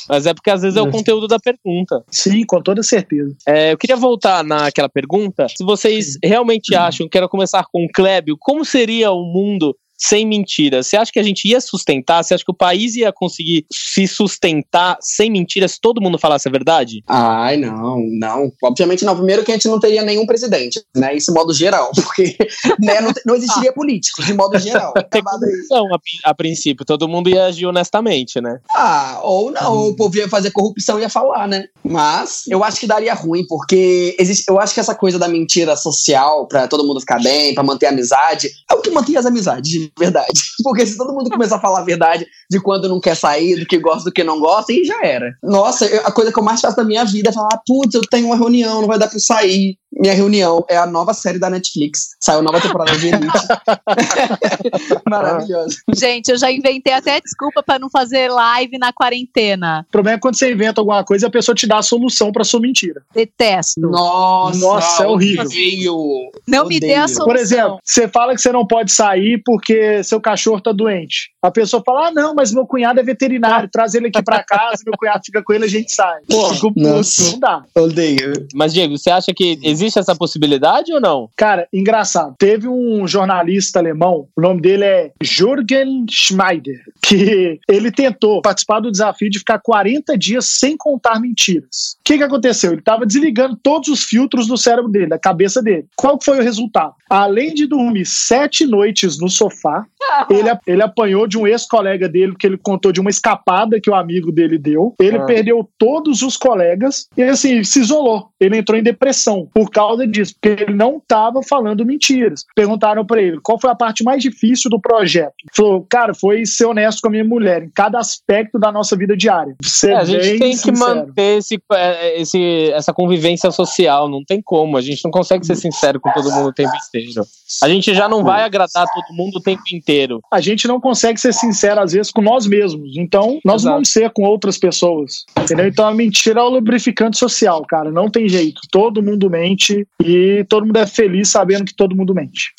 Mas 0.09 0.25
é 0.25 0.33
porque 0.33 0.49
às 0.49 0.61
vezes 0.61 0.75
é 0.75 0.81
o 0.81 0.87
É. 0.87 0.91
conteúdo 0.91 1.27
da 1.27 1.39
pergunta. 1.39 2.03
Sim, 2.09 2.43
com 2.45 2.61
toda 2.61 2.83
certeza. 2.83 3.33
É, 3.47 3.71
eu 3.71 3.77
queria 3.77 3.95
voltar 3.95 4.43
naquela 4.43 4.89
pergunta. 4.89 5.47
Se 5.55 5.63
vocês 5.63 6.17
realmente 6.23 6.75
acham, 6.75 7.07
quero 7.07 7.29
começar 7.29 7.63
com 7.71 7.85
o 7.85 7.89
Clébio, 7.93 8.35
como 8.39 8.65
seria 8.65 9.11
o 9.11 9.23
mundo 9.23 9.75
sem 9.99 10.25
mentiras? 10.25 10.87
Você 10.87 10.97
acha 10.97 11.11
que 11.11 11.19
a 11.19 11.23
gente 11.23 11.47
ia 11.47 11.61
sustentar? 11.61 12.23
Você 12.23 12.33
acha 12.33 12.43
que 12.43 12.51
o 12.51 12.55
país 12.55 12.95
ia 12.95 13.11
conseguir 13.11 13.65
se 13.71 14.07
sustentar 14.07 14.97
sem 15.01 15.29
mentiras 15.29 15.73
se 15.73 15.81
todo 15.81 16.01
mundo 16.01 16.17
falasse 16.17 16.47
a 16.47 16.51
verdade? 16.51 17.03
Ai, 17.07 17.57
não, 17.57 17.99
não. 18.11 18.51
Obviamente 18.63 19.05
não. 19.05 19.15
Primeiro 19.15 19.43
que 19.43 19.51
a 19.51 19.55
gente 19.55 19.67
não 19.67 19.79
teria 19.79 20.03
nenhum 20.03 20.25
presidente, 20.25 20.81
né? 20.95 21.15
Isso 21.15 21.31
de 21.31 21.37
modo 21.37 21.53
geral, 21.53 21.91
porque 21.95 22.37
né, 22.79 23.01
não, 23.01 23.11
não 23.25 23.35
existiria 23.35 23.71
políticos, 23.71 24.25
de 24.25 24.33
modo 24.33 24.57
geral. 24.57 24.93
Corrupção 25.11 25.87
a, 25.93 26.29
a 26.29 26.33
princípio, 26.33 26.85
todo 26.85 27.07
mundo 27.07 27.29
ia 27.29 27.45
agir 27.45 27.65
honestamente, 27.65 28.41
né? 28.41 28.59
Ah, 28.73 29.19
ou 29.23 29.51
não, 29.51 29.89
o 29.89 29.95
povo 29.95 30.15
ia 30.17 30.27
fazer 30.27 30.51
corrupção 30.51 30.99
e 30.99 31.03
ia 31.03 31.09
falar, 31.09 31.47
né? 31.47 31.65
Mas 31.83 32.43
eu 32.47 32.63
acho 32.63 32.79
que 32.79 32.87
daria 32.87 33.13
ruim, 33.13 33.45
porque 33.47 34.15
existe, 34.19 34.45
eu 34.47 34.59
acho 34.59 34.73
que 34.73 34.79
essa 34.79 34.95
coisa 34.95 35.19
da 35.19 35.27
mentira 35.27 35.75
social, 35.75 36.47
pra 36.47 36.67
todo 36.67 36.85
mundo 36.85 36.99
ficar 36.99 37.21
bem, 37.21 37.53
pra 37.53 37.63
manter 37.63 37.87
a 37.87 37.89
amizade, 37.89 38.49
é 38.69 38.73
o 38.73 38.81
que 38.81 38.91
mantém 38.91 39.17
as 39.17 39.25
amizades, 39.25 39.88
de 39.97 40.03
verdade. 40.03 40.27
Porque 40.63 40.85
se 40.85 40.97
todo 40.97 41.13
mundo 41.13 41.29
começar 41.29 41.57
a 41.57 41.61
falar 41.61 41.79
a 41.79 41.83
verdade 41.83 42.25
de 42.49 42.59
quando 42.61 42.87
não 42.89 42.99
quer 42.99 43.15
sair, 43.15 43.59
do 43.59 43.65
que 43.65 43.77
gosta, 43.77 44.05
do 44.09 44.13
que 44.13 44.23
não 44.23 44.39
gosta, 44.39 44.71
aí 44.71 44.83
já 44.83 44.99
era. 45.03 45.33
Nossa, 45.43 45.85
eu- 45.85 46.05
a 46.05 46.11
coisa 46.11 46.31
que 46.31 46.39
eu 46.39 46.43
mais 46.43 46.61
faço 46.61 46.75
da 46.77 46.83
minha 46.83 47.03
vida 47.05 47.29
é 47.29 47.33
falar, 47.33 47.59
putz, 47.67 47.93
eu 47.95 48.01
tenho 48.09 48.27
uma 48.27 48.37
reunião, 48.37 48.81
não 48.81 48.87
vai 48.87 48.99
dar 48.99 49.07
pra 49.07 49.17
eu 49.17 49.21
sair. 49.21 49.77
Minha 49.99 50.13
reunião 50.13 50.63
é 50.69 50.77
a 50.77 50.85
nova 50.85 51.13
série 51.13 51.37
da 51.37 51.49
Netflix. 51.49 52.11
Saiu 52.21 52.41
nova 52.41 52.61
temporada 52.61 52.97
de 52.97 53.07
Elite. 53.09 53.27
Maravilhoso. 55.09 55.77
Gente, 55.93 56.29
eu 56.29 56.37
já 56.37 56.51
inventei 56.51 56.93
até 56.93 57.19
desculpa 57.19 57.61
pra 57.61 57.77
não 57.77 57.89
fazer 57.89 58.29
live 58.29 58.77
na 58.77 58.93
quarentena. 58.93 59.85
O 59.89 59.91
problema 59.91 60.17
é 60.17 60.19
quando 60.19 60.35
você 60.37 60.51
inventa 60.53 60.79
alguma 60.79 61.03
coisa 61.03 61.25
e 61.25 61.27
a 61.27 61.31
pessoa 61.31 61.53
te 61.53 61.67
dá 61.67 61.79
a 61.79 61.81
solução 61.83 62.31
pra 62.31 62.43
sua 62.43 62.59
mentira. 62.61 63.01
Detesto. 63.13 63.81
Nossa, 63.81 64.59
Nossa, 64.59 65.03
é 65.03 65.07
horrível. 65.07 65.45
odeio. 65.45 66.31
Não 66.47 66.65
me 66.65 66.79
dê 66.79 66.95
a 66.95 67.03
odeio. 67.03 67.07
solução. 67.09 67.25
Por 67.25 67.35
exemplo, 67.35 67.79
você 67.83 68.07
fala 68.07 68.33
que 68.35 68.41
você 68.41 68.51
não 68.51 68.65
pode 68.65 68.91
sair 68.91 69.41
porque 69.43 70.01
seu 70.03 70.21
cachorro 70.21 70.61
tá 70.61 70.71
doente. 70.71 71.31
A 71.41 71.51
pessoa 71.51 71.83
fala: 71.85 72.07
ah, 72.07 72.11
não, 72.11 72.33
mas 72.33 72.53
meu 72.53 72.65
cunhado 72.65 72.99
é 72.99 73.03
veterinário, 73.03 73.69
traz 73.71 73.93
ele 73.95 74.07
aqui 74.07 74.23
pra 74.23 74.43
casa, 74.43 74.81
meu 74.85 74.93
cunhado 74.97 75.21
fica 75.25 75.43
com 75.43 75.53
ele, 75.53 75.65
a 75.65 75.69
gente 75.69 75.91
sai. 75.91 76.19
Pô, 76.29 76.53
fico 76.53 76.71
não 76.75 77.01
dá. 77.39 77.63
Odeio. 77.75 78.47
Mas, 78.53 78.73
Diego, 78.73 78.97
você 78.97 79.09
acha 79.09 79.33
que 79.33 79.59
existe 79.63 79.88
essa 79.97 80.15
possibilidade 80.15 80.93
ou 80.93 80.99
não? 80.99 81.29
Cara, 81.35 81.67
engraçado. 81.73 82.35
Teve 82.37 82.67
um 82.67 83.07
jornalista 83.07 83.79
alemão, 83.79 84.27
o 84.35 84.41
nome 84.41 84.61
dele 84.61 84.83
é 84.83 85.11
Jürgen 85.23 86.05
Schmeider, 86.09 86.83
que 87.01 87.59
ele 87.67 87.91
tentou 87.91 88.41
participar 88.41 88.81
do 88.81 88.91
desafio 88.91 89.29
de 89.29 89.39
ficar 89.39 89.59
40 89.59 90.17
dias 90.17 90.45
sem 90.45 90.75
contar 90.77 91.19
mentiras. 91.19 91.97
O 91.99 92.03
que, 92.03 92.17
que 92.17 92.23
aconteceu? 92.23 92.71
Ele 92.71 92.79
estava 92.79 93.05
desligando 93.05 93.57
todos 93.61 93.89
os 93.89 94.03
filtros 94.03 94.47
do 94.47 94.57
cérebro 94.57 94.91
dele, 94.91 95.07
da 95.07 95.19
cabeça 95.19 95.61
dele. 95.61 95.87
Qual 95.95 96.19
foi 96.21 96.39
o 96.39 96.43
resultado? 96.43 96.93
Além 97.09 97.53
de 97.53 97.65
dormir 97.65 98.05
sete 98.05 98.65
noites 98.65 99.19
no 99.19 99.29
sofá, 99.29 99.85
ele, 100.29 100.49
ele 100.67 100.81
apanhou 100.83 101.27
de 101.27 101.37
um 101.37 101.45
ex-colega 101.47 102.07
dele, 102.09 102.35
que 102.37 102.45
ele 102.47 102.57
contou 102.57 102.91
de 102.91 102.99
uma 103.01 103.09
escapada 103.09 103.79
que 103.81 103.89
o 103.89 103.95
amigo 103.95 104.31
dele 104.31 104.57
deu. 104.57 104.93
Ele 104.99 105.17
Ah. 105.17 105.25
perdeu 105.25 105.67
todos 105.77 106.21
os 106.21 106.37
colegas 106.37 107.07
e, 107.17 107.23
assim, 107.23 107.63
se 107.63 107.79
isolou. 107.79 108.29
Ele 108.39 108.57
entrou 108.57 108.77
em 108.79 108.83
depressão 108.83 109.47
por 109.53 109.69
causa 109.69 110.07
disso, 110.07 110.33
porque 110.39 110.63
ele 110.63 110.73
não 110.73 110.97
estava 110.97 111.41
falando 111.43 111.85
mentiras. 111.85 112.45
Perguntaram 112.55 113.05
pra 113.05 113.21
ele 113.21 113.39
qual 113.41 113.59
foi 113.59 113.69
a 113.69 113.75
parte 113.75 114.03
mais 114.03 114.21
difícil 114.21 114.69
do 114.69 114.79
projeto. 114.79 115.33
Ele 115.43 115.51
falou, 115.55 115.85
cara, 115.89 116.13
foi 116.13 116.45
ser 116.45 116.65
honesto 116.65 117.01
com 117.01 117.07
a 117.07 117.11
minha 117.11 117.23
mulher 117.23 117.63
em 117.63 117.69
cada 117.69 117.99
aspecto 117.99 118.57
da 118.59 118.71
nossa 118.71 118.95
vida 118.95 119.15
diária. 119.15 119.55
É, 119.85 119.93
a 119.93 120.03
gente 120.03 120.39
tem 120.39 120.51
que 120.51 120.57
sincero. 120.57 120.77
manter 120.77 121.37
esse, 121.37 121.61
é, 121.73 122.21
esse, 122.21 122.71
essa 122.71 122.93
convivência 122.93 123.51
social, 123.51 124.07
não 124.09 124.23
tem 124.23 124.41
como. 124.41 124.77
A 124.77 124.81
gente 124.81 125.03
não 125.03 125.11
consegue 125.11 125.45
ser 125.45 125.55
sincero 125.55 125.99
com 125.99 126.11
todo 126.11 126.31
mundo 126.31 126.49
o 126.49 126.53
tempo 126.53 126.71
inteiro. 126.87 127.23
A 127.61 127.67
gente 127.69 127.93
já 127.93 128.07
não 128.07 128.23
vai 128.23 128.43
agradar 128.43 128.85
todo 128.87 129.15
mundo 129.15 129.37
o 129.37 129.41
tempo 129.41 129.61
inteiro. 129.73 129.98
A 130.31 130.41
gente 130.41 130.67
não 130.67 130.79
consegue 130.79 131.19
ser 131.19 131.33
sincero 131.33 131.81
às 131.81 131.91
vezes 131.91 132.11
com 132.11 132.21
nós 132.21 132.45
mesmos. 132.45 132.95
Então, 132.97 133.39
nós 133.43 133.61
Exato. 133.61 133.73
vamos 133.75 133.89
ser 133.89 134.09
com 134.11 134.23
outras 134.23 134.57
pessoas. 134.57 135.25
Entendeu? 135.39 135.67
Então, 135.67 135.87
a 135.87 135.93
mentira 135.93 136.39
é 136.39 136.43
o 136.43 136.49
lubrificante 136.49 137.17
social, 137.17 137.65
cara. 137.65 137.91
Não 137.91 138.09
tem 138.09 138.27
jeito. 138.27 138.61
Todo 138.71 139.01
mundo 139.01 139.29
mente 139.29 139.87
e 140.03 140.45
todo 140.49 140.65
mundo 140.65 140.77
é 140.77 140.85
feliz 140.85 141.29
sabendo 141.29 141.65
que 141.65 141.73
todo 141.73 141.95
mundo 141.95 142.13
mente. 142.13 142.53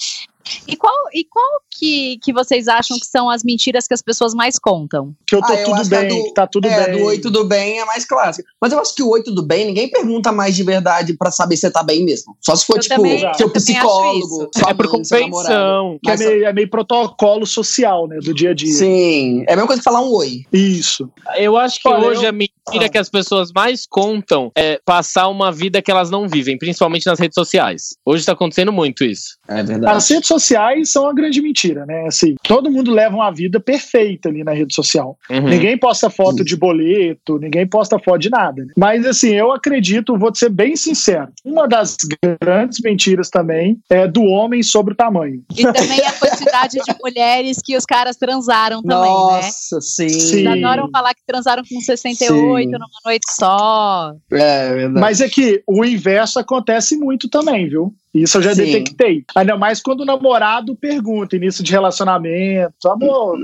E 0.66 0.74
qual, 0.76 0.94
e 1.12 1.24
qual 1.24 1.60
que, 1.70 2.18
que 2.22 2.32
vocês 2.32 2.66
acham 2.66 2.98
que 2.98 3.06
são 3.06 3.28
as 3.30 3.42
mentiras 3.44 3.86
que 3.86 3.94
as 3.94 4.02
pessoas 4.02 4.34
mais 4.34 4.58
contam? 4.58 5.14
Que 5.26 5.36
eu 5.36 5.40
tô 5.40 5.52
Ah, 5.52 5.56
eu 5.56 5.64
tudo 5.66 5.88
bem, 5.88 6.08
do- 6.08 6.24
que 6.24 6.34
tá 6.34 6.46
tudo 6.46 6.66
é, 6.68 6.86
bem. 6.90 6.98
do 6.98 7.04
oi, 7.06 7.18
tudo 7.18 7.44
bem 7.44 7.78
é 7.78 7.84
mais 7.84 8.04
clássico. 8.04 8.48
Mas 8.60 8.72
eu 8.72 8.80
acho 8.80 8.94
que 8.94 9.02
o 9.02 9.10
oi, 9.10 9.22
tudo 9.22 9.42
bem, 9.42 9.66
ninguém 9.66 9.88
pergunta 9.90 10.32
mais 10.32 10.56
de 10.56 10.62
verdade 10.62 11.14
pra 11.16 11.30
saber 11.30 11.56
se 11.56 11.62
você 11.62 11.70
tá 11.70 11.82
bem 11.82 12.04
mesmo. 12.04 12.36
Só 12.40 12.56
se 12.56 12.64
for, 12.66 12.76
Eu 12.76 12.80
tipo, 12.80 12.96
também- 12.96 13.22
eu 13.22 13.34
seu 13.34 13.50
psicólogo, 13.50 14.50
sua 14.56 14.70
é 14.70 14.74
por 14.74 14.86
mãe, 14.88 14.98
compreensão. 15.00 15.98
Que 16.02 16.10
é 16.10 16.16
meio, 16.16 16.44
é 16.46 16.52
meio 16.52 16.70
protocolo 16.70 17.46
social, 17.46 18.06
né? 18.08 18.18
Do 18.18 18.34
dia 18.34 18.50
a 18.50 18.54
dia. 18.54 18.72
Sim, 18.72 19.44
é 19.46 19.52
a 19.52 19.56
mesma 19.56 19.66
coisa 19.66 19.80
que 19.80 19.84
falar 19.84 20.00
um 20.02 20.10
oi. 20.12 20.44
Isso. 20.52 21.08
Eu 21.36 21.56
acho 21.56 21.80
que 21.80 21.88
Olha, 21.88 22.08
hoje 22.08 22.24
eu- 22.24 22.28
a 22.28 22.32
mentira 22.32 22.86
Ah. 22.86 22.88
que 22.88 22.98
as 22.98 23.08
pessoas 23.08 23.50
mais 23.54 23.86
contam 23.86 24.50
é 24.56 24.80
passar 24.84 25.28
uma 25.28 25.50
vida 25.52 25.82
que 25.82 25.90
elas 25.90 26.10
não 26.10 26.28
vivem, 26.28 26.56
principalmente 26.58 27.06
nas 27.06 27.18
redes 27.18 27.34
sociais. 27.34 27.96
Hoje 28.04 28.24
tá 28.24 28.32
acontecendo 28.32 28.72
muito 28.72 29.04
isso. 29.04 29.36
É 29.48 29.62
verdade. 29.62 29.96
As 29.96 30.08
redes 30.08 30.28
sociais 30.30 30.92
são 30.92 31.02
uma 31.04 31.14
grande 31.14 31.42
mentira, 31.42 31.84
né? 31.84 32.06
Assim, 32.06 32.34
todo 32.42 32.70
mundo 32.70 32.90
leva 32.90 33.14
uma 33.16 33.30
vida 33.30 33.58
perfeita 33.60 34.28
ali 34.28 34.44
na 34.44 34.52
rede 34.52 34.74
social. 34.74 35.18
Uhum. 35.28 35.48
Ninguém 35.48 35.76
posta 35.76 36.08
foto 36.08 36.38
Sim. 36.38 36.44
de 36.44 36.56
boleto, 36.56 37.38
ninguém 37.38 37.66
posta 37.66 37.98
foto 37.98 38.18
de 38.20 38.30
nada. 38.30 38.62
né? 38.64 38.72
Mas 38.76 39.04
assim, 39.04 39.34
eu 39.34 39.50
acredito, 39.52 40.16
vou 40.16 40.34
ser 40.34 40.48
bem 40.50 40.76
sincero, 40.76 41.28
uma 41.44 41.66
das 41.66 41.96
grandes 42.40 42.78
mentiras 42.80 43.28
também 43.28 43.78
é 43.90 44.06
do 44.06 44.22
homem 44.22 44.62
sobre 44.62 44.94
o 44.94 44.96
tamanho. 44.96 45.42
E 45.56 45.62
também 45.62 46.00
a 46.06 46.12
quantidade 46.12 46.78
de 46.78 46.94
mulheres 47.02 47.58
que 47.64 47.76
os 47.76 47.84
caras 47.84 48.16
transaram 48.16 48.82
também, 48.82 48.98
né? 49.00 49.08
Nossa, 49.08 49.80
sim. 49.80 50.08
Sim. 50.08 50.46
Eles 50.46 50.64
adoram 50.64 50.88
falar 50.90 51.14
que 51.14 51.22
transaram 51.26 51.62
com 51.68 51.80
68 51.80 52.64
Sim. 52.64 52.72
numa 52.72 52.86
noite 53.04 53.26
só. 53.30 54.12
É 54.32 54.72
verdade. 54.74 55.00
Mas 55.00 55.20
é 55.20 55.28
que 55.28 55.62
o 55.66 55.84
inverso 55.84 56.38
acontece 56.38 56.96
muito 56.96 57.28
também, 57.28 57.68
viu? 57.68 57.92
Isso 58.12 58.38
eu 58.38 58.42
já 58.42 58.54
Sim. 58.54 58.64
detectei. 58.64 59.24
Ainda 59.36 59.56
mais 59.56 59.80
quando 59.80 60.00
o 60.00 60.04
namorado 60.04 60.74
pergunta, 60.74 61.36
início 61.36 61.62
de 61.62 61.70
relacionamento, 61.72 62.88
amor, 62.88 63.38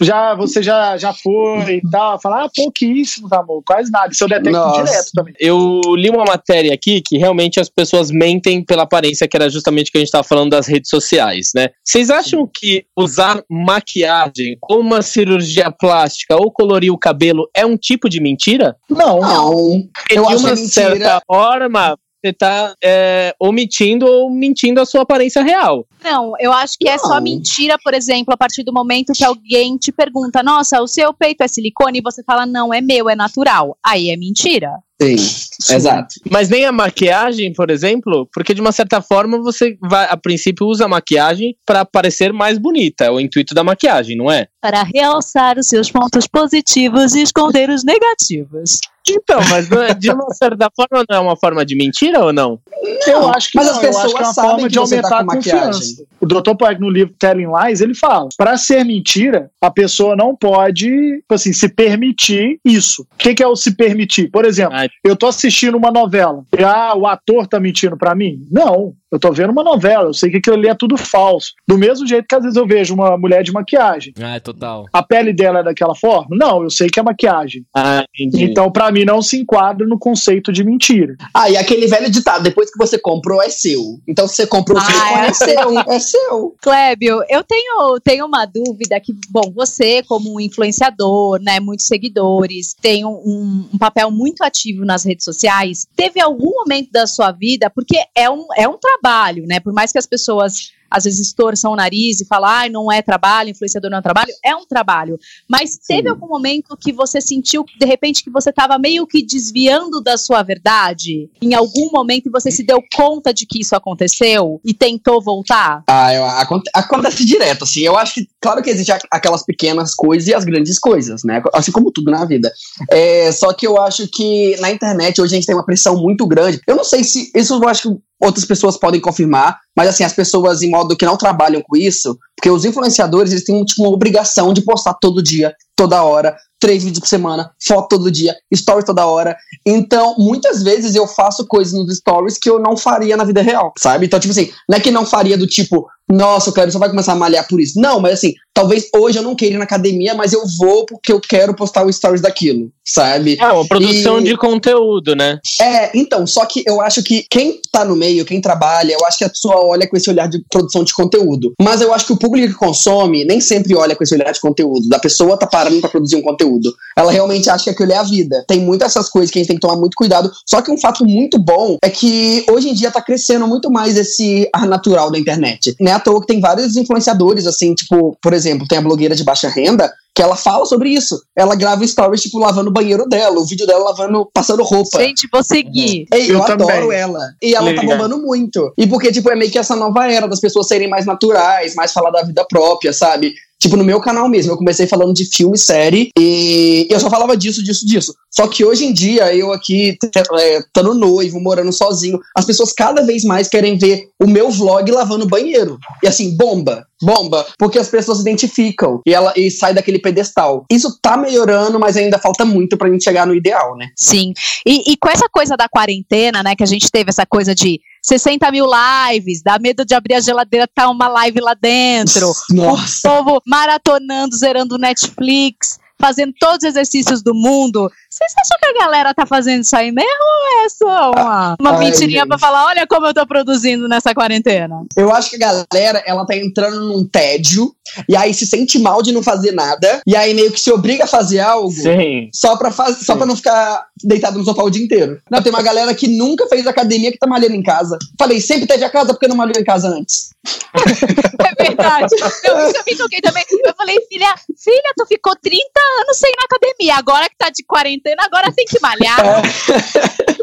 já, 0.00 0.34
você 0.34 0.62
já, 0.62 0.96
já 0.96 1.12
foi 1.12 1.76
e 1.76 1.90
tal. 1.90 2.20
Fala, 2.20 2.44
ah, 2.44 2.50
pouquíssimos, 2.54 3.30
amor, 3.32 3.62
quase 3.66 3.90
nada. 3.90 4.08
Isso 4.10 4.24
eu 4.24 4.28
detecto 4.28 4.50
Nossa. 4.52 4.82
direto 4.82 5.10
também. 5.14 5.34
Eu 5.38 5.80
li 5.96 6.08
uma 6.10 6.24
matéria 6.24 6.72
aqui 6.72 7.00
que 7.00 7.18
realmente 7.18 7.60
as 7.60 7.68
pessoas 7.68 8.10
mentem 8.10 8.64
pela 8.64 8.82
aparência, 8.84 9.28
que 9.28 9.36
era 9.36 9.48
justamente 9.50 9.88
o 9.88 9.92
que 9.92 9.98
a 9.98 10.00
gente 10.00 10.08
estava 10.08 10.24
falando 10.24 10.50
das 10.50 10.66
redes 10.66 10.88
sociais, 10.88 11.50
né? 11.54 11.68
Vocês 11.84 12.10
acham 12.10 12.48
que 12.52 12.84
usar 12.96 13.42
maquiagem 13.50 14.56
ou 14.62 14.80
uma 14.80 15.02
cirurgia 15.02 15.70
plástica 15.70 16.36
ou 16.36 16.50
colorir 16.50 16.92
o 16.92 16.98
cabelo 16.98 17.48
é 17.54 17.64
um 17.66 17.76
tipo 17.76 18.08
de 18.08 18.20
mentira? 18.20 18.76
Não, 18.88 19.20
Não. 19.20 19.82
Porque 19.94 20.18
Eu 20.18 20.26
de 20.26 20.32
acho 20.34 20.38
uma 20.38 20.48
que 20.54 20.58
é 20.58 20.62
mentira. 20.62 20.68
certa 20.70 21.22
forma, 21.26 21.98
você 22.22 22.32
tá 22.32 22.74
é, 22.82 23.34
omitindo 23.40 24.06
ou 24.06 24.30
mentindo 24.30 24.80
a 24.80 24.86
sua 24.86 25.02
aparência 25.02 25.42
real. 25.42 25.84
Não, 26.04 26.34
eu 26.38 26.52
acho 26.52 26.74
que 26.78 26.88
é 26.88 26.96
só 26.96 27.16
Não. 27.16 27.22
mentira, 27.22 27.76
por 27.82 27.92
exemplo, 27.94 28.32
a 28.32 28.36
partir 28.36 28.62
do 28.62 28.72
momento 28.72 29.12
que 29.12 29.24
alguém 29.24 29.76
te 29.76 29.90
pergunta: 29.90 30.42
Nossa, 30.42 30.80
o 30.80 30.86
seu 30.86 31.12
peito 31.12 31.42
é 31.42 31.48
silicone? 31.48 31.98
E 31.98 32.02
você 32.02 32.22
fala: 32.22 32.46
Não, 32.46 32.72
é 32.72 32.80
meu, 32.80 33.10
é 33.10 33.16
natural. 33.16 33.76
Aí 33.84 34.10
é 34.10 34.16
mentira. 34.16 34.70
Sim, 35.00 35.74
exato. 35.74 36.14
Mas 36.30 36.48
nem 36.48 36.64
a 36.64 36.70
maquiagem, 36.70 37.52
por 37.52 37.70
exemplo, 37.70 38.28
porque 38.32 38.54
de 38.54 38.60
uma 38.60 38.70
certa 38.70 39.02
forma 39.02 39.42
você 39.42 39.76
vai, 39.80 40.06
a 40.08 40.16
princípio 40.16 40.66
usa 40.66 40.84
a 40.84 40.88
maquiagem 40.88 41.56
para 41.66 41.84
parecer 41.84 42.32
mais 42.32 42.56
bonita, 42.56 43.06
é 43.06 43.10
o 43.10 43.18
intuito 43.18 43.52
da 43.52 43.64
maquiagem, 43.64 44.16
não 44.16 44.30
é? 44.30 44.46
Para 44.60 44.84
realçar 44.84 45.58
os 45.58 45.66
seus 45.66 45.90
pontos 45.90 46.28
positivos 46.28 47.16
e 47.16 47.22
esconder 47.22 47.68
os 47.68 47.82
negativos. 47.82 48.78
Então, 49.08 49.40
mas 49.50 49.68
não 49.68 49.82
é- 49.82 49.94
de 49.94 50.10
uma 50.10 50.32
certa 50.34 50.68
forma 50.74 51.04
não 51.08 51.16
é 51.16 51.20
uma 51.20 51.36
forma 51.36 51.64
de 51.66 51.76
mentira 51.76 52.24
ou 52.24 52.32
não? 52.32 52.60
Eu 53.06 53.28
acho 53.30 53.50
que 53.50 53.58
Mas 53.58 53.66
não, 53.66 53.76
as 53.76 53.82
eu 53.82 53.88
acho 53.90 53.96
pessoas 54.00 54.12
que 54.14 54.18
é 54.22 54.26
uma 54.26 54.32
sabem 54.34 54.50
forma 54.50 54.68
de 54.68 54.74
tá 54.74 54.80
aumentar 54.80 55.08
com 55.08 55.14
a 55.14 55.24
maquiagem. 55.24 55.64
confiança. 55.72 56.04
O 56.20 56.26
Dr. 56.26 56.54
Poeg, 56.56 56.80
no 56.80 56.88
livro 56.90 57.14
Telling 57.18 57.46
Lies, 57.52 57.80
ele 57.80 57.94
fala: 57.94 58.28
para 58.36 58.56
ser 58.56 58.84
mentira, 58.84 59.50
a 59.60 59.70
pessoa 59.70 60.14
não 60.14 60.36
pode, 60.36 60.86
tipo 60.88 61.34
assim, 61.34 61.52
se 61.52 61.68
permitir 61.68 62.58
isso. 62.64 63.02
O 63.02 63.16
que, 63.18 63.34
que 63.34 63.42
é 63.42 63.46
o 63.46 63.56
se 63.56 63.74
permitir? 63.74 64.30
Por 64.30 64.44
exemplo, 64.44 64.74
Ah, 64.76 64.86
eu 65.04 65.16
tô 65.16 65.26
assistindo 65.26 65.76
uma 65.76 65.90
novela. 65.90 66.44
E, 66.56 66.62
ah, 66.62 66.94
o 66.96 67.06
ator 67.06 67.46
tá 67.46 67.58
mentindo 67.58 67.96
pra 67.96 68.14
mim? 68.14 68.46
Não. 68.50 68.94
Eu 69.12 69.18
tô 69.18 69.30
vendo 69.30 69.50
uma 69.50 69.62
novela, 69.62 70.08
eu 70.08 70.14
sei 70.14 70.30
que 70.30 70.38
aquilo 70.38 70.56
ali 70.56 70.68
é 70.68 70.74
tudo 70.74 70.96
falso. 70.96 71.52
Do 71.68 71.76
mesmo 71.76 72.06
jeito 72.06 72.26
que 72.26 72.34
às 72.34 72.42
vezes 72.42 72.56
eu 72.56 72.66
vejo 72.66 72.94
uma 72.94 73.16
mulher 73.18 73.42
de 73.42 73.52
maquiagem. 73.52 74.14
Ah, 74.22 74.40
total. 74.40 74.86
A 74.92 75.02
pele 75.02 75.32
dela 75.34 75.60
é 75.60 75.62
daquela 75.62 75.94
forma? 75.94 76.28
Não, 76.30 76.62
eu 76.62 76.70
sei 76.70 76.88
que 76.88 76.98
é 76.98 77.02
maquiagem. 77.02 77.64
Ah, 77.76 78.04
entendi. 78.18 78.44
Então, 78.44 78.70
pra 78.72 78.90
mim, 78.90 79.04
não 79.04 79.20
se 79.20 79.38
enquadra 79.38 79.86
no 79.86 79.98
conceito 79.98 80.50
de 80.50 80.64
mentira. 80.64 81.14
Ah, 81.34 81.50
e 81.50 81.56
aquele 81.56 81.86
velho 81.86 82.10
ditado, 82.10 82.42
depois 82.42 82.70
que 82.70 82.78
você 82.78 82.98
comprou, 82.98 83.42
é 83.42 83.48
seu. 83.50 84.00
Então, 84.08 84.26
se 84.26 84.36
você 84.36 84.46
comprou 84.46 84.78
o 84.78 84.80
Ah, 84.80 84.84
silicone, 84.84 85.16
é. 85.16 85.26
é 85.26 85.32
seu. 85.32 85.78
É 85.92 85.98
seu. 85.98 86.56
Clébio, 86.62 87.20
eu 87.28 87.44
tenho, 87.44 88.00
tenho 88.02 88.24
uma 88.26 88.46
dúvida 88.46 88.98
que, 88.98 89.12
bom, 89.28 89.52
você, 89.54 90.02
como 90.04 90.34
um 90.36 90.40
influenciador, 90.40 91.38
né, 91.42 91.60
muitos 91.60 91.86
seguidores, 91.86 92.74
tem 92.80 93.04
um, 93.04 93.66
um 93.74 93.78
papel 93.78 94.10
muito 94.10 94.42
ativo 94.42 94.84
nas 94.84 95.04
redes 95.04 95.24
sociais. 95.24 95.86
Teve 95.94 96.20
algum 96.20 96.50
momento 96.50 96.90
da 96.90 97.06
sua 97.06 97.30
vida, 97.30 97.68
porque 97.68 97.98
é 98.16 98.30
um, 98.30 98.46
é 98.56 98.66
um 98.66 98.78
trabalho, 98.78 99.01
né? 99.46 99.60
Por 99.60 99.72
mais 99.72 99.92
que 99.92 99.98
as 99.98 100.06
pessoas 100.06 100.70
às 100.94 101.04
vezes 101.04 101.32
torçam 101.32 101.72
o 101.72 101.76
nariz 101.76 102.20
e 102.20 102.26
falam, 102.26 102.50
ai, 102.50 102.68
não 102.68 102.92
é 102.92 103.00
trabalho, 103.00 103.48
influenciador 103.48 103.90
não 103.90 103.96
é 103.96 104.02
trabalho, 104.02 104.30
é 104.44 104.54
um 104.54 104.66
trabalho. 104.66 105.18
Mas 105.48 105.78
teve 105.78 106.02
Sim. 106.02 106.08
algum 106.08 106.28
momento 106.28 106.76
que 106.78 106.92
você 106.92 107.18
sentiu, 107.18 107.64
de 107.80 107.86
repente, 107.86 108.22
que 108.22 108.28
você 108.28 108.50
estava 108.50 108.78
meio 108.78 109.06
que 109.06 109.24
desviando 109.24 110.02
da 110.02 110.18
sua 110.18 110.42
verdade? 110.42 111.30
Em 111.40 111.54
algum 111.54 111.90
momento 111.90 112.30
você 112.30 112.50
se 112.50 112.62
deu 112.62 112.78
conta 112.94 113.32
de 113.32 113.46
que 113.46 113.60
isso 113.62 113.74
aconteceu 113.74 114.60
e 114.62 114.74
tentou 114.74 115.22
voltar? 115.22 115.82
Ah, 115.88 116.12
eu- 116.12 116.26
aconte- 116.26 116.70
acontece 116.74 117.24
direto, 117.24 117.64
assim. 117.64 117.80
Eu 117.80 117.96
acho 117.96 118.12
que, 118.12 118.26
claro 118.38 118.62
que 118.62 118.68
existem 118.68 118.94
aquelas 119.10 119.42
pequenas 119.46 119.94
coisas 119.94 120.28
e 120.28 120.34
as 120.34 120.44
grandes 120.44 120.78
coisas, 120.78 121.22
né? 121.24 121.42
Assim 121.54 121.72
como 121.72 121.90
tudo 121.90 122.10
na 122.10 122.26
vida. 122.26 122.52
É, 122.90 123.32
só 123.32 123.54
que 123.54 123.66
eu 123.66 123.80
acho 123.80 124.06
que 124.08 124.56
na 124.60 124.70
internet 124.70 125.22
hoje 125.22 125.32
a 125.34 125.36
gente 125.36 125.46
tem 125.46 125.54
uma 125.56 125.64
pressão 125.64 125.96
muito 125.96 126.26
grande. 126.26 126.60
Eu 126.66 126.76
não 126.76 126.84
sei 126.84 127.02
se. 127.02 127.32
Isso 127.34 127.54
eu 127.54 127.66
acho 127.66 127.82
que 127.94 127.98
outras 128.22 128.44
pessoas 128.44 128.76
podem 128.76 129.00
confirmar, 129.00 129.58
mas 129.76 129.88
assim, 129.88 130.04
as 130.04 130.12
pessoas 130.12 130.62
em 130.62 130.70
modo 130.70 130.96
que 130.96 131.04
não 131.04 131.16
trabalham 131.16 131.60
com 131.60 131.76
isso, 131.76 132.16
porque 132.36 132.48
os 132.48 132.64
influenciadores, 132.64 133.32
eles 133.32 133.44
têm 133.44 133.64
tipo, 133.64 133.82
uma 133.82 133.90
obrigação 133.90 134.52
de 134.52 134.62
postar 134.62 134.94
todo 134.94 135.22
dia, 135.22 135.52
toda 135.74 136.02
hora, 136.04 136.36
três 136.60 136.84
vídeos 136.84 137.00
por 137.00 137.08
semana, 137.08 137.50
foto 137.66 137.88
todo 137.88 138.10
dia, 138.10 138.36
stories 138.54 138.84
toda 138.84 139.04
hora. 139.04 139.36
Então, 139.66 140.14
muitas 140.16 140.62
vezes 140.62 140.94
eu 140.94 141.08
faço 141.08 141.44
coisas 141.48 141.72
nos 141.72 141.96
stories 141.96 142.38
que 142.38 142.48
eu 142.48 142.60
não 142.60 142.76
faria 142.76 143.16
na 143.16 143.24
vida 143.24 143.42
real, 143.42 143.72
sabe? 143.76 144.06
Então, 144.06 144.20
tipo 144.20 144.30
assim, 144.30 144.52
não 144.68 144.78
é 144.78 144.80
que 144.80 144.92
não 144.92 145.04
faria 145.04 145.36
do 145.36 145.46
tipo, 145.46 145.88
nossa, 146.12 146.50
o 146.50 146.52
Cleber 146.52 146.70
só 146.72 146.78
vai 146.78 146.90
começar 146.90 147.12
a 147.12 147.16
malhar 147.16 147.46
por 147.48 147.60
isso. 147.60 147.80
Não, 147.80 147.98
mas 147.98 148.12
assim, 148.14 148.34
talvez 148.52 148.88
hoje 148.94 149.18
eu 149.18 149.22
não 149.22 149.34
queira 149.34 149.54
ir 149.54 149.58
na 149.58 149.64
academia, 149.64 150.14
mas 150.14 150.32
eu 150.32 150.42
vou 150.58 150.84
porque 150.84 151.10
eu 151.10 151.18
quero 151.20 151.54
postar 151.54 151.86
o 151.86 151.92
stories 151.92 152.20
daquilo, 152.20 152.70
sabe? 152.84 153.38
É 153.40 153.46
uma 153.46 153.66
produção 153.66 154.20
E- 154.20 154.24
de 154.24 154.36
conteúdo, 154.36 155.16
né? 155.16 155.40
É, 155.60 155.96
então, 155.98 156.26
só 156.26 156.44
que 156.44 156.62
eu 156.66 156.80
acho 156.82 157.02
que 157.02 157.24
quem 157.30 157.60
tá 157.72 157.84
no 157.84 157.96
meio, 157.96 158.24
quem 158.26 158.40
trabalha, 158.40 158.92
eu 158.92 159.06
acho 159.06 159.18
que 159.18 159.24
a 159.24 159.30
pessoa 159.30 159.64
olha 159.64 159.88
com 159.88 159.96
esse 159.96 160.10
olhar 160.10 160.28
de 160.28 160.42
produção 160.50 160.84
de 160.84 160.92
conteúdo. 160.92 161.52
Mas 161.60 161.80
eu 161.80 161.94
acho 161.94 162.06
que 162.06 162.12
o 162.12 162.18
público 162.18 162.52
que 162.52 162.58
consome 162.58 163.24
nem 163.24 163.40
sempre 163.40 163.74
olha 163.74 163.96
com 163.96 164.04
esse 164.04 164.14
olhar 164.14 164.30
de 164.32 164.40
conteúdo. 164.40 164.88
Da 164.88 164.98
pessoa 164.98 165.38
tá 165.38 165.46
parando 165.46 165.80
pra 165.80 165.88
produzir 165.88 166.16
um 166.16 166.22
conteúdo. 166.22 166.74
Ela 166.96 167.10
realmente 167.10 167.48
acha 167.48 167.64
que 167.64 167.70
aquilo 167.70 167.92
é 167.92 167.96
a 167.96 168.02
vida. 168.02 168.44
Tem 168.46 168.60
muitas 168.60 168.92
essas 168.92 169.08
coisas 169.08 169.30
que 169.30 169.38
a 169.38 169.40
gente 169.40 169.48
tem 169.48 169.56
que 169.56 169.62
tomar 169.62 169.76
muito 169.76 169.94
cuidado. 169.96 170.30
Só 170.46 170.60
que 170.60 170.70
um 170.70 170.78
fato 170.78 171.06
muito 171.06 171.38
bom 171.38 171.78
é 171.82 171.88
que 171.88 172.44
hoje 172.50 172.68
em 172.68 172.74
dia 172.74 172.90
tá 172.90 173.00
crescendo 173.00 173.46
muito 173.46 173.70
mais 173.70 173.96
esse 173.96 174.48
ar 174.52 174.66
natural 174.66 175.10
da 175.10 175.18
internet. 175.18 175.74
Né? 175.80 175.92
Toa 176.02 176.20
que 176.20 176.26
tem 176.26 176.40
vários 176.40 176.76
influenciadores, 176.76 177.46
assim, 177.46 177.74
tipo, 177.74 178.16
por 178.22 178.32
exemplo, 178.32 178.66
tem 178.68 178.78
a 178.78 178.82
blogueira 178.82 179.14
de 179.14 179.24
baixa 179.24 179.48
renda, 179.48 179.92
que 180.14 180.22
ela 180.22 180.36
fala 180.36 180.66
sobre 180.66 180.90
isso. 180.90 181.20
Ela 181.36 181.54
grava 181.54 181.86
stories, 181.86 182.22
tipo, 182.22 182.38
lavando 182.38 182.68
o 182.68 182.72
banheiro 182.72 183.08
dela, 183.08 183.38
o 183.40 183.46
vídeo 183.46 183.66
dela 183.66 183.84
lavando, 183.84 184.28
passando 184.32 184.62
roupa. 184.62 184.98
Gente, 184.98 185.28
vou 185.32 185.42
seguir. 185.42 186.06
Ei, 186.12 186.30
eu, 186.30 186.34
Eu 186.34 186.42
adoro 186.42 186.92
ela. 186.92 187.18
E 187.42 187.54
ela 187.54 187.74
tá 187.74 187.80
Legal. 187.80 187.96
bombando 187.96 188.18
muito. 188.18 188.72
E 188.76 188.86
porque, 188.86 189.10
tipo, 189.10 189.30
é 189.30 189.36
meio 189.36 189.50
que 189.50 189.58
essa 189.58 189.74
nova 189.74 190.10
era 190.10 190.26
das 190.26 190.40
pessoas 190.40 190.68
serem 190.68 190.88
mais 190.88 191.06
naturais, 191.06 191.74
mais 191.74 191.92
falar 191.92 192.10
da 192.10 192.22
vida 192.22 192.44
própria, 192.48 192.92
sabe? 192.92 193.32
Tipo, 193.62 193.76
no 193.76 193.84
meu 193.84 194.00
canal 194.00 194.28
mesmo, 194.28 194.50
eu 194.50 194.56
comecei 194.56 194.88
falando 194.88 195.14
de 195.14 195.24
filme, 195.24 195.56
série, 195.56 196.10
e 196.18 196.84
eu 196.90 196.98
só 196.98 197.08
falava 197.08 197.36
disso, 197.36 197.62
disso, 197.62 197.86
disso. 197.86 198.12
Só 198.28 198.48
que 198.48 198.64
hoje 198.64 198.84
em 198.84 198.92
dia, 198.92 199.32
eu 199.36 199.52
aqui, 199.52 199.96
é, 200.36 200.58
estando 200.58 200.94
noivo, 200.94 201.38
morando 201.38 201.72
sozinho, 201.72 202.18
as 202.36 202.44
pessoas 202.44 202.72
cada 202.72 203.02
vez 203.02 203.22
mais 203.22 203.46
querem 203.46 203.78
ver 203.78 204.08
o 204.20 204.26
meu 204.26 204.50
vlog 204.50 204.90
lavando 204.90 205.28
banheiro. 205.28 205.78
E 206.02 206.08
assim, 206.08 206.36
bomba, 206.36 206.84
bomba, 207.00 207.46
porque 207.56 207.78
as 207.78 207.88
pessoas 207.88 208.18
se 208.18 208.22
identificam 208.22 209.00
e 209.06 209.14
ela 209.14 209.32
e 209.36 209.48
sai 209.48 209.72
daquele 209.72 210.00
pedestal. 210.00 210.64
Isso 210.68 210.98
tá 211.00 211.16
melhorando, 211.16 211.78
mas 211.78 211.96
ainda 211.96 212.18
falta 212.18 212.44
muito 212.44 212.76
pra 212.76 212.90
gente 212.90 213.04
chegar 213.04 213.28
no 213.28 213.34
ideal, 213.34 213.76
né? 213.76 213.90
Sim. 213.96 214.32
E, 214.66 214.90
e 214.90 214.96
com 214.96 215.08
essa 215.08 215.28
coisa 215.30 215.56
da 215.56 215.68
quarentena, 215.68 216.42
né, 216.42 216.56
que 216.56 216.64
a 216.64 216.66
gente 216.66 216.90
teve 216.90 217.10
essa 217.10 217.24
coisa 217.24 217.54
de 217.54 217.80
60 218.02 218.50
mil 218.50 218.66
lives, 218.66 219.42
dá 219.42 219.58
medo 219.58 219.84
de 219.84 219.94
abrir 219.94 220.14
a 220.14 220.20
geladeira, 220.20 220.66
tá 220.66 220.90
uma 220.90 221.08
live 221.08 221.40
lá 221.40 221.54
dentro. 221.54 222.32
Nossa. 222.50 223.08
O 223.08 223.24
povo 223.24 223.42
maratonando, 223.46 224.36
zerando 224.36 224.76
Netflix, 224.76 225.78
fazendo 226.02 226.34
todos 226.36 226.58
os 226.58 226.64
exercícios 226.64 227.22
do 227.22 227.32
mundo. 227.32 227.88
Vocês 228.10 228.32
acham 228.36 228.58
que 228.60 228.66
a 228.66 228.84
galera 228.84 229.14
tá 229.14 229.24
fazendo 229.24 229.62
isso 229.62 229.76
aí 229.76 229.92
mesmo 229.92 230.10
ou 230.10 230.64
é 230.64 230.68
só 230.68 231.10
uma, 231.12 231.56
uma 231.60 231.70
Ai, 231.70 231.78
mentirinha 231.78 232.20
gente. 232.20 232.28
pra 232.28 232.38
falar, 232.38 232.66
olha 232.66 232.86
como 232.88 233.06
eu 233.06 233.14
tô 233.14 233.24
produzindo 233.24 233.88
nessa 233.88 234.12
quarentena? 234.12 234.84
Eu 234.96 235.14
acho 235.14 235.30
que 235.30 235.36
a 235.36 235.64
galera, 235.70 236.02
ela 236.04 236.26
tá 236.26 236.36
entrando 236.36 236.80
num 236.80 237.06
tédio, 237.06 237.72
e 238.08 238.16
aí 238.16 238.34
se 238.34 238.46
sente 238.46 238.78
mal 238.78 239.00
de 239.00 239.12
não 239.12 239.22
fazer 239.22 239.52
nada, 239.52 240.02
e 240.04 240.16
aí 240.16 240.34
meio 240.34 240.50
que 240.50 240.60
se 240.60 240.72
obriga 240.72 241.04
a 241.04 241.06
fazer 241.06 241.38
algo 241.38 241.70
Sim. 241.70 242.28
só 242.34 242.56
pra, 242.56 242.72
faz... 242.72 242.98
só 242.98 243.14
pra 243.14 243.26
não 243.26 243.36
ficar 243.36 243.86
deitado 244.02 244.38
no 244.38 244.44
sofá 244.44 244.62
o 244.64 244.70
dia 244.70 244.84
inteiro. 244.84 245.20
Não, 245.30 245.40
tem 245.40 245.52
uma 245.52 245.62
galera 245.62 245.94
que 245.94 246.08
nunca 246.08 246.48
fez 246.48 246.66
academia 246.66 247.12
que 247.12 247.18
tá 247.18 247.26
malhando 247.26 247.54
em 247.54 247.62
casa. 247.62 247.96
Falei, 248.18 248.40
sempre 248.40 248.66
teve 248.66 248.84
a 248.84 248.90
casa 248.90 249.12
porque 249.12 249.28
não 249.28 249.36
malhou 249.36 249.58
em 249.58 249.64
casa 249.64 249.88
antes. 249.88 250.30
É 251.42 251.64
verdade. 251.64 252.14
Eu, 252.44 252.56
eu 252.56 252.82
me 252.86 252.96
toquei 252.96 253.20
também. 253.20 253.44
Eu 253.64 253.74
falei, 253.74 254.00
filha, 254.08 254.34
filha, 254.56 254.92
tu 254.96 255.06
ficou 255.06 255.34
30 255.36 255.62
anos 256.00 256.18
sem 256.18 256.30
ir 256.30 256.36
na 256.36 256.44
academia. 256.44 256.96
Agora 256.96 257.28
que 257.28 257.36
tá 257.36 257.50
de 257.50 257.64
quarentena, 257.64 258.24
agora 258.24 258.52
tem 258.52 258.64
que 258.64 258.80
malhar. 258.80 259.18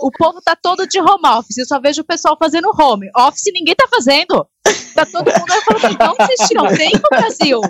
O 0.02 0.12
povo 0.12 0.42
tá 0.42 0.56
todo 0.56 0.88
de 0.88 1.00
home 1.00 1.28
office. 1.28 1.58
Eu 1.58 1.66
só 1.66 1.80
vejo 1.80 2.02
o 2.02 2.06
pessoal 2.06 2.38
fazendo 2.40 2.72
home. 2.80 3.10
Office 3.18 3.52
ninguém 3.54 3.76
tá 3.76 3.88
fazendo. 3.90 4.48
Tá 4.94 5.06
todo 5.06 5.26
mundo 5.26 5.52
aí 5.52 5.62
falando, 5.62 5.94
então 5.94 6.16
vocês 6.16 6.48
tiram 6.48 6.68
tempo, 6.68 7.08
Brasil? 7.10 7.62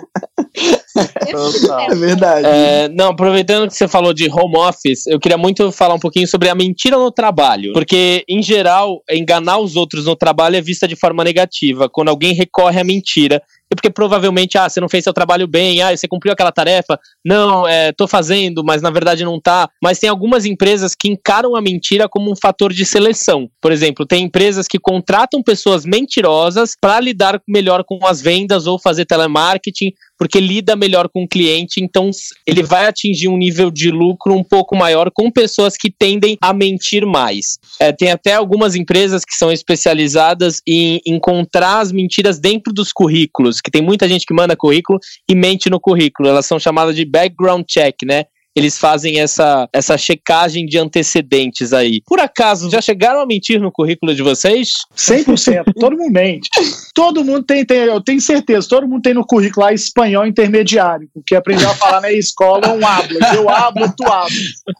Total. 1.30 1.96
verdade. 1.96 2.46
É, 2.46 2.88
não, 2.88 3.10
aproveitando 3.10 3.68
que 3.68 3.74
você 3.74 3.86
falou 3.86 4.12
de 4.12 4.28
home 4.28 4.56
office, 4.56 5.06
eu 5.06 5.20
queria 5.20 5.38
muito 5.38 5.70
falar 5.70 5.94
um 5.94 5.98
pouquinho 5.98 6.26
sobre 6.26 6.48
a 6.48 6.54
mentira 6.54 6.96
no 6.96 7.10
trabalho. 7.10 7.72
Porque, 7.72 8.24
em 8.28 8.42
geral, 8.42 9.02
enganar 9.10 9.58
os 9.58 9.76
outros 9.76 10.06
no 10.06 10.16
trabalho 10.16 10.56
é 10.56 10.60
vista 10.60 10.88
de 10.88 10.96
forma 10.96 11.22
negativa. 11.22 11.88
Quando 11.88 12.08
alguém 12.08 12.34
recorre 12.34 12.80
à 12.80 12.84
mentira. 12.84 13.42
É 13.72 13.76
porque 13.76 13.88
provavelmente, 13.88 14.58
ah, 14.58 14.68
você 14.68 14.80
não 14.80 14.88
fez 14.88 15.04
seu 15.04 15.12
trabalho 15.12 15.46
bem, 15.46 15.80
ah, 15.80 15.96
você 15.96 16.08
cumpriu 16.08 16.32
aquela 16.32 16.50
tarefa. 16.50 16.98
Não, 17.24 17.68
é, 17.68 17.92
tô 17.92 18.08
fazendo, 18.08 18.64
mas 18.64 18.82
na 18.82 18.90
verdade 18.90 19.24
não 19.24 19.40
tá. 19.40 19.68
Mas 19.80 20.00
tem 20.00 20.10
algumas 20.10 20.44
empresas 20.44 20.92
que 20.92 21.08
encaram 21.08 21.54
a 21.54 21.62
mentira 21.62 22.08
como 22.08 22.32
um 22.32 22.34
fator 22.34 22.72
de 22.72 22.84
seleção. 22.84 23.48
Por 23.60 23.70
exemplo, 23.70 24.04
tem 24.04 24.24
empresas 24.24 24.66
que 24.66 24.76
contratam 24.76 25.40
pessoas 25.40 25.84
mentirosas 25.84 26.74
para 26.80 26.89
lidar 26.98 27.40
melhor 27.46 27.84
com 27.84 28.04
as 28.06 28.20
vendas 28.20 28.66
ou 28.66 28.78
fazer 28.78 29.04
telemarketing, 29.04 29.92
porque 30.18 30.40
lida 30.40 30.76
melhor 30.76 31.08
com 31.08 31.24
o 31.24 31.28
cliente, 31.28 31.82
então 31.82 32.10
ele 32.46 32.62
vai 32.62 32.86
atingir 32.86 33.28
um 33.28 33.38
nível 33.38 33.70
de 33.70 33.90
lucro 33.90 34.34
um 34.34 34.44
pouco 34.44 34.76
maior 34.76 35.10
com 35.10 35.30
pessoas 35.30 35.76
que 35.76 35.90
tendem 35.90 36.36
a 36.42 36.52
mentir 36.52 37.06
mais. 37.06 37.58
É, 37.78 37.90
tem 37.92 38.10
até 38.10 38.34
algumas 38.34 38.74
empresas 38.74 39.24
que 39.24 39.34
são 39.34 39.50
especializadas 39.50 40.60
em 40.66 41.00
encontrar 41.06 41.80
as 41.80 41.92
mentiras 41.92 42.38
dentro 42.38 42.72
dos 42.72 42.92
currículos, 42.92 43.60
que 43.60 43.70
tem 43.70 43.80
muita 43.80 44.08
gente 44.08 44.26
que 44.26 44.34
manda 44.34 44.56
currículo 44.56 44.98
e 45.28 45.34
mente 45.34 45.70
no 45.70 45.80
currículo. 45.80 46.28
Elas 46.28 46.46
são 46.46 46.58
chamadas 46.58 46.96
de 46.96 47.04
background 47.04 47.64
check, 47.66 47.96
né? 48.04 48.24
Eles 48.56 48.76
fazem 48.78 49.20
essa, 49.20 49.68
essa 49.72 49.96
checagem 49.96 50.66
de 50.66 50.78
antecedentes 50.78 51.72
aí. 51.72 52.02
Por 52.06 52.18
acaso, 52.18 52.68
já 52.70 52.80
chegaram 52.80 53.20
a 53.20 53.26
mentir 53.26 53.60
no 53.60 53.70
currículo 53.70 54.14
de 54.14 54.22
vocês? 54.22 54.70
100%, 54.96 55.72
todo 55.78 55.96
mundo 55.96 56.12
mente. 56.12 56.48
Todo 56.94 57.24
mundo 57.24 57.44
tem, 57.44 57.64
tem, 57.64 57.78
eu 57.78 58.00
tenho 58.00 58.20
certeza, 58.20 58.68
todo 58.68 58.88
mundo 58.88 59.02
tem 59.02 59.14
no 59.14 59.24
currículo 59.24 59.66
lá 59.66 59.72
espanhol 59.72 60.26
intermediário, 60.26 61.08
porque 61.14 61.34
aprendeu 61.34 61.70
a 61.70 61.74
falar 61.74 62.00
na 62.00 62.12
escola 62.12 62.72
um 62.72 62.86
habla. 62.86 63.18
Eu 63.34 63.48
hablo, 63.48 63.92
tu 63.96 64.04
hablas. 64.04 64.32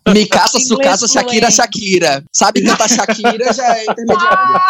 Me 0.08 0.26
caça, 0.26 0.58
Inglês 0.58 0.68
sucaça, 0.68 1.08
Shakira. 1.08 1.50
Shakira. 1.50 2.24
Sabe 2.32 2.62
cantar 2.62 2.88
Shakira 2.88 3.52
já 3.52 3.76
é 3.76 3.84
intermediário. 3.84 4.60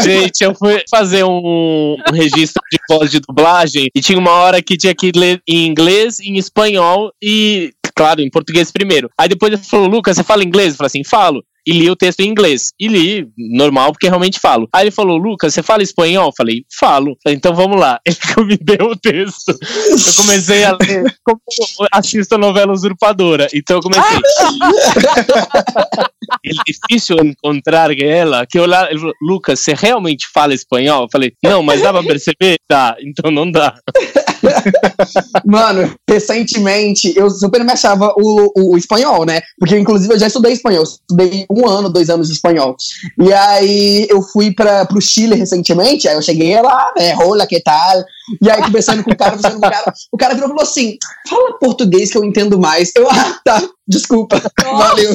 Gente, 0.02 0.44
eu 0.44 0.54
fui 0.54 0.82
fazer 0.90 1.24
um, 1.24 1.96
um 2.08 2.12
registro 2.12 2.62
de 2.70 2.78
voz 2.88 3.10
de 3.10 3.20
dublagem 3.20 3.88
e 3.94 4.00
tinha 4.00 4.18
uma 4.18 4.32
hora 4.32 4.62
que 4.62 4.76
tinha 4.76 4.94
que 4.94 5.12
ler 5.14 5.40
em 5.48 5.66
inglês, 5.66 6.20
em 6.20 6.36
espanhol 6.36 7.12
e, 7.26 7.72
claro, 7.96 8.20
em 8.20 8.28
português 8.28 8.70
primeiro. 8.70 9.08
Aí 9.18 9.28
depois 9.28 9.50
ele 9.50 9.62
falou, 9.62 9.86
Lucas, 9.86 10.16
você 10.16 10.22
fala 10.22 10.44
inglês? 10.44 10.72
Eu 10.72 10.76
falei 10.76 10.88
assim, 10.88 11.02
falo. 11.02 11.42
E 11.66 11.72
li 11.72 11.88
o 11.88 11.96
texto 11.96 12.20
em 12.20 12.28
inglês. 12.28 12.74
E 12.78 12.86
li, 12.86 13.26
normal, 13.38 13.92
porque 13.92 14.06
realmente 14.06 14.38
falo. 14.38 14.68
Aí 14.70 14.84
ele 14.84 14.90
falou, 14.90 15.16
Lucas, 15.16 15.54
você 15.54 15.62
fala 15.62 15.82
espanhol? 15.82 16.26
Eu 16.26 16.34
falei, 16.36 16.62
falo. 16.78 17.16
Falei, 17.22 17.38
então 17.38 17.54
vamos 17.54 17.80
lá. 17.80 17.98
Ele 18.04 18.46
me 18.46 18.58
deu 18.58 18.88
o 18.88 18.96
texto. 18.96 19.48
Eu 19.48 20.14
comecei 20.16 20.62
a 20.64 20.72
ler 20.72 21.16
como 21.24 21.40
assisto 21.90 22.34
a 22.34 22.38
novela 22.38 22.72
Usurpadora. 22.72 23.48
Então 23.54 23.78
eu 23.78 23.82
comecei. 23.82 24.18
é 26.44 26.52
difícil 26.66 27.16
encontrar 27.18 27.90
ela. 27.98 28.46
Que 28.46 28.58
eu 28.58 28.66
lá, 28.66 28.88
Lucas, 29.20 29.60
você 29.60 29.74
realmente 29.74 30.26
fala 30.32 30.54
espanhol? 30.54 31.04
Eu 31.04 31.08
falei, 31.10 31.32
não, 31.42 31.62
mas 31.62 31.82
dá 31.82 31.92
pra 31.92 32.02
perceber? 32.02 32.58
Tá, 32.68 32.96
então 33.00 33.30
não 33.30 33.50
dá. 33.50 33.74
Mano, 35.44 35.94
recentemente 36.08 37.14
eu 37.16 37.30
super 37.30 37.64
me 37.64 37.72
achava 37.72 38.12
o, 38.16 38.52
o, 38.56 38.72
o 38.72 38.78
espanhol, 38.78 39.24
né? 39.24 39.40
Porque 39.58 39.78
inclusive 39.78 40.12
eu 40.12 40.18
já 40.18 40.26
estudei 40.26 40.52
espanhol, 40.52 40.82
estudei 40.82 41.46
um 41.50 41.66
ano, 41.66 41.88
dois 41.88 42.10
anos 42.10 42.28
de 42.28 42.34
espanhol. 42.34 42.76
E 43.20 43.32
aí 43.32 44.06
eu 44.10 44.22
fui 44.22 44.52
para 44.52 44.84
pro 44.86 45.00
Chile 45.00 45.34
recentemente, 45.34 46.08
aí 46.08 46.14
eu 46.14 46.22
cheguei 46.22 46.60
lá, 46.60 46.92
né? 46.96 47.16
Hola, 47.16 47.46
que 47.46 47.60
tal? 47.60 48.04
E 48.40 48.50
aí 48.50 48.62
conversando 48.62 49.04
com 49.04 49.10
o 49.10 49.16
cara, 49.16 49.32
conversando 49.32 49.60
com 49.60 49.66
o 49.66 49.70
cara, 49.70 49.94
o 50.12 50.16
cara 50.16 50.34
virou 50.34 50.48
e 50.48 50.52
falou 50.52 50.62
assim: 50.62 50.96
fala 51.28 51.58
português 51.58 52.10
que 52.10 52.18
eu 52.18 52.24
entendo 52.24 52.58
mais. 52.58 52.90
Eu, 52.96 53.08
ah, 53.08 53.40
tá, 53.44 53.62
desculpa, 53.86 54.40
valeu. 54.62 55.14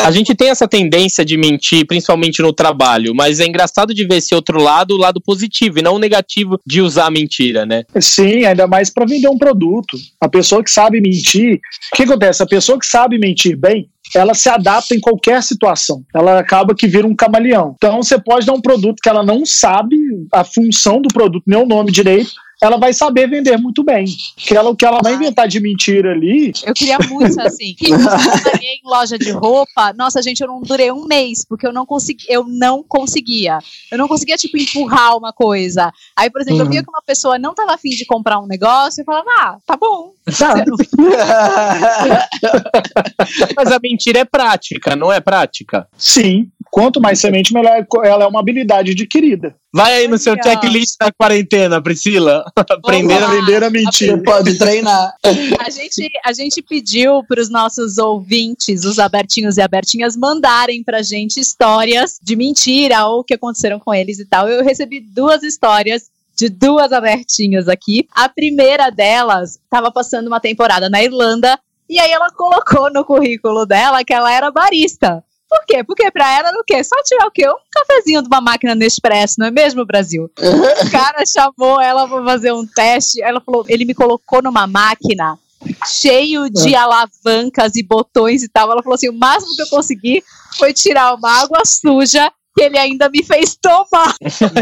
A 0.00 0.10
gente 0.10 0.34
tem 0.34 0.50
essa 0.50 0.66
tendência 0.66 1.24
de 1.24 1.36
mentir, 1.36 1.86
principalmente 1.86 2.42
no 2.42 2.52
trabalho, 2.52 3.14
mas 3.14 3.40
é 3.40 3.46
engraçado 3.46 3.94
de 3.94 4.06
ver 4.06 4.16
esse 4.16 4.34
outro 4.34 4.60
lado, 4.60 4.94
o 4.94 4.98
lado 4.98 5.20
positivo, 5.20 5.78
e 5.78 5.82
não 5.82 5.94
o 5.94 5.98
negativo 5.98 6.58
de 6.66 6.80
usar 6.80 7.06
a 7.06 7.10
mentira, 7.10 7.64
né? 7.64 7.84
Sim, 8.00 8.44
ainda 8.44 8.66
mais 8.66 8.90
para 8.90 9.06
vender 9.06 9.28
um 9.28 9.38
produto. 9.38 9.96
A 10.20 10.28
pessoa 10.28 10.62
que 10.64 10.70
sabe 10.70 11.00
mentir, 11.00 11.60
o 11.92 11.96
que 11.96 12.02
acontece? 12.02 12.42
A 12.42 12.46
pessoa 12.46 12.78
que 12.78 12.86
sabe 12.86 13.18
mentir 13.18 13.56
bem, 13.56 13.88
ela 14.14 14.34
se 14.34 14.48
adapta 14.48 14.94
em 14.94 15.00
qualquer 15.00 15.42
situação. 15.42 16.02
Ela 16.14 16.38
acaba 16.38 16.74
que 16.74 16.86
vira 16.86 17.06
um 17.06 17.14
camaleão. 17.14 17.74
Então 17.76 18.02
você 18.02 18.18
pode 18.18 18.46
dar 18.46 18.52
um 18.52 18.60
produto 18.60 19.00
que 19.02 19.08
ela 19.08 19.22
não 19.22 19.44
sabe 19.46 19.96
a 20.32 20.44
função 20.44 21.00
do 21.00 21.08
produto, 21.08 21.44
nem 21.46 21.60
o 21.60 21.66
nome 21.66 21.90
direito, 21.90 22.30
ela 22.60 22.76
vai 22.76 22.92
saber 22.92 23.28
vender 23.30 23.56
muito 23.56 23.84
bem. 23.84 24.04
Que 24.36 24.56
ela, 24.56 24.68
o 24.70 24.74
que 24.74 24.84
ela 24.84 24.98
vai 25.00 25.14
inventar 25.14 25.46
de 25.46 25.60
mentira 25.60 26.10
ali, 26.10 26.52
Eu 26.64 26.74
queria 26.74 26.98
muito 27.08 27.38
assim. 27.40 27.72
Que 27.78 27.92
eu 27.92 27.96
trabalhei 27.98 28.80
em 28.84 28.88
loja 28.88 29.16
de 29.16 29.30
roupa. 29.30 29.92
Nossa, 29.96 30.20
gente, 30.20 30.40
eu 30.40 30.48
não 30.48 30.60
durei 30.60 30.90
um 30.90 31.04
mês, 31.06 31.44
porque 31.48 31.64
eu 31.64 31.72
não 31.72 31.86
consegui, 31.86 32.24
eu 32.28 32.44
não 32.44 32.82
conseguia. 32.82 33.58
Eu 33.92 33.96
não 33.98 34.08
conseguia, 34.08 34.36
tipo, 34.36 34.56
empurrar 34.58 35.16
uma 35.16 35.32
coisa. 35.32 35.92
Aí, 36.16 36.28
por 36.30 36.40
exemplo, 36.40 36.60
eu 36.62 36.64
Uhum. 36.64 36.72
via 36.72 36.82
que 36.82 36.90
uma 36.90 37.02
pessoa 37.02 37.38
não 37.38 37.54
tava 37.54 37.74
afim 37.74 37.90
de 37.90 38.04
comprar 38.04 38.40
um 38.40 38.46
negócio, 38.48 39.00
eu 39.02 39.04
falava, 39.04 39.28
ah, 39.38 39.58
tá 39.64 39.76
bom. 39.76 40.12
Mas 43.56 43.72
a 43.72 43.78
mentira 43.82 44.20
é 44.20 44.24
prática, 44.24 44.96
não 44.96 45.12
é 45.12 45.20
prática? 45.20 45.86
sim, 45.96 46.50
quanto 46.70 47.00
mais 47.00 47.20
semente, 47.20 47.52
melhor 47.52 47.86
ela 48.04 48.24
é 48.24 48.26
uma 48.26 48.40
habilidade 48.40 48.92
adquirida. 48.92 49.54
Vai 49.72 49.94
aí 49.94 50.08
no 50.08 50.16
seu 50.16 50.34
checklist 50.42 50.96
da 50.98 51.12
quarentena, 51.12 51.82
Priscila. 51.82 52.44
Aprender 52.56 53.22
a. 53.22 53.26
Aprender 53.26 53.64
a 53.64 53.70
mentir. 53.70 54.10
Você 54.10 54.22
pode 54.22 54.56
treinar. 54.56 55.14
A 55.24 55.70
gente, 55.70 56.10
a 56.24 56.32
gente 56.32 56.62
pediu 56.62 57.22
para 57.24 57.40
os 57.40 57.50
nossos 57.50 57.98
ouvintes, 57.98 58.84
os 58.84 58.98
abertinhos 58.98 59.56
e 59.56 59.60
abertinhas, 59.60 60.16
mandarem 60.16 60.82
pra 60.82 61.02
gente 61.02 61.38
histórias 61.38 62.18
de 62.22 62.34
mentira 62.34 63.06
ou 63.06 63.22
que 63.22 63.34
aconteceram 63.34 63.78
com 63.78 63.92
eles 63.92 64.18
e 64.18 64.24
tal. 64.24 64.48
Eu 64.48 64.64
recebi 64.64 65.00
duas 65.00 65.42
histórias 65.42 66.04
de 66.38 66.48
duas 66.48 66.92
abertinhas 66.92 67.68
aqui. 67.68 68.06
A 68.14 68.28
primeira 68.28 68.90
delas 68.90 69.56
estava 69.56 69.90
passando 69.90 70.28
uma 70.28 70.38
temporada 70.38 70.88
na 70.88 71.02
Irlanda 71.02 71.58
e 71.88 71.98
aí 71.98 72.10
ela 72.12 72.30
colocou 72.30 72.92
no 72.92 73.04
currículo 73.04 73.66
dela 73.66 74.04
que 74.04 74.14
ela 74.14 74.32
era 74.32 74.50
barista. 74.50 75.24
Por 75.48 75.64
quê? 75.66 75.82
Porque 75.82 76.10
pra 76.10 76.30
ela 76.30 76.50
era 76.50 76.60
o 76.60 76.64
quê? 76.64 76.84
Só 76.84 76.94
tirar 77.04 77.26
o 77.26 77.30
quê? 77.30 77.48
Um 77.48 77.56
cafezinho 77.72 78.22
de 78.22 78.28
uma 78.28 78.40
máquina 78.40 78.74
Nespresso, 78.74 79.36
não 79.38 79.46
é 79.46 79.50
mesmo, 79.50 79.84
Brasil? 79.84 80.30
o 80.36 80.90
cara 80.90 81.24
chamou 81.26 81.80
ela 81.80 82.06
pra 82.06 82.22
fazer 82.22 82.52
um 82.52 82.66
teste. 82.66 83.20
Ela 83.22 83.40
falou, 83.40 83.64
ele 83.66 83.86
me 83.86 83.94
colocou 83.94 84.42
numa 84.42 84.66
máquina 84.66 85.38
cheio 85.86 86.48
de 86.50 86.74
alavancas 86.76 87.74
e 87.74 87.82
botões 87.82 88.42
e 88.42 88.48
tal. 88.48 88.70
Ela 88.70 88.82
falou 88.82 88.94
assim: 88.94 89.08
o 89.08 89.18
máximo 89.18 89.56
que 89.56 89.62
eu 89.62 89.68
consegui 89.68 90.22
foi 90.56 90.72
tirar 90.72 91.14
uma 91.14 91.40
água 91.40 91.62
suja 91.64 92.30
que 92.58 92.64
ele 92.64 92.78
ainda 92.78 93.08
me 93.08 93.22
fez 93.22 93.56
tomar. 93.56 94.16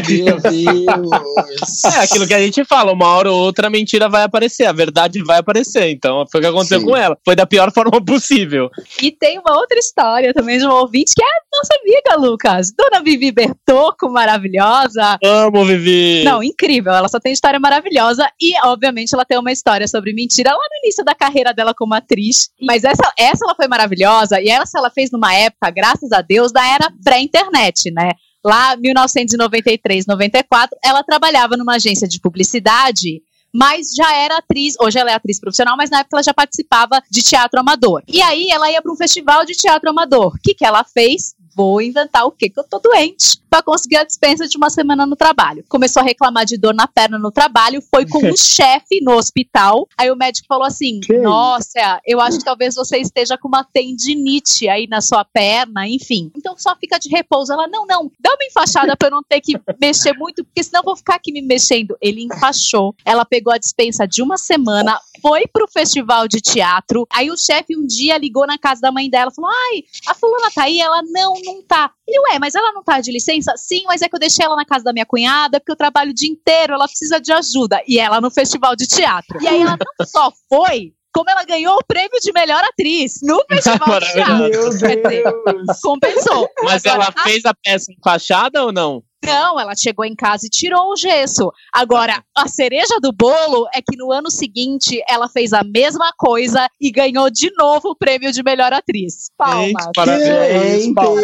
Meu 0.07 0.39
Deus. 0.39 1.85
É 1.85 2.01
aquilo 2.01 2.27
que 2.27 2.35
a 2.35 2.39
gente 2.39 2.63
fala, 2.65 2.93
uma 2.93 3.07
hora 3.09 3.33
ou 3.33 3.41
outra 3.41 3.69
a 3.69 3.71
mentira 3.71 4.07
vai 4.09 4.23
aparecer, 4.23 4.67
a 4.67 4.73
verdade 4.73 5.23
vai 5.25 5.39
aparecer. 5.39 5.91
Então 5.91 6.27
foi 6.31 6.41
o 6.41 6.43
que 6.43 6.49
aconteceu 6.49 6.81
Sim. 6.81 6.87
com 6.87 6.97
ela. 6.97 7.17
Foi 7.25 7.35
da 7.35 7.47
pior 7.47 7.73
forma 7.75 8.05
possível. 8.05 8.71
E 9.03 9.11
tem 9.11 9.39
uma 9.39 9.59
outra 9.59 9.79
história 9.79 10.35
também 10.35 10.59
de 10.59 10.67
um 10.67 10.71
ouvinte 10.71 11.13
que 11.17 11.23
é 11.23 11.27
a 11.27 11.57
nossa 11.57 11.75
amiga, 11.81 12.29
Lucas. 12.29 12.73
Dona 12.77 13.03
Vivi 13.03 13.33
Bertocco, 13.33 14.11
maravilhosa. 14.11 15.19
Amo, 15.25 15.65
Vivi. 15.65 16.23
Não, 16.25 16.43
incrível. 16.43 16.93
Ela 16.93 17.09
só 17.09 17.19
tem 17.19 17.33
história 17.33 17.59
maravilhosa 17.59 18.29
e, 18.41 18.53
obviamente, 18.67 19.15
ela 19.15 19.25
tem 19.25 19.39
uma 19.39 19.53
história 19.53 19.89
sobre 19.89 20.13
mentira 20.13 20.51
lá 20.51 20.57
no 20.59 20.79
início 20.85 21.03
da 21.03 21.15
carreira 21.15 21.55
dela 21.55 21.73
como 21.75 21.95
atriz. 21.95 22.51
Mas 22.61 22.85
essa, 22.85 23.11
essa 23.19 23.47
ela 23.47 23.55
foi 23.55 23.69
maravilhosa 23.69 24.41
e 24.41 24.49
essa 24.49 24.79
ela 24.79 24.91
fez 24.91 25.11
numa 25.11 25.35
época, 25.35 25.71
graças 25.71 26.13
a 26.13 26.21
Deus, 26.21 26.53
da 26.53 26.67
era 26.67 26.93
pré-internet, 27.03 27.86
né? 27.91 28.12
Lá, 28.45 28.76
1993, 28.76 30.07
94, 30.07 30.76
ela 30.84 31.03
trabalhava 31.03 31.57
numa 31.57 31.76
agência 31.76 32.07
de 32.07 32.20
publicidade 32.20 33.22
mas 33.59 33.95
já 33.97 34.14
era 34.14 34.37
atriz, 34.37 34.74
hoje 34.78 34.99
ela 34.99 35.11
é 35.11 35.14
atriz 35.14 35.41
profissional, 35.41 35.78
mas 35.78 35.89
na 35.89 36.01
época 36.01 36.16
ela 36.16 36.22
já 36.22 36.34
participava 36.34 37.03
de 37.11 37.22
teatro 37.22 37.59
amador. 37.59 38.03
E 38.07 38.20
aí 38.20 38.49
ela 38.51 38.70
ia 38.70 38.82
para 38.82 38.93
um 38.93 38.97
festival 38.97 39.47
de 39.47 39.55
teatro 39.55 39.89
amador. 39.89 40.34
O 40.34 40.39
que, 40.43 40.53
que 40.53 40.64
ela 40.64 40.84
fez? 40.84 41.34
Vou 41.57 41.80
inventar 41.80 42.26
o 42.26 42.32
quê? 42.32 42.51
Que 42.51 42.61
eu 42.61 42.64
tô 42.64 42.78
doente 42.78 43.41
para 43.57 43.63
conseguir 43.63 43.97
a 43.97 44.05
dispensa 44.05 44.47
de 44.47 44.55
uma 44.59 44.69
semana 44.69 45.07
no 45.07 45.17
trabalho. 45.17 45.65
Começou 45.67 46.03
a 46.03 46.05
reclamar 46.05 46.45
de 46.45 46.59
dor 46.59 46.75
na 46.75 46.87
perna 46.87 47.19
no 47.19 47.31
trabalho, 47.33 47.81
foi 47.81 48.07
com 48.07 48.19
o 48.19 48.37
chefe 48.37 49.01
no 49.01 49.13
hospital. 49.13 49.89
Aí 49.97 50.11
o 50.11 50.17
médico 50.17 50.47
falou 50.47 50.67
assim: 50.67 51.01
Que 51.01 51.17
Nossa, 51.17 51.99
eu 52.07 52.21
acho 52.21 52.39
que 52.39 52.45
talvez 52.45 52.75
você 52.75 52.99
esteja 52.99 53.39
com 53.39 53.49
uma 53.49 53.65
tendinite 53.65 54.69
aí 54.69 54.87
na 54.87 55.01
sua 55.01 55.25
perna, 55.25 55.89
enfim. 55.89 56.31
Então 56.37 56.55
só 56.59 56.77
fica 56.77 56.99
de 56.99 57.09
repouso. 57.09 57.51
Ela: 57.51 57.67
Não, 57.67 57.87
não, 57.87 58.11
dá 58.21 58.31
uma 58.31 58.45
enfaixada 58.45 58.95
para 58.95 59.09
eu 59.09 59.13
não 59.13 59.23
ter 59.23 59.41
que 59.41 59.59
mexer 59.81 60.13
muito, 60.13 60.45
porque 60.45 60.63
senão 60.63 60.81
eu 60.81 60.85
vou 60.85 60.97
ficar 60.97 61.15
aqui 61.15 61.33
me 61.33 61.41
mexendo. 61.41 61.97
Ele 61.99 62.25
enfaixou. 62.25 62.95
Ela 63.07 63.25
pegou 63.25 63.55
a 63.55 63.59
dispensa 63.59 64.07
de 64.07 64.21
uma 64.21 64.37
semana, 64.37 65.01
foi 65.23 65.47
pro 65.47 65.67
festival 65.67 66.29
de 66.29 66.43
teatro. 66.43 67.07
Aí 67.11 67.31
o 67.31 67.37
chefe 67.39 67.75
um 67.75 67.87
dia 67.87 68.19
ligou 68.19 68.47
na 68.47 68.59
casa 68.59 68.83
da 68.83 68.93
mãe 68.93 69.09
dela, 69.09 69.31
falou: 69.31 69.51
Ai, 69.51 69.85
a 70.09 70.15
fulana 70.15 70.51
tá 70.55 70.65
aí? 70.65 70.79
Ela: 70.79 71.03
Não, 71.03 71.33
não 71.43 71.63
tá. 71.63 71.91
Ele, 72.07 72.21
ué, 72.31 72.39
mas 72.39 72.55
ela 72.55 72.73
não 72.73 72.85
tá 72.85 73.01
de 73.01 73.11
licença? 73.11 73.46
Sim, 73.57 73.85
mas 73.87 74.03
é 74.03 74.09
que 74.09 74.15
eu 74.15 74.21
deixei 74.21 74.45
ela 74.45 74.57
na 74.57 74.65
casa 74.65 74.85
da 74.85 74.93
minha 74.93 75.07
cunhada, 75.07 75.61
porque 75.61 75.73
eu 75.73 75.77
trabalho 75.77 76.11
o 76.11 76.15
dia 76.15 76.31
inteiro, 76.31 76.75
ela 76.75 76.87
precisa 76.87 77.21
de 77.21 77.33
ajuda. 77.33 77.83
E 77.87 77.99
ela 77.99 78.21
no 78.21 78.31
festival 78.31 78.75
de 78.75 78.87
teatro. 78.87 79.43
E 79.43 79.47
aí 79.47 79.61
ela 79.61 79.77
não 79.77 80.07
só 80.07 80.33
foi, 80.49 80.93
como 81.13 81.31
ela 81.31 81.45
ganhou 81.45 81.77
o 81.77 81.85
prêmio 81.87 82.21
de 82.23 82.33
melhor 82.33 82.63
atriz 82.65 83.21
no 83.23 83.43
festival 83.49 84.01
de 84.01 84.13
teatro. 84.13 84.49
Meu 84.49 84.69
dizer, 84.69 85.03
Deus. 85.03 85.81
Compensou. 85.83 86.49
Mas 86.63 86.85
Agora, 86.85 87.13
ela 87.15 87.25
fez 87.25 87.45
a 87.45 87.55
peça 87.55 87.93
enfaixada 87.93 88.65
ou 88.65 88.73
não? 88.73 89.03
Não, 89.27 89.59
ela 89.59 89.74
chegou 89.77 90.05
em 90.05 90.14
casa 90.14 90.47
e 90.47 90.51
tirou 90.51 90.93
o 90.93 90.97
gesso. 90.97 91.51
Agora, 91.72 92.22
a 92.37 92.49
cereja 92.49 92.99
do 93.01 93.12
bolo 93.12 93.66
é 93.74 93.81
que 93.83 93.97
no 93.97 94.12
ano 94.12 94.31
seguinte 94.31 95.03
ela 95.09 95.29
fez 95.29 95.53
a 95.53 95.62
mesma 95.64 96.12
coisa 96.16 96.68
e 96.81 96.91
ganhou 96.91 97.29
de 97.31 97.51
novo 97.59 97.91
o 97.91 97.97
prêmio 97.97 98.33
de 98.33 98.43
melhor 98.43 98.72
atriz. 98.72 99.31
Palmas. 99.37 99.66
Gente, 99.66 99.93
parabéns. 99.95 100.83
Isso, 100.83 100.95
Paulo. 100.95 101.20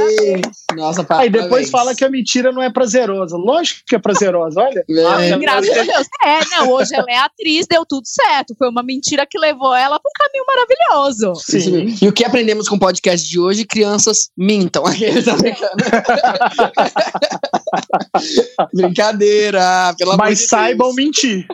Nossa, 0.74 1.00
Aí 1.02 1.06
parabéns. 1.06 1.44
depois 1.44 1.70
fala 1.70 1.94
que 1.94 2.04
a 2.04 2.10
mentira 2.10 2.52
não 2.52 2.62
é 2.62 2.70
prazerosa. 2.70 3.36
Lógico 3.36 3.82
que 3.86 3.94
é 3.94 3.98
prazerosa, 3.98 4.60
olha. 4.60 4.84
É. 5.22 5.30
É. 5.30 5.38
Graças 5.38 5.76
a 5.76 5.82
Deus. 5.82 6.06
É, 6.24 6.44
não, 6.56 6.70
hoje 6.70 6.94
ela 6.94 7.06
é 7.08 7.18
atriz, 7.18 7.66
deu 7.66 7.84
tudo 7.86 8.06
certo. 8.06 8.54
Foi 8.56 8.68
uma 8.68 8.82
mentira 8.82 9.26
que 9.28 9.38
levou 9.38 9.74
ela 9.74 10.00
para 10.00 10.08
um 10.08 10.12
caminho 10.12 10.44
maravilhoso. 10.46 11.34
Sim. 11.36 11.94
E 12.00 12.08
o 12.08 12.12
que 12.12 12.24
aprendemos 12.24 12.68
com 12.68 12.76
o 12.76 12.78
podcast 12.78 13.28
de 13.28 13.38
hoje? 13.38 13.64
Crianças 13.64 14.30
mintam. 14.36 14.84
Aquele 14.86 15.22
tá. 15.22 15.36
Brincadeira, 18.74 19.94
pelo 19.98 20.16
Mas 20.16 20.38
de 20.38 20.46
saibam 20.46 20.88
Deus. 20.88 20.96
mentir. 20.96 21.46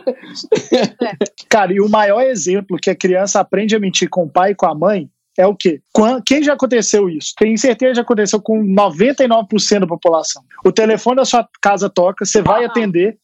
Cara, 1.49 1.73
e 1.73 1.79
o 1.79 1.89
maior 1.89 2.21
exemplo 2.21 2.77
que 2.77 2.89
a 2.89 2.95
criança 2.95 3.39
aprende 3.39 3.75
a 3.75 3.79
mentir 3.79 4.09
com 4.09 4.23
o 4.23 4.29
pai 4.29 4.51
e 4.51 4.55
com 4.55 4.65
a 4.65 4.75
mãe 4.75 5.09
é 5.37 5.47
o 5.47 5.55
quê? 5.55 5.81
Quem 6.25 6.43
já 6.43 6.53
aconteceu 6.53 7.09
isso? 7.09 7.33
Tenho 7.37 7.57
certeza 7.57 7.91
que 7.91 7.95
já 7.97 8.01
aconteceu 8.01 8.41
com 8.41 8.61
99% 8.61 9.79
da 9.79 9.87
população. 9.87 10.43
O 10.65 10.71
telefone 10.71 11.17
da 11.17 11.25
sua 11.25 11.47
casa 11.61 11.89
toca, 11.89 12.25
você 12.25 12.41
vai 12.41 12.65
atender, 12.65 13.17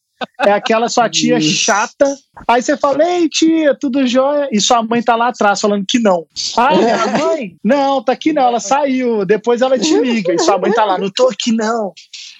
é 0.45 0.51
aquela 0.51 0.87
sua 0.87 1.09
tia 1.09 1.37
Isso. 1.37 1.49
chata. 1.49 2.15
Aí 2.47 2.61
você 2.61 2.77
fala, 2.77 3.03
ei 3.03 3.27
tia, 3.27 3.75
tudo 3.79 4.07
jóia? 4.07 4.47
E 4.51 4.61
sua 4.61 4.81
mãe 4.81 5.01
tá 5.01 5.15
lá 5.15 5.29
atrás 5.29 5.59
falando 5.59 5.85
que 5.87 5.99
não. 5.99 6.25
Ah, 6.55 6.75
minha 6.75 7.07
mãe? 7.19 7.55
Não, 7.63 8.01
tá 8.01 8.13
aqui 8.13 8.31
não, 8.31 8.43
ela 8.43 8.59
saiu. 8.59 9.25
Depois 9.25 9.61
ela 9.61 9.77
te 9.77 9.97
liga. 9.99 10.33
E 10.33 10.39
sua 10.39 10.57
mãe 10.57 10.71
tá 10.71 10.85
lá, 10.85 10.97
não 10.97 11.09
tô 11.09 11.27
aqui 11.27 11.51
não. 11.51 11.93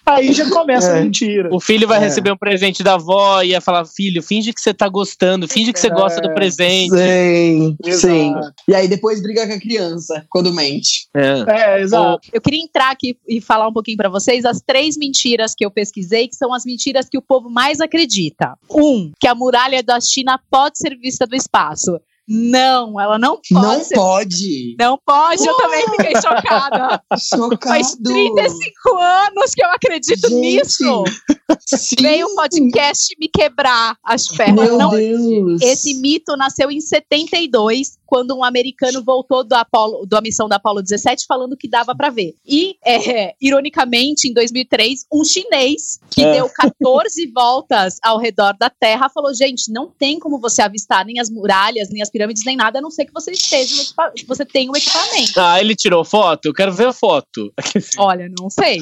Aí 0.06 0.32
já 0.34 0.50
começa 0.50 0.94
a 0.94 0.98
É. 0.98 1.02
mentira. 1.04 1.50
O 1.52 1.60
filho 1.60 1.88
vai 1.88 1.98
É. 1.98 2.02
receber 2.02 2.32
um 2.32 2.38
presente 2.38 2.84
da 2.84 2.94
avó 2.96 3.42
e 3.42 3.50
ia 3.50 3.62
falar: 3.62 3.86
Filho, 3.86 4.22
finge 4.22 4.54
que 4.54 4.62
você 4.62 4.74
tá 4.74 4.88
gostando, 4.88 5.48
finge 5.48 5.74
que 5.74 5.80
você 5.80 5.90
gosta 5.90 6.22
do 6.22 6.30
É. 6.30 6.34
presente. 6.34 6.96
Sim, 6.96 7.78
sim. 7.92 8.30
Exato. 8.32 8.54
E 8.68 8.76
aí 8.76 8.88
depois 8.88 9.22
briga 9.22 9.48
com 9.48 9.54
a 9.54 9.60
criança 9.60 10.26
quando 10.30 10.54
mente. 10.54 11.08
É. 11.14 11.46
É, 11.78 11.82
exato. 11.82 12.28
Eu 12.32 12.42
queria 12.42 12.62
entrar 12.64 12.92
aqui 12.92 13.18
e 13.28 13.42
falar 13.42 13.68
um 13.68 13.74
pouquinho 13.74 13.98
pra 13.98 14.10
vocês 14.10 14.46
as 14.46 14.62
três 14.62 14.96
mentiras 14.98 15.54
que 15.56 15.66
eu 15.66 15.72
pesquisei, 15.72 16.28
que 16.28 16.36
são 16.36 16.54
as 16.54 16.66
mentiras 16.66 17.08
que 17.10 17.18
o 17.18 17.22
povo 17.22 17.50
mais 17.50 17.80
acredita. 17.80 18.54
Um, 18.70 19.12
que 19.20 19.28
a 19.28 19.34
muralha 19.36 19.82
da 19.82 20.00
China 20.00 20.40
pode 20.52 20.78
ser 20.78 20.96
vista 20.98 21.26
do 21.26 21.36
espaço. 21.36 22.00
Não, 22.28 23.00
ela 23.00 23.20
não 23.20 23.40
pode 23.52 23.66
não 23.66 23.90
pode. 23.90 24.76
Não 24.80 25.00
pode, 25.06 25.46
eu 25.46 25.58
também 25.58 25.86
fiquei 25.90 26.14
chocada. 26.16 27.02
Chocado. 27.20 27.68
Faz 27.68 27.96
35 28.04 28.98
anos 28.98 29.54
que 29.54 29.64
eu 29.64 29.70
acredito 29.70 30.30
Gente, 30.30 30.40
nisso. 30.42 31.04
Sim. 31.68 31.96
Veio 32.02 32.28
o 32.28 32.36
podcast 32.36 33.16
me 33.20 33.28
quebrar 33.28 33.96
as 34.04 34.28
pernas. 34.28 34.70
Meu 34.70 34.78
Não, 34.78 34.90
Deus. 34.90 35.62
esse 35.62 35.94
mito 36.00 36.36
nasceu 36.36 36.72
em 36.72 36.82
72, 36.82 37.98
quando 38.06 38.36
um 38.36 38.44
americano 38.44 39.04
voltou 39.04 39.44
do 39.44 39.54
Apollo, 39.54 40.06
da 40.06 40.22
missão 40.22 40.48
da 40.48 40.58
Apollo 40.58 40.82
17 40.82 41.26
falando 41.28 41.58
que 41.58 41.68
dava 41.68 41.96
pra 41.96 42.10
ver. 42.10 42.34
E, 42.46 42.76
é, 42.86 43.34
ironicamente, 43.42 44.28
em 44.28 44.34
2003, 44.34 45.06
um 45.14 45.24
chinês 45.24 46.00
que 46.10 46.24
É. 46.24 46.34
deu 46.34 46.50
14 46.50 47.32
voltas 47.34 47.98
ao 48.04 48.18
redor 48.20 48.56
da 48.60 48.70
Terra 48.70 49.10
falou: 49.10 49.34
gente, 49.34 49.72
não 49.72 49.90
tem 49.90 50.20
como 50.20 50.40
você 50.40 50.62
avistar 50.62 51.06
nem 51.06 51.20
as 51.20 51.30
muralhas, 51.30 51.90
nem 51.90 52.02
as 52.02 52.10
pirâmides, 52.10 52.44
nem 52.46 52.56
nada, 52.56 52.80
a 52.80 52.82
não 52.82 52.92
ser 52.92 53.06
que 53.06 53.14
você 53.14 53.32
esteja, 53.32 53.94
que 54.16 54.26
você 54.26 54.46
tenha 54.46 54.72
um 54.72 54.76
equipamento. 54.76 55.40
Ah, 55.40 55.60
ele 55.60 55.76
tirou 55.76 56.04
foto? 56.06 56.46
Eu 56.46 56.54
quero 56.54 56.74
ver 56.74 56.88
a 56.88 56.94
foto. 56.94 57.52
Olha, 57.98 58.30
não 58.40 58.50
sei. 58.50 58.80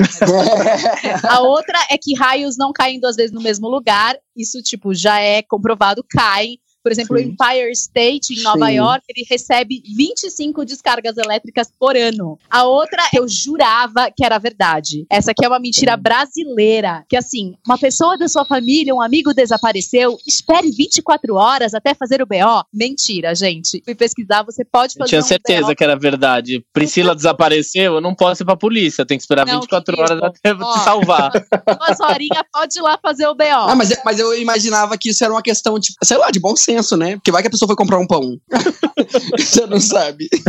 A 1.30 1.42
outra 1.42 1.78
é 1.90 1.98
que 1.98 2.14
raios 2.16 2.58
não 2.58 2.72
caem 2.72 3.00
duas 3.00 3.16
vezes 3.16 3.32
no 3.32 3.42
mesmo 3.42 3.68
lugar. 3.68 4.16
Isso, 4.36 4.62
tipo, 4.62 4.94
já 4.94 5.20
é 5.20 5.42
comprovado, 5.42 6.04
cai. 6.10 6.58
Por 6.84 6.92
exemplo, 6.92 7.18
Sim. 7.18 7.24
o 7.24 7.28
Empire 7.28 7.72
State, 7.72 8.34
em 8.34 8.42
Nova 8.44 8.68
Sim. 8.68 8.76
York, 8.76 9.04
ele 9.10 9.26
recebe 9.30 9.82
25 9.96 10.66
descargas 10.66 11.16
elétricas 11.18 11.70
por 11.80 11.96
ano. 11.96 12.38
A 12.50 12.66
outra, 12.66 13.02
eu 13.16 13.28
jurava 13.28 14.12
que 14.16 14.24
era 14.26 14.38
verdade. 14.38 15.06
Essa 15.10 15.32
aqui 15.32 15.46
é 15.46 15.48
uma 15.48 15.60
mentira 15.60 15.96
brasileira. 15.96 17.06
Que 17.08 17.16
assim, 17.16 17.56
uma 17.66 17.78
pessoa 17.78 18.18
da 18.18 18.28
sua 18.28 18.46
família, 18.46 18.94
um 18.94 19.02
amigo 19.02 19.34
desapareceu, 19.34 20.18
espere 20.28 20.72
24 20.72 21.36
horas 21.36 21.74
até 21.74 21.94
fazer 21.94 22.22
o 22.22 22.26
BO. 22.26 22.66
Mentira, 22.74 23.34
gente. 23.36 23.82
Fui 23.86 23.96
pesquisar, 23.96 24.44
você 24.44 24.64
pode 24.66 24.94
Eu 24.96 25.00
fazer 25.00 25.10
tinha 25.10 25.22
um 25.22 25.24
certeza 25.24 25.68
BO. 25.68 25.76
que 25.76 25.84
era 25.84 25.96
verdade. 25.96 26.66
Priscila 26.74 27.16
desapareceu, 27.16 27.96
eu 27.96 28.02
não 28.02 28.14
posso 28.16 28.44
ir 28.44 28.46
pra 28.46 28.56
polícia. 28.58 29.06
Tem 29.06 29.18
que 29.18 29.24
esperar 29.24 29.46
Não, 29.46 29.56
24 29.62 29.96
querido. 29.96 30.14
horas 30.14 30.24
até 30.24 30.52
Ó. 30.54 30.74
te 30.74 30.80
salvar. 30.84 31.32
Duas 31.80 32.00
horinhas, 32.00 32.44
pode 32.52 32.78
ir 32.78 32.82
lá 32.82 33.00
fazer 33.02 33.28
o 33.28 33.36
BO. 33.36 33.44
Ah, 33.46 33.76
mas, 33.76 33.94
mas 34.04 34.20
eu 34.20 34.38
imaginava 34.40 34.98
que 34.98 35.10
isso 35.10 35.24
era 35.24 35.34
uma 35.34 35.42
questão, 35.42 35.80
tipo, 35.80 35.98
sei 36.04 36.18
lá, 36.18 36.30
de 36.32 36.40
bom 36.40 36.56
senso, 36.56 36.73
né? 36.98 37.16
Porque 37.16 37.32
vai 37.32 37.42
que 37.42 37.48
a 37.48 37.52
pessoa 37.52 37.68
foi 37.68 37.76
comprar 37.76 37.98
um 38.00 38.08
pão. 38.08 38.38
Você 39.38 39.66
não 39.66 39.80
sabe. 39.80 40.28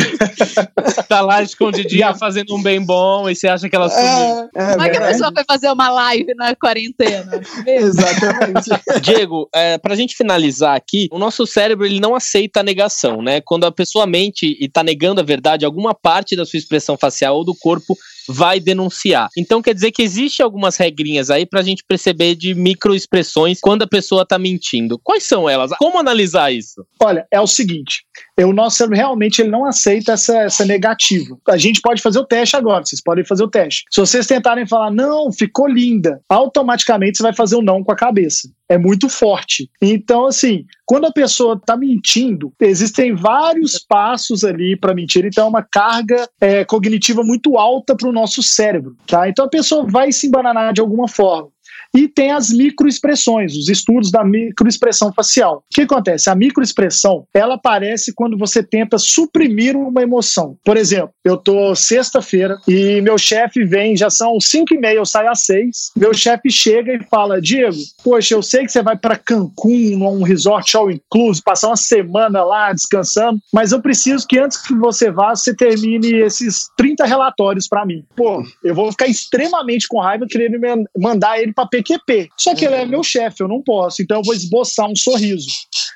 Tá 1.09 1.21
lá 1.21 1.43
escondidinha 1.43 2.15
fazendo 2.15 2.55
um 2.55 2.63
bem 2.63 2.85
bom 2.85 3.29
e 3.29 3.35
você 3.35 3.47
acha 3.47 3.69
que 3.69 3.77
ela 3.77 3.89
sumiu. 3.89 4.05
É, 4.07 4.49
é 4.55 4.71
Como 4.71 4.83
é 4.83 4.91
que 4.91 4.97
a 4.97 5.07
pessoa 5.07 5.33
foi 5.33 5.45
fazer 5.45 5.71
uma 5.71 5.91
live 5.91 6.35
na 6.35 6.55
quarentena? 6.55 7.41
Exatamente. 7.67 8.71
Diego, 9.03 9.49
é, 9.55 9.77
pra 9.79 9.95
gente 9.95 10.17
finalizar 10.17 10.77
aqui, 10.77 11.09
o 11.13 11.19
nosso 11.19 11.47
cérebro 11.47 11.85
ele 11.87 12.01
não 12.01 12.15
aceita 12.15 12.61
a 12.61 12.63
negação, 12.63 13.23
né? 13.23 13.41
Quando 13.41 13.65
a 13.65 13.73
pessoa 13.73 14.07
mente 14.07 14.57
e 14.59 14.69
tá 14.69 14.83
negando 14.83 15.21
a 15.21 15.25
verdade, 15.25 15.65
alguma 15.65 15.95
parte 15.95 16.37
da 16.37 16.45
sua 16.45 16.59
expressão 16.59 16.97
facial 16.97 17.37
ou 17.37 17.45
do 17.45 17.55
corpo 17.55 17.97
vai 18.29 18.61
denunciar. 18.61 19.29
Então 19.37 19.63
quer 19.63 19.75
dizer 19.75 19.93
que 19.93 20.03
existe 20.03 20.43
algumas 20.43 20.77
regrinhas 20.77 21.31
aí 21.31 21.47
pra 21.47 21.63
gente 21.63 21.85
perceber 21.87 22.35
de 22.35 22.55
microexpressões 22.55 23.61
quando 23.61 23.83
a 23.83 23.87
pessoa 23.87 24.27
tá 24.27 24.39
mentindo. 24.39 24.99
Quais 25.03 25.25
são 25.25 25.49
elas? 25.49 25.71
Como 25.79 25.99
analisar 25.99 26.53
isso? 26.53 26.85
Olha, 27.01 27.27
é 27.31 27.41
o 27.41 27.47
seguinte, 27.47 28.05
o 28.39 28.53
nosso 28.53 28.77
cérebro 28.77 28.97
realmente 28.97 29.41
ele 29.41 29.51
não 29.51 29.65
aceita 29.65 30.13
essa, 30.13 30.37
essa 30.39 30.65
negativa. 30.65 31.37
A 31.49 31.57
gente 31.57 31.81
pode 31.81 32.03
fazer 32.03 32.19
o 32.19 32.27
teste 32.27 32.57
agora, 32.57 32.85
vocês 32.85 33.03
podem 33.03 33.25
fazer 33.25 33.45
o 33.45 33.51
teste. 33.51 33.85
Se 33.91 34.01
vocês 34.01 34.27
tentarem 34.27 34.67
falar, 34.67 34.91
não, 34.91 35.33
ficou 35.33 35.69
linda, 35.69 36.21
automaticamente 36.29 37.19
você 37.19 37.23
vai 37.23 37.35
fazer 37.35 37.57
o 37.57 37.63
não 37.63 37.83
com 37.83 37.93
a 37.93 37.97
cabeça. 37.97 38.49
É 38.69 38.79
muito 38.79 39.09
forte. 39.09 39.69
Então, 39.81 40.27
assim, 40.27 40.65
quando 40.87 41.07
a 41.07 41.13
pessoa 41.13 41.55
está 41.55 41.77
mentindo, 41.77 42.53
existem 42.61 43.15
vários 43.15 43.79
passos 43.79 44.45
ali 44.45 44.77
para 44.77 44.95
mentir, 44.95 45.25
então 45.25 45.47
é 45.47 45.49
uma 45.49 45.63
carga 45.63 46.29
é, 46.41 46.65
cognitiva 46.65 47.23
muito 47.23 47.59
alta 47.59 47.95
para 47.97 48.09
o 48.09 48.13
nosso 48.13 48.43
cérebro. 48.43 48.97
Tá? 49.07 49.29
Então 49.29 49.45
a 49.45 49.51
pessoa 49.51 49.87
vai 49.87 50.13
se 50.13 50.27
embananar 50.27 50.73
de 50.73 50.81
alguma 50.81 51.09
forma. 51.09 51.54
E 51.95 52.09
tem 52.09 52.33
as 52.33 52.51
microexpressões, 52.51 53.57
os 53.57 53.69
estudos 53.69 54.11
da 54.11 54.25
microexpressão 54.25 55.13
facial. 55.13 55.59
O 55.59 55.63
que 55.75 55.83
acontece? 55.83 56.29
A 56.29 56.35
microexpressão, 56.35 57.27
ela 57.33 57.55
aparece 57.55 58.13
quando 58.13 58.37
você 58.37 58.63
tenta 58.63 58.99
suprimir 58.99 59.77
uma 59.77 60.03
emoção. 60.03 60.57
Por 60.65 60.77
exemplo, 60.77 61.11
eu 61.25 61.37
tô 61.37 61.75
sexta-feira 61.75 62.59
e 62.67 63.01
meu 63.01 63.17
chefe 63.17 63.65
vem, 63.65 63.97
já 63.97 64.11
são 64.11 64.41
5 64.41 64.75
e 64.75 64.79
meia, 64.79 64.97
eu 64.97 65.07
saio 65.07 65.31
às 65.31 65.41
6. 65.43 65.93
Meu 65.97 66.13
chefe 66.13 66.51
chega 66.51 66.95
e 66.95 67.05
fala: 67.05 67.41
Diego, 67.41 67.77
poxa, 68.03 68.35
eu 68.35 68.43
sei 68.43 68.65
que 68.65 68.73
você 68.73 68.83
vai 68.83 68.97
para 68.97 69.17
Cancún, 69.17 69.97
num 69.97 70.23
resort 70.23 70.77
all 70.77 70.91
inclusive, 70.91 71.45
passar 71.45 71.69
uma 71.69 71.77
semana 71.77 72.43
lá 72.45 72.73
descansando, 72.73 73.39
mas 73.53 73.73
eu 73.73 73.81
preciso 73.81 74.27
que 74.27 74.39
antes 74.39 74.61
que 74.61 74.75
você 74.75 75.11
vá, 75.11 75.35
você 75.35 75.55
termine 75.55 76.15
esses 76.17 76.69
30 76.77 77.05
relatórios 77.05 77.69
para 77.69 77.87
mim. 77.87 78.05
Pô, 78.17 78.43
eu 78.63 78.75
vou 78.75 78.91
ficar 78.91 79.07
extremamente 79.07 79.87
com 79.89 80.01
raiva 80.01 80.27
querendo 80.29 80.59
mandar 80.97 81.41
ele 81.41 81.53
para 81.53 81.69
PQP. 81.85 82.31
Só 82.39 82.55
que 82.55 82.65
ele 82.65 82.75
é 82.75 82.87
meu 82.87 83.03
chefe, 83.03 83.43
eu 83.43 83.49
não 83.49 83.63
posso, 83.63 84.03
então 84.03 84.19
eu 84.19 84.25
vou 84.25 84.35
esboçar 84.35 84.91
um 84.91 84.97
sorriso. 84.97 85.47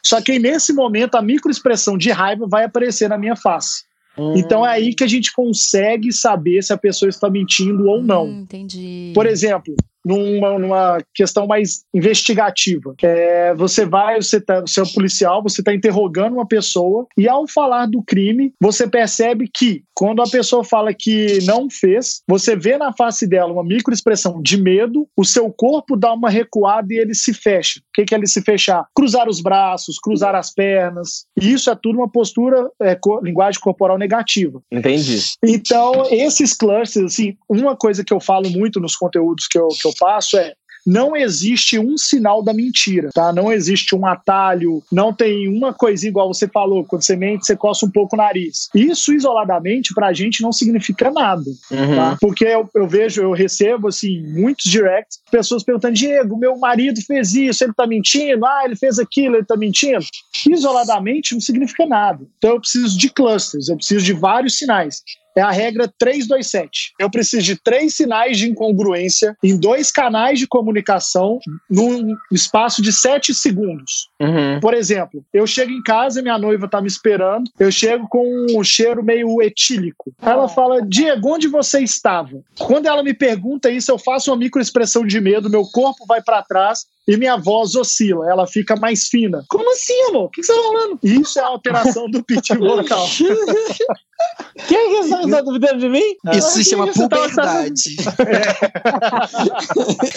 Só 0.05 0.21
que 0.21 0.39
nesse 0.39 0.73
momento 0.73 1.15
a 1.15 1.23
microexpressão 1.23 1.97
de 1.97 2.11
raiva 2.11 2.47
vai 2.49 2.65
aparecer 2.65 3.09
na 3.09 3.19
minha 3.19 3.35
face. 3.35 3.89
Hum. 4.19 4.35
Então 4.37 4.67
é 4.67 4.71
aí 4.71 4.95
que 4.95 5.05
a 5.05 5.07
gente 5.07 5.33
consegue 5.33 6.13
saber 6.13 6.63
se 6.63 6.73
a 6.73 6.77
pessoa 6.77 7.09
está 7.09 7.31
mentindo 7.31 7.89
ou 7.89 8.03
não. 8.03 8.27
Hum, 8.27 8.41
entendi. 8.41 9.13
Por 9.15 9.27
exemplo, 9.27 9.75
numa, 10.09 10.59
numa 10.59 10.99
questão 11.15 11.47
mais 11.47 11.83
investigativa. 11.95 12.95
É, 13.03 13.55
você 13.55 13.85
vai, 13.85 14.21
você, 14.21 14.41
tá, 14.41 14.61
você 14.61 14.81
é 14.81 14.83
um 14.83 14.93
policial, 14.93 15.43
você 15.43 15.61
está 15.61 15.75
interrogando 15.75 16.35
uma 16.35 16.47
pessoa 16.47 17.07
e 17.17 17.29
ao 17.29 17.47
falar 17.47 17.87
do 17.87 18.03
crime, 18.03 18.53
você 18.61 18.89
percebe 18.89 19.49
que 19.53 19.83
quando 19.95 20.23
a 20.23 20.29
pessoa 20.29 20.65
fala 20.65 20.95
que 20.95 21.39
não 21.45 21.69
fez, 21.69 22.23
você 22.29 22.55
vê 22.57 22.79
na 22.79 22.93
face 22.93 23.27
dela 23.27 23.53
uma 23.53 23.65
microexpressão 23.65 24.41
de 24.41 24.57
medo, 24.57 25.09
o 25.17 25.25
seu 25.25 25.53
corpo 25.53 25.97
dá 25.97 26.13
uma 26.13 26.31
recuada 26.31 26.87
e 26.91 26.99
ele 26.99 27.15
se 27.15 27.35
fecha. 27.35 27.81
O 27.81 27.83
que, 27.95 28.05
que 28.05 28.15
é 28.15 28.19
ele 28.19 28.27
se 28.27 28.41
fechar? 28.43 28.87
Cruzar 28.95 29.29
os 29.29 29.41
braços, 29.41 29.99
cruzar 29.99 30.35
as 30.35 30.55
pernas. 30.55 31.25
E 31.41 31.53
isso 31.53 31.69
é 31.69 31.75
tudo 31.75 31.99
uma 31.99 32.09
postura, 32.09 32.71
é, 32.81 32.95
co 32.95 33.21
linguagem 33.21 33.61
corporal 33.61 33.99
negativa. 33.99 34.61
Entendi. 34.71 35.19
Então, 35.45 36.05
esses 36.11 36.55
clusters, 36.55 37.13
assim, 37.13 37.37
uma 37.49 37.77
coisa 37.77 38.05
que 38.05 38.13
eu 38.13 38.21
falo 38.21 38.49
muito 38.51 38.79
nos 38.79 38.95
conteúdos 38.95 39.49
que 39.49 39.59
eu, 39.59 39.67
que 39.69 39.87
eu 39.87 39.93
passo 39.99 40.37
é 40.37 40.53
não 40.89 41.15
existe 41.15 41.79
um 41.79 41.99
sinal 41.99 42.43
da 42.43 42.55
mentira, 42.55 43.11
tá? 43.13 43.31
Não 43.31 43.53
existe 43.53 43.95
um 43.95 44.07
atalho, 44.07 44.83
não 44.91 45.13
tem 45.13 45.47
uma 45.47 45.75
coisinha 45.75 46.09
igual 46.09 46.33
você 46.33 46.49
falou, 46.49 46.83
quando 46.83 47.03
você 47.03 47.15
mente, 47.15 47.45
você 47.45 47.55
coça 47.55 47.85
um 47.85 47.91
pouco 47.91 48.17
o 48.17 48.19
nariz. 48.19 48.71
Isso 48.75 49.13
isoladamente 49.13 49.93
pra 49.95 50.15
gente 50.15 50.43
não 50.43 50.51
significa 50.51 51.11
nada, 51.11 51.45
uhum. 51.71 51.95
tá? 51.95 52.17
Porque 52.19 52.45
eu, 52.47 52.69
eu, 52.75 52.89
vejo, 52.89 53.23
eu 53.23 53.33
recebo 53.33 53.89
assim 53.89 54.23
muitos 54.29 54.71
directs, 54.71 55.19
pessoas 55.31 55.63
perguntando: 55.63 55.95
"Diego, 55.95 56.39
meu 56.39 56.59
marido 56.59 57.01
fez 57.03 57.35
isso, 57.35 57.65
ele 57.65 57.75
tá 57.75 57.87
mentindo? 57.87 58.47
Ah, 58.47 58.63
ele 58.65 58.77
fez 58.77 58.99
aquilo, 58.99 59.37
ele 59.37 59.45
tá 59.45 59.59
mentindo?" 59.59 60.05
Isoladamente 60.49 61.35
não 61.35 61.41
significa 61.41 61.85
nada. 61.85 62.25
Então 62.39 62.53
eu 62.53 62.61
preciso 62.61 62.99
de 62.99 63.11
clusters, 63.11 63.69
eu 63.69 63.77
preciso 63.77 64.05
de 64.05 64.15
vários 64.15 64.57
sinais 64.57 65.03
é 65.37 65.41
a 65.41 65.51
regra 65.51 65.91
327. 65.99 66.93
Eu 66.99 67.11
preciso 67.11 67.43
de 67.43 67.57
três 67.57 67.95
sinais 67.95 68.39
de 68.39 68.49
incongruência 68.49 69.37
em 69.43 69.59
dois 69.59 69.91
canais 69.91 70.39
de 70.39 70.47
comunicação 70.47 71.39
num 71.71 72.15
espaço 72.33 72.83
de 72.83 72.93
sete 72.93 73.35
segundos. 73.35 74.09
Uhum. 74.21 74.61
Por 74.61 74.75
exemplo, 74.75 75.25
eu 75.33 75.47
chego 75.47 75.73
em 75.73 75.83
casa, 75.83 76.23
minha 76.23 76.39
noiva 76.39 76.67
está 76.67 76.81
me 76.81 76.89
esperando, 76.89 77.51
eu 77.59 77.71
chego 77.71 78.09
com 78.09 78.47
um 78.51 78.65
cheiro 78.65 79.03
meio 79.03 79.41
etílico. 79.43 80.13
Ela 80.21 80.49
fala, 80.49 80.83
Diego, 80.83 81.35
onde 81.35 81.49
você 81.49 81.81
estava? 81.81 82.43
Quando 82.59 82.87
ela 82.87 83.03
me 83.03 83.15
pergunta 83.15 83.71
isso, 83.71 83.91
eu 83.91 83.99
faço 83.99 84.31
uma 84.31 84.37
microexpressão 84.37 85.07
de 85.07 85.21
medo, 85.21 85.51
meu 85.51 85.65
corpo 85.65 86.05
vai 86.07 86.23
para 86.23 86.43
trás, 86.43 86.87
e 87.07 87.17
minha 87.17 87.37
voz 87.39 87.75
oscila, 87.75 88.31
ela 88.31 88.47
fica 88.47 88.77
mais 88.77 89.09
fina. 89.09 89.43
Como 89.49 89.73
assim, 89.73 89.99
amor? 90.09 90.25
O 90.25 90.29
que 90.29 90.43
você 90.43 90.55
tá 90.55 90.63
falando? 90.63 90.99
Isso 91.03 91.39
é 91.39 91.43
a 91.43 91.47
alteração 91.47 92.11
do 92.11 92.23
pitch 92.23 92.51
vocal. 92.51 93.07
Quem 94.67 94.77
é 94.77 94.89
que 94.89 95.07
está 95.07 95.41
duvidando 95.41 95.79
de 95.79 95.89
mim? 95.89 96.17
Isso 96.33 96.51
se 96.51 96.65
chama 96.65 96.93
puberdade. 96.93 97.97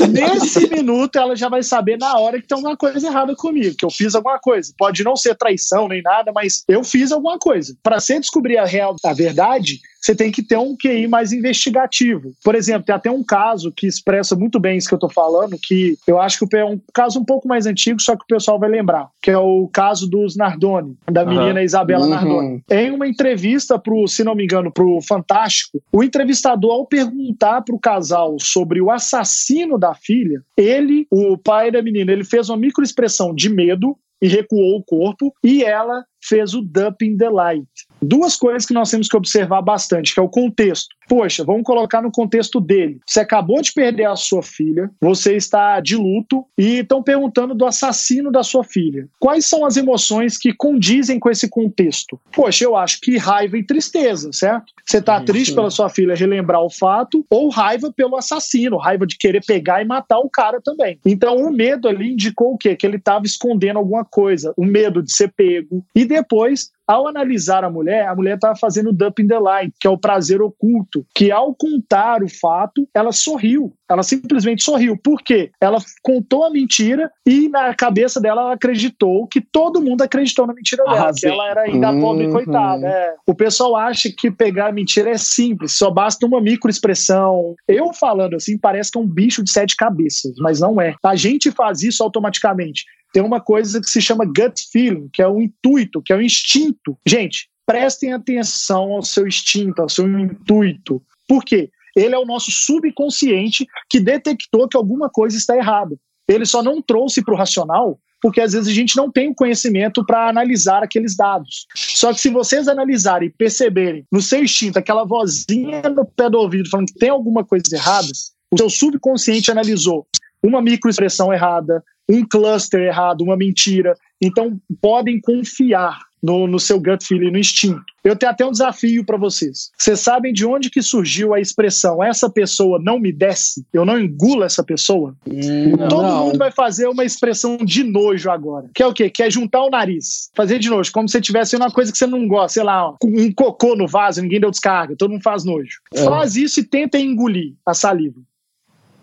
É. 0.01 0.07
Nesse 0.07 0.67
minuto, 0.69 1.17
ela 1.17 1.35
já 1.35 1.47
vai 1.47 1.61
saber 1.63 1.97
na 1.97 2.17
hora 2.17 2.41
que 2.41 2.47
tem 2.47 2.55
alguma 2.55 2.75
coisa 2.75 3.07
errada 3.07 3.35
comigo, 3.35 3.75
que 3.75 3.85
eu 3.85 3.89
fiz 3.89 4.15
alguma 4.15 4.39
coisa. 4.39 4.73
Pode 4.77 5.03
não 5.03 5.15
ser 5.15 5.35
traição 5.35 5.87
nem 5.87 6.01
nada, 6.01 6.31
mas 6.33 6.63
eu 6.67 6.83
fiz 6.83 7.11
alguma 7.11 7.37
coisa. 7.37 7.75
Para 7.83 7.99
você 7.99 8.19
descobrir 8.19 8.57
a 8.57 8.65
real, 8.65 8.95
a 9.05 9.13
verdade, 9.13 9.79
você 10.01 10.15
tem 10.15 10.31
que 10.31 10.41
ter 10.41 10.57
um 10.57 10.75
QI 10.75 11.07
mais 11.07 11.31
investigativo. 11.31 12.33
Por 12.43 12.55
exemplo, 12.55 12.83
tem 12.83 12.95
até 12.95 13.11
um 13.11 13.23
caso 13.23 13.71
que 13.71 13.85
expressa 13.85 14.35
muito 14.35 14.59
bem 14.59 14.77
isso 14.77 14.87
que 14.87 14.93
eu 14.95 14.97
estou 14.97 15.11
falando, 15.11 15.57
que 15.61 15.95
eu 16.07 16.19
acho 16.19 16.39
que 16.39 16.57
é 16.57 16.65
um 16.65 16.81
caso 16.91 17.19
um 17.19 17.25
pouco 17.25 17.47
mais 17.47 17.67
antigo, 17.67 18.01
só 18.01 18.15
que 18.15 18.23
o 18.23 18.27
pessoal 18.27 18.59
vai 18.59 18.69
lembrar, 18.69 19.09
que 19.21 19.29
é 19.29 19.37
o 19.37 19.69
caso 19.71 20.09
dos 20.09 20.35
Nardoni, 20.35 20.97
da 21.09 21.23
menina 21.23 21.59
uhum. 21.59 21.65
Isabela 21.65 22.05
uhum. 22.05 22.09
Nardoni. 22.09 22.63
Em 22.69 22.91
uma 22.91 23.07
entrevista 23.07 23.77
pro, 23.91 24.07
se 24.07 24.23
não 24.23 24.33
me 24.33 24.45
engano, 24.45 24.71
pro 24.71 25.01
Fantástico, 25.01 25.83
o 25.91 26.01
entrevistador, 26.01 26.71
ao 26.71 26.87
perguntar 26.87 27.61
pro 27.61 27.77
casal 27.77 28.37
sobre 28.39 28.81
o 28.81 28.89
assassino 28.89 29.77
da 29.77 29.93
filha, 29.93 30.41
ele, 30.55 31.05
o 31.11 31.37
pai 31.37 31.69
da 31.69 31.81
menina, 31.81 32.13
ele 32.13 32.23
fez 32.23 32.49
uma 32.49 32.57
microexpressão 32.57 33.35
de 33.35 33.49
medo 33.49 33.97
e 34.21 34.27
recuou 34.27 34.77
o 34.77 34.83
corpo, 34.83 35.33
e 35.43 35.63
ela 35.63 36.05
fez 36.21 36.53
o 36.53 36.61
dumping 36.61 37.17
the 37.17 37.29
light. 37.29 37.67
Duas 38.01 38.35
coisas 38.35 38.65
que 38.65 38.73
nós 38.73 38.89
temos 38.89 39.07
que 39.07 39.15
observar 39.15 39.61
bastante, 39.61 40.13
que 40.13 40.19
é 40.19 40.23
o 40.23 40.29
contexto. 40.29 40.95
Poxa, 41.07 41.43
vamos 41.43 41.63
colocar 41.63 42.01
no 42.01 42.09
contexto 42.09 42.59
dele. 42.59 42.99
Você 43.05 43.19
acabou 43.19 43.61
de 43.61 43.73
perder 43.73 44.05
a 44.05 44.15
sua 44.15 44.41
filha, 44.41 44.89
você 44.99 45.35
está 45.35 45.79
de 45.81 45.95
luto 45.95 46.45
e 46.57 46.79
estão 46.79 47.03
perguntando 47.03 47.53
do 47.53 47.65
assassino 47.65 48.31
da 48.31 48.43
sua 48.43 48.63
filha. 48.63 49.07
Quais 49.19 49.45
são 49.45 49.65
as 49.65 49.75
emoções 49.75 50.37
que 50.37 50.53
condizem 50.53 51.19
com 51.19 51.29
esse 51.29 51.49
contexto? 51.49 52.19
Poxa, 52.31 52.63
eu 52.63 52.77
acho 52.77 53.01
que 53.01 53.17
raiva 53.17 53.57
e 53.57 53.65
tristeza, 53.65 54.31
certo? 54.31 54.71
Você 54.85 54.97
está 54.97 55.19
triste 55.21 55.53
pela 55.53 55.69
sua 55.69 55.89
filha 55.89 56.15
relembrar 56.15 56.61
o 56.61 56.69
fato 56.69 57.25
ou 57.29 57.49
raiva 57.49 57.91
pelo 57.91 58.15
assassino, 58.15 58.77
raiva 58.77 59.05
de 59.05 59.17
querer 59.17 59.43
pegar 59.45 59.81
e 59.81 59.85
matar 59.85 60.19
o 60.19 60.29
cara 60.29 60.61
também. 60.61 60.97
Então 61.05 61.35
o 61.35 61.51
medo 61.51 61.89
ali 61.89 62.13
indicou 62.13 62.53
o 62.53 62.57
quê? 62.57 62.75
Que 62.75 62.87
ele 62.87 62.97
estava 62.97 63.25
escondendo 63.25 63.77
alguma 63.77 64.05
coisa, 64.05 64.53
o 64.55 64.65
medo 64.65 65.03
de 65.03 65.13
ser 65.13 65.31
pego. 65.33 65.83
E 65.93 66.05
depois 66.11 66.69
ao 66.91 67.07
analisar 67.07 67.63
a 67.63 67.69
mulher, 67.69 68.05
a 68.07 68.15
mulher 68.15 68.35
estava 68.35 68.55
fazendo 68.55 68.91
dumping 68.91 69.27
the 69.27 69.39
light, 69.39 69.73
que 69.79 69.87
é 69.87 69.89
o 69.89 69.97
prazer 69.97 70.41
oculto, 70.41 71.05
que 71.15 71.31
ao 71.31 71.55
contar 71.55 72.21
o 72.21 72.27
fato, 72.27 72.85
ela 72.93 73.13
sorriu. 73.13 73.73
Ela 73.89 74.03
simplesmente 74.03 74.63
sorriu. 74.63 74.97
Por 74.97 75.21
quê? 75.21 75.51
Ela 75.61 75.77
contou 76.01 76.43
a 76.43 76.49
mentira 76.49 77.09
e 77.25 77.47
na 77.47 77.73
cabeça 77.73 78.19
dela 78.19 78.41
ela 78.41 78.53
acreditou 78.53 79.27
que 79.27 79.39
todo 79.39 79.81
mundo 79.81 80.01
acreditou 80.01 80.45
na 80.45 80.53
mentira 80.53 80.83
dela, 80.83 81.09
ah, 81.09 81.11
que 81.15 81.27
ela 81.27 81.49
era 81.49 81.61
ainda 81.61 81.91
uhum. 81.91 82.01
pobre 82.01 82.29
coitada. 82.29 82.87
É. 82.87 83.15
O 83.25 83.35
pessoal 83.35 83.75
acha 83.75 84.09
que 84.17 84.29
pegar 84.29 84.67
a 84.67 84.71
mentira 84.71 85.11
é 85.11 85.17
simples, 85.17 85.77
só 85.77 85.89
basta 85.89 86.25
uma 86.25 86.41
microexpressão. 86.41 87.55
Eu 87.67 87.93
falando 87.93 88.35
assim, 88.35 88.57
parece 88.57 88.91
que 88.91 88.97
é 88.97 89.01
um 89.01 89.07
bicho 89.07 89.43
de 89.43 89.51
sete 89.51 89.77
cabeças, 89.77 90.33
mas 90.39 90.59
não 90.59 90.81
é. 90.81 90.95
A 91.03 91.15
gente 91.15 91.51
faz 91.51 91.83
isso 91.83 92.03
automaticamente 92.03 92.83
tem 93.13 93.23
uma 93.23 93.41
coisa 93.41 93.79
que 93.81 93.89
se 93.89 94.01
chama 94.01 94.25
gut 94.25 94.69
feeling, 94.71 95.09
que 95.11 95.21
é 95.21 95.27
o 95.27 95.41
intuito, 95.41 96.01
que 96.01 96.13
é 96.13 96.15
o 96.15 96.21
instinto. 96.21 96.97
Gente, 97.05 97.49
prestem 97.65 98.13
atenção 98.13 98.93
ao 98.93 99.03
seu 99.03 99.27
instinto, 99.27 99.81
ao 99.81 99.89
seu 99.89 100.07
intuito. 100.07 101.01
Por 101.27 101.43
quê? 101.43 101.69
Ele 101.95 102.15
é 102.15 102.17
o 102.17 102.25
nosso 102.25 102.51
subconsciente 102.51 103.67
que 103.89 103.99
detectou 103.99 104.67
que 104.67 104.77
alguma 104.77 105.09
coisa 105.09 105.37
está 105.37 105.55
errada. 105.57 105.97
Ele 106.27 106.45
só 106.45 106.63
não 106.63 106.81
trouxe 106.81 107.23
para 107.23 107.33
o 107.33 107.37
racional 107.37 107.99
porque 108.21 108.39
às 108.39 108.53
vezes 108.53 108.69
a 108.69 108.73
gente 108.73 108.95
não 108.95 109.11
tem 109.11 109.29
o 109.29 109.35
conhecimento 109.35 110.05
para 110.05 110.29
analisar 110.29 110.83
aqueles 110.83 111.15
dados. 111.15 111.65
Só 111.75 112.13
que 112.13 112.21
se 112.21 112.29
vocês 112.29 112.67
analisarem 112.67 113.27
e 113.27 113.31
perceberem 113.31 114.05
no 114.11 114.21
seu 114.21 114.43
instinto 114.43 114.77
aquela 114.77 115.03
vozinha 115.03 115.81
no 115.89 116.05
pé 116.05 116.29
do 116.29 116.37
ouvido 116.37 116.69
falando 116.69 116.87
que 116.87 116.99
tem 116.99 117.09
alguma 117.09 117.43
coisa 117.43 117.63
errada, 117.73 118.07
o 118.51 118.57
seu 118.57 118.69
subconsciente 118.69 119.49
analisou 119.49 120.05
uma 120.43 120.61
microexpressão 120.61 121.33
errada, 121.33 121.83
um 122.09 122.25
cluster 122.25 122.81
errado, 122.81 123.21
uma 123.21 123.37
mentira. 123.37 123.93
Então, 124.21 124.59
podem 124.81 125.19
confiar. 125.19 125.99
no, 126.23 126.45
no 126.45 126.59
seu 126.59 126.79
gut 126.79 127.03
feeling, 127.03 127.31
no 127.31 127.39
instinto. 127.39 127.81
Eu 128.03 128.15
tenho 128.15 128.31
até 128.31 128.45
um 128.45 128.51
desafio 128.51 129.03
para 129.03 129.17
vocês. 129.17 129.71
Vocês 129.75 129.99
sabem 129.99 130.31
de 130.31 130.45
onde 130.45 130.69
que 130.69 130.79
surgiu 130.79 131.33
a 131.33 131.39
expressão 131.39 132.03
essa 132.03 132.29
pessoa 132.29 132.79
não 132.79 132.99
me 132.99 133.11
desce? 133.11 133.65
Eu 133.73 133.83
não 133.83 133.99
engulo 133.99 134.43
essa 134.43 134.63
pessoa? 134.63 135.15
Não, 135.25 135.87
Todo 135.87 136.03
não. 136.03 136.25
mundo 136.25 136.37
vai 136.37 136.51
fazer 136.51 136.87
uma 136.87 137.03
expressão 137.03 137.57
de 137.57 137.83
nojo 137.83 138.29
agora. 138.29 138.69
Que 138.71 138.83
é 138.83 138.87
o 138.87 138.93
quê? 138.93 139.09
Que 139.09 139.23
é 139.23 139.31
juntar 139.31 139.63
o 139.63 139.71
nariz. 139.71 140.29
Fazer 140.35 140.59
de 140.59 140.69
nojo, 140.69 140.91
como 140.91 141.07
se 141.07 141.13
você 141.13 141.21
tivesse 141.21 141.55
uma 141.55 141.71
coisa 141.71 141.91
que 141.91 141.97
você 141.97 142.05
não 142.05 142.27
gosta, 142.27 142.53
sei 142.53 142.63
lá, 142.63 142.93
um 143.03 143.31
cocô 143.33 143.75
no 143.75 143.87
vaso, 143.87 144.21
ninguém 144.21 144.39
deu 144.39 144.51
descarga, 144.51 144.95
todo 144.95 145.09
mundo 145.09 145.23
faz 145.23 145.43
nojo. 145.43 145.79
É. 145.91 146.03
Faz 146.05 146.35
isso 146.35 146.59
e 146.59 146.63
tenta 146.63 146.99
engolir 146.99 147.55
a 147.65 147.73
saliva. 147.73 148.21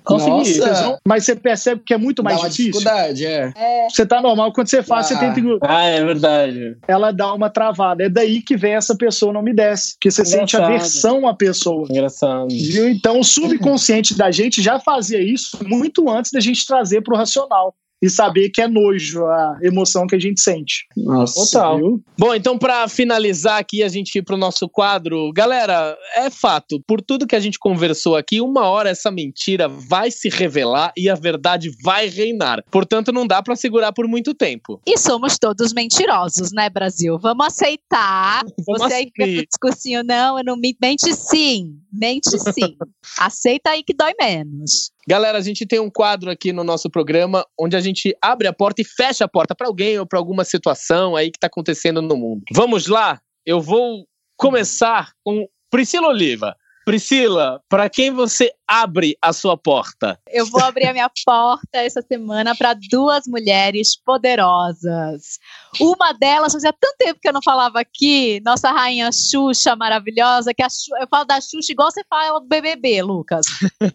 Consegui. 0.09 0.59
Nossa. 0.59 0.99
mas 1.07 1.25
você 1.25 1.37
percebe 1.37 1.83
que 1.85 1.93
é 1.93 1.99
muito 1.99 2.23
Dá 2.23 2.31
mais 2.31 2.41
uma 2.41 2.49
difícil. 2.49 2.73
dificuldade, 2.73 3.27
é. 3.27 3.53
Você 3.91 4.07
tá 4.07 4.21
normal, 4.23 4.53
quando 4.53 4.69
você 4.69 4.83
faz, 4.83 5.07
Ah. 5.07 5.09
você 5.09 5.19
tenta. 5.19 5.41
Ah, 5.63 5.85
é 5.85 6.05
verdade. 6.05 6.77
Ela 6.89 7.13
dá 7.13 7.33
uma 7.35 7.51
travada. 7.51 8.05
É 8.05 8.09
daí 8.09 8.41
que 8.43 8.57
vem 8.57 8.75
essa 8.75 8.97
pessoa 8.97 9.33
não 9.33 9.43
me 9.43 9.53
desce. 9.55 9.95
Porque 9.95 10.11
você 10.11 10.25
sente 10.25 10.57
Engraçado. 10.57 10.65
aversão 10.65 11.29
à 11.29 11.35
pessoa. 11.35 11.87
Engraçado. 11.91 12.49
Viu? 12.51 12.89
Então, 12.89 13.21
o 13.21 13.25
subconsciente 13.25 14.17
da 14.17 14.31
gente 14.31 14.63
já 14.63 14.81
fazia 14.81 15.21
isso 15.21 15.59
muito 15.67 16.09
antes 16.09 16.33
da 16.33 16.41
gente 16.41 16.67
trazer 16.67 17.03
pro 17.03 17.17
racional. 17.17 17.75
E 18.01 18.09
saber 18.09 18.51
que 18.51 18.61
é 18.61 18.69
nojo 18.69 19.25
a 19.27 19.59
emoção 19.63 20.07
que 20.07 20.15
a 20.15 20.21
gente 20.21 20.41
sente. 20.41 20.87
Nossa. 20.97 21.35
Total. 21.35 21.77
Viu? 21.77 22.03
Bom, 22.17 22.35
então 22.35 22.59
pra 22.59 22.89
finalizar 22.89 23.59
aqui, 23.59 23.83
a 23.83 23.89
gente 23.89 24.17
ir 24.17 24.23
pro 24.23 24.37
nosso 24.37 24.69
quadro. 24.69 25.33
Galera, 25.33 25.97
é 26.17 26.31
fato, 26.31 26.81
por 26.87 27.01
tudo 27.01 27.27
que 27.27 27.37
a 27.37 27.41
gente 27.41 27.59
conversou 27.59 28.17
aqui, 28.17 28.41
uma 28.41 28.69
hora 28.69 28.91
essa 28.91 29.11
mentira 29.11 29.69
vai 29.69 30.11
se 30.11 30.29
revelar 30.29 30.93
e 30.97 31.09
a 31.09 31.15
verdade 31.15 31.71
vai 31.83 32.09
reinar. 32.09 32.63
Portanto, 32.71 33.13
não 33.13 33.27
dá 33.27 33.43
pra 33.43 33.57
segurar 33.57 33.93
por 33.93 34.07
muito 34.07 34.35
tempo. 34.35 34.81
E 34.87 34.97
somos 34.97 35.39
todos 35.39 35.73
mentirosos, 35.73 36.53
né, 36.53 36.71
Brasil? 36.71 37.19
Vamos 37.19 37.47
aceitar. 37.47 38.45
Vamos 38.67 38.83
Você 38.83 38.95
aí 38.95 39.05
fica 39.05 39.47
discursinho, 39.47 40.03
não, 40.05 40.39
eu 40.39 40.45
não 40.45 40.57
minto. 40.57 40.79
Mente 40.81 41.13
sim, 41.15 41.77
mente 41.93 42.31
sim. 42.39 42.77
Aceita 43.19 43.71
aí 43.71 43.83
que 43.83 43.95
dói 43.95 44.13
menos. 44.21 44.91
Galera, 45.09 45.39
a 45.39 45.41
gente 45.41 45.67
tem 45.67 45.81
um 45.81 45.91
quadro 45.91 46.31
aqui 46.31 46.53
no 46.53 46.63
nosso 46.63 46.91
programa 46.91 47.45
onde 47.59 47.77
a 47.77 47.81
gente 47.81 48.17
abre 48.21 48.47
a 48.47 48.53
porta 48.53 48.83
e 48.83 48.85
fecha 48.85 49.25
a 49.25 49.29
porta 49.29 49.55
pra 49.55 49.67
alguém 49.67 49.99
ou 49.99 50.07
pra 50.07 50.19
alguma 50.19 50.45
situação 50.45 51.17
aí 51.17 51.31
que 51.31 51.39
tá 51.39 51.47
acontecendo 51.47 52.03
no 52.03 52.17
mundo. 52.17 52.43
Vamos 52.53 52.87
lá? 52.87 53.21
Eu 53.45 53.61
vou 53.61 54.07
começar 54.37 55.13
com 55.25 55.47
Priscila 55.71 56.09
Oliva. 56.09 56.57
Priscila, 56.89 57.61
pra 57.69 57.91
quem 57.91 58.11
você 58.11 58.51
abre 58.67 59.15
a 59.21 59.31
sua 59.31 59.59
porta? 59.59 60.19
Eu 60.31 60.47
vou 60.47 60.63
abrir 60.63 60.87
a 60.87 60.93
minha 60.95 61.11
porta 61.25 61.79
essa 61.79 62.01
semana 62.01 62.57
para 62.57 62.75
duas 62.91 63.25
mulheres 63.27 63.95
poderosas. 64.03 65.39
Uma 65.79 66.13
delas, 66.13 66.55
fazia 66.55 66.73
tanto 66.73 66.97
tempo 66.97 67.21
que 67.21 67.29
eu 67.29 67.33
não 67.33 67.43
falava 67.43 67.79
aqui, 67.81 68.41
nossa 68.45 68.71
rainha 68.73 69.11
Xuxa 69.13 69.77
maravilhosa, 69.77 70.55
que 70.55 70.63
a 70.63 70.69
Xu- 70.71 70.97
eu 70.99 71.07
falo 71.09 71.25
da 71.27 71.41
Xuxa 71.41 71.73
igual 71.73 71.91
você 71.91 72.03
fala 72.09 72.41
do 72.41 72.47
BBB, 72.47 73.03
Lucas. 73.03 73.45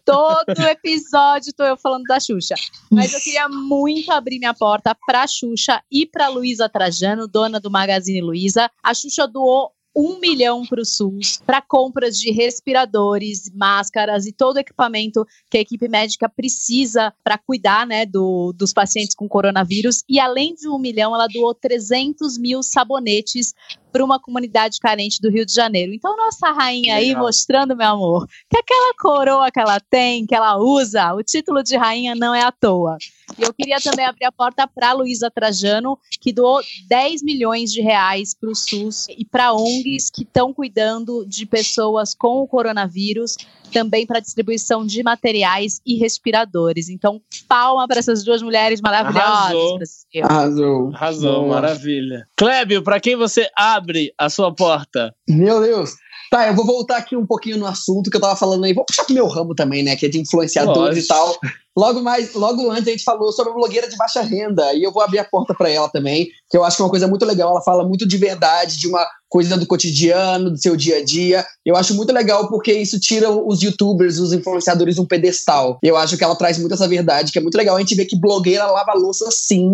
Todo 0.05 0.45
episódio 0.69 1.51
tô 1.55 1.63
eu 1.63 1.75
falando 1.77 2.03
da 2.03 2.19
Xuxa. 2.19 2.53
Mas 2.91 3.11
eu 3.13 3.19
queria 3.19 3.49
muito 3.49 4.11
abrir 4.11 4.37
minha 4.37 4.53
porta 4.53 4.95
para 5.05 5.25
Xuxa 5.27 5.81
e 5.91 6.05
para 6.05 6.27
Luísa 6.27 6.69
Trajano, 6.69 7.27
dona 7.27 7.59
do 7.59 7.71
Magazine 7.71 8.21
Luiza. 8.21 8.69
A 8.83 8.93
Xuxa 8.93 9.27
doou 9.27 9.71
um 9.95 10.19
milhão 10.19 10.65
para 10.65 10.81
o 10.81 10.85
SUS 10.85 11.39
para 11.45 11.61
compras 11.61 12.17
de 12.17 12.31
respiradores, 12.31 13.51
máscaras 13.53 14.25
e 14.25 14.31
todo 14.31 14.55
o 14.55 14.59
equipamento 14.59 15.25
que 15.49 15.57
a 15.57 15.61
equipe 15.61 15.87
médica 15.87 16.27
precisa 16.27 17.13
para 17.23 17.37
cuidar 17.37 17.85
né, 17.85 18.05
do, 18.05 18.53
dos 18.53 18.73
pacientes 18.73 19.15
com 19.15 19.27
coronavírus. 19.27 20.03
E 20.09 20.19
além 20.19 20.55
de 20.55 20.67
um 20.67 20.79
milhão, 20.79 21.13
ela 21.13 21.27
doou 21.27 21.53
300 21.53 22.37
mil 22.37 22.63
sabonetes 22.63 23.53
para 23.93 24.03
uma 24.03 24.19
comunidade 24.19 24.79
carente 24.79 25.21
do 25.21 25.29
Rio 25.29 25.45
de 25.45 25.53
Janeiro. 25.53 25.93
Então, 25.93 26.17
nossa 26.17 26.51
rainha 26.51 26.95
aí 26.95 27.15
mostrando, 27.15 27.75
meu 27.75 27.87
amor, 27.87 28.27
que 28.49 28.57
aquela 28.57 28.93
coroa 28.99 29.51
que 29.51 29.59
ela 29.59 29.79
tem, 29.79 30.25
que 30.25 30.33
ela 30.33 30.57
usa, 30.57 31.13
o 31.13 31.21
título 31.21 31.61
de 31.61 31.77
rainha 31.77 32.15
não 32.15 32.33
é 32.33 32.41
à 32.41 32.51
toa. 32.51 32.97
E 33.37 33.43
eu 33.43 33.53
queria 33.53 33.79
também 33.79 34.03
abrir 34.03 34.25
a 34.25 34.31
porta 34.31 34.67
para 34.67 34.93
Luísa 34.93 35.29
Trajano, 35.29 35.97
que 36.19 36.33
doou 36.33 36.59
10 36.87 37.21
milhões 37.21 37.71
de 37.71 37.81
reais 37.81 38.33
para 38.33 38.49
o 38.49 38.55
SUS 38.55 39.07
e 39.09 39.23
para 39.23 39.53
ONGs 39.53 40.09
que 40.09 40.23
estão 40.23 40.51
cuidando 40.51 41.23
de 41.27 41.45
pessoas 41.45 42.15
com 42.15 42.41
o 42.41 42.47
coronavírus, 42.47 43.37
também 43.73 44.05
para 44.05 44.19
distribuição 44.19 44.85
de 44.85 45.03
materiais 45.03 45.81
e 45.85 45.95
respiradores. 45.95 46.87
Então, 46.87 47.19
palma 47.49 47.87
para 47.87 47.99
essas 47.99 48.23
duas 48.23 48.41
mulheres 48.41 48.79
maravilhosas. 48.79 50.05
Arrasou. 50.15 50.23
Arrasou. 50.23 50.91
Arrasou, 50.93 51.47
maravilha. 51.47 52.27
Clébio, 52.37 52.83
pra 52.83 52.99
quem 52.99 53.15
você 53.15 53.49
abre 53.57 54.13
a 54.17 54.29
sua 54.29 54.53
porta? 54.53 55.13
Meu 55.27 55.59
Deus. 55.59 55.95
Tá, 56.33 56.47
eu 56.47 56.55
vou 56.55 56.65
voltar 56.65 56.97
aqui 56.97 57.15
um 57.15 57.27
pouquinho 57.27 57.59
no 57.59 57.65
assunto 57.67 58.09
que 58.09 58.17
eu 58.17 58.21
tava 58.21 58.35
falando 58.35 58.63
aí. 58.63 58.73
Vou 58.73 58.83
puxar 58.83 59.03
pro 59.03 59.13
meu 59.13 59.27
ramo 59.27 59.53
também, 59.53 59.83
né? 59.83 59.95
Que 59.95 60.07
é 60.07 60.09
de 60.09 60.19
influenciadores 60.19 60.97
Lógico. 60.97 61.05
e 61.05 61.07
tal. 61.07 61.39
Logo 61.77 62.01
mais, 62.01 62.33
logo 62.33 62.71
antes 62.71 62.87
a 62.87 62.91
gente 62.91 63.03
falou 63.03 63.31
sobre 63.31 63.51
a 63.51 63.55
blogueira 63.55 63.87
de 63.87 63.95
baixa 63.95 64.21
renda. 64.21 64.73
E 64.73 64.81
eu 64.81 64.91
vou 64.91 65.03
abrir 65.03 65.19
a 65.19 65.25
porta 65.25 65.53
pra 65.53 65.69
ela 65.69 65.89
também, 65.89 66.27
que 66.49 66.57
eu 66.57 66.63
acho 66.63 66.77
que 66.77 66.81
é 66.81 66.85
uma 66.85 66.91
coisa 66.91 67.07
muito 67.07 67.23
legal. 67.23 67.51
Ela 67.51 67.61
fala 67.61 67.87
muito 67.87 68.07
de 68.07 68.17
verdade, 68.17 68.79
de 68.79 68.87
uma 68.87 69.07
coisa 69.33 69.57
do 69.57 69.65
cotidiano, 69.65 70.51
do 70.51 70.57
seu 70.59 70.75
dia 70.75 70.97
a 70.97 71.03
dia. 71.03 71.43
Eu 71.65 71.75
acho 71.75 71.95
muito 71.95 72.13
legal 72.13 72.47
porque 72.49 72.71
isso 72.71 72.99
tira 72.99 73.31
os 73.31 73.63
youtubers, 73.63 74.19
os 74.19 74.31
influenciadores 74.31 74.93
de 74.93 75.01
um 75.01 75.07
pedestal. 75.07 75.79
Eu 75.81 75.97
acho 75.97 76.15
que 76.15 76.23
ela 76.23 76.35
traz 76.35 76.59
muito 76.59 76.75
essa 76.75 76.87
verdade, 76.87 77.31
que 77.31 77.39
é 77.39 77.41
muito 77.41 77.57
legal 77.57 77.75
a 77.75 77.79
gente 77.79 77.95
ver 77.95 78.05
que 78.05 78.15
blogueira 78.15 78.67
lava 78.67 78.91
a 78.91 78.93
louça 78.93 79.31
sim. 79.31 79.73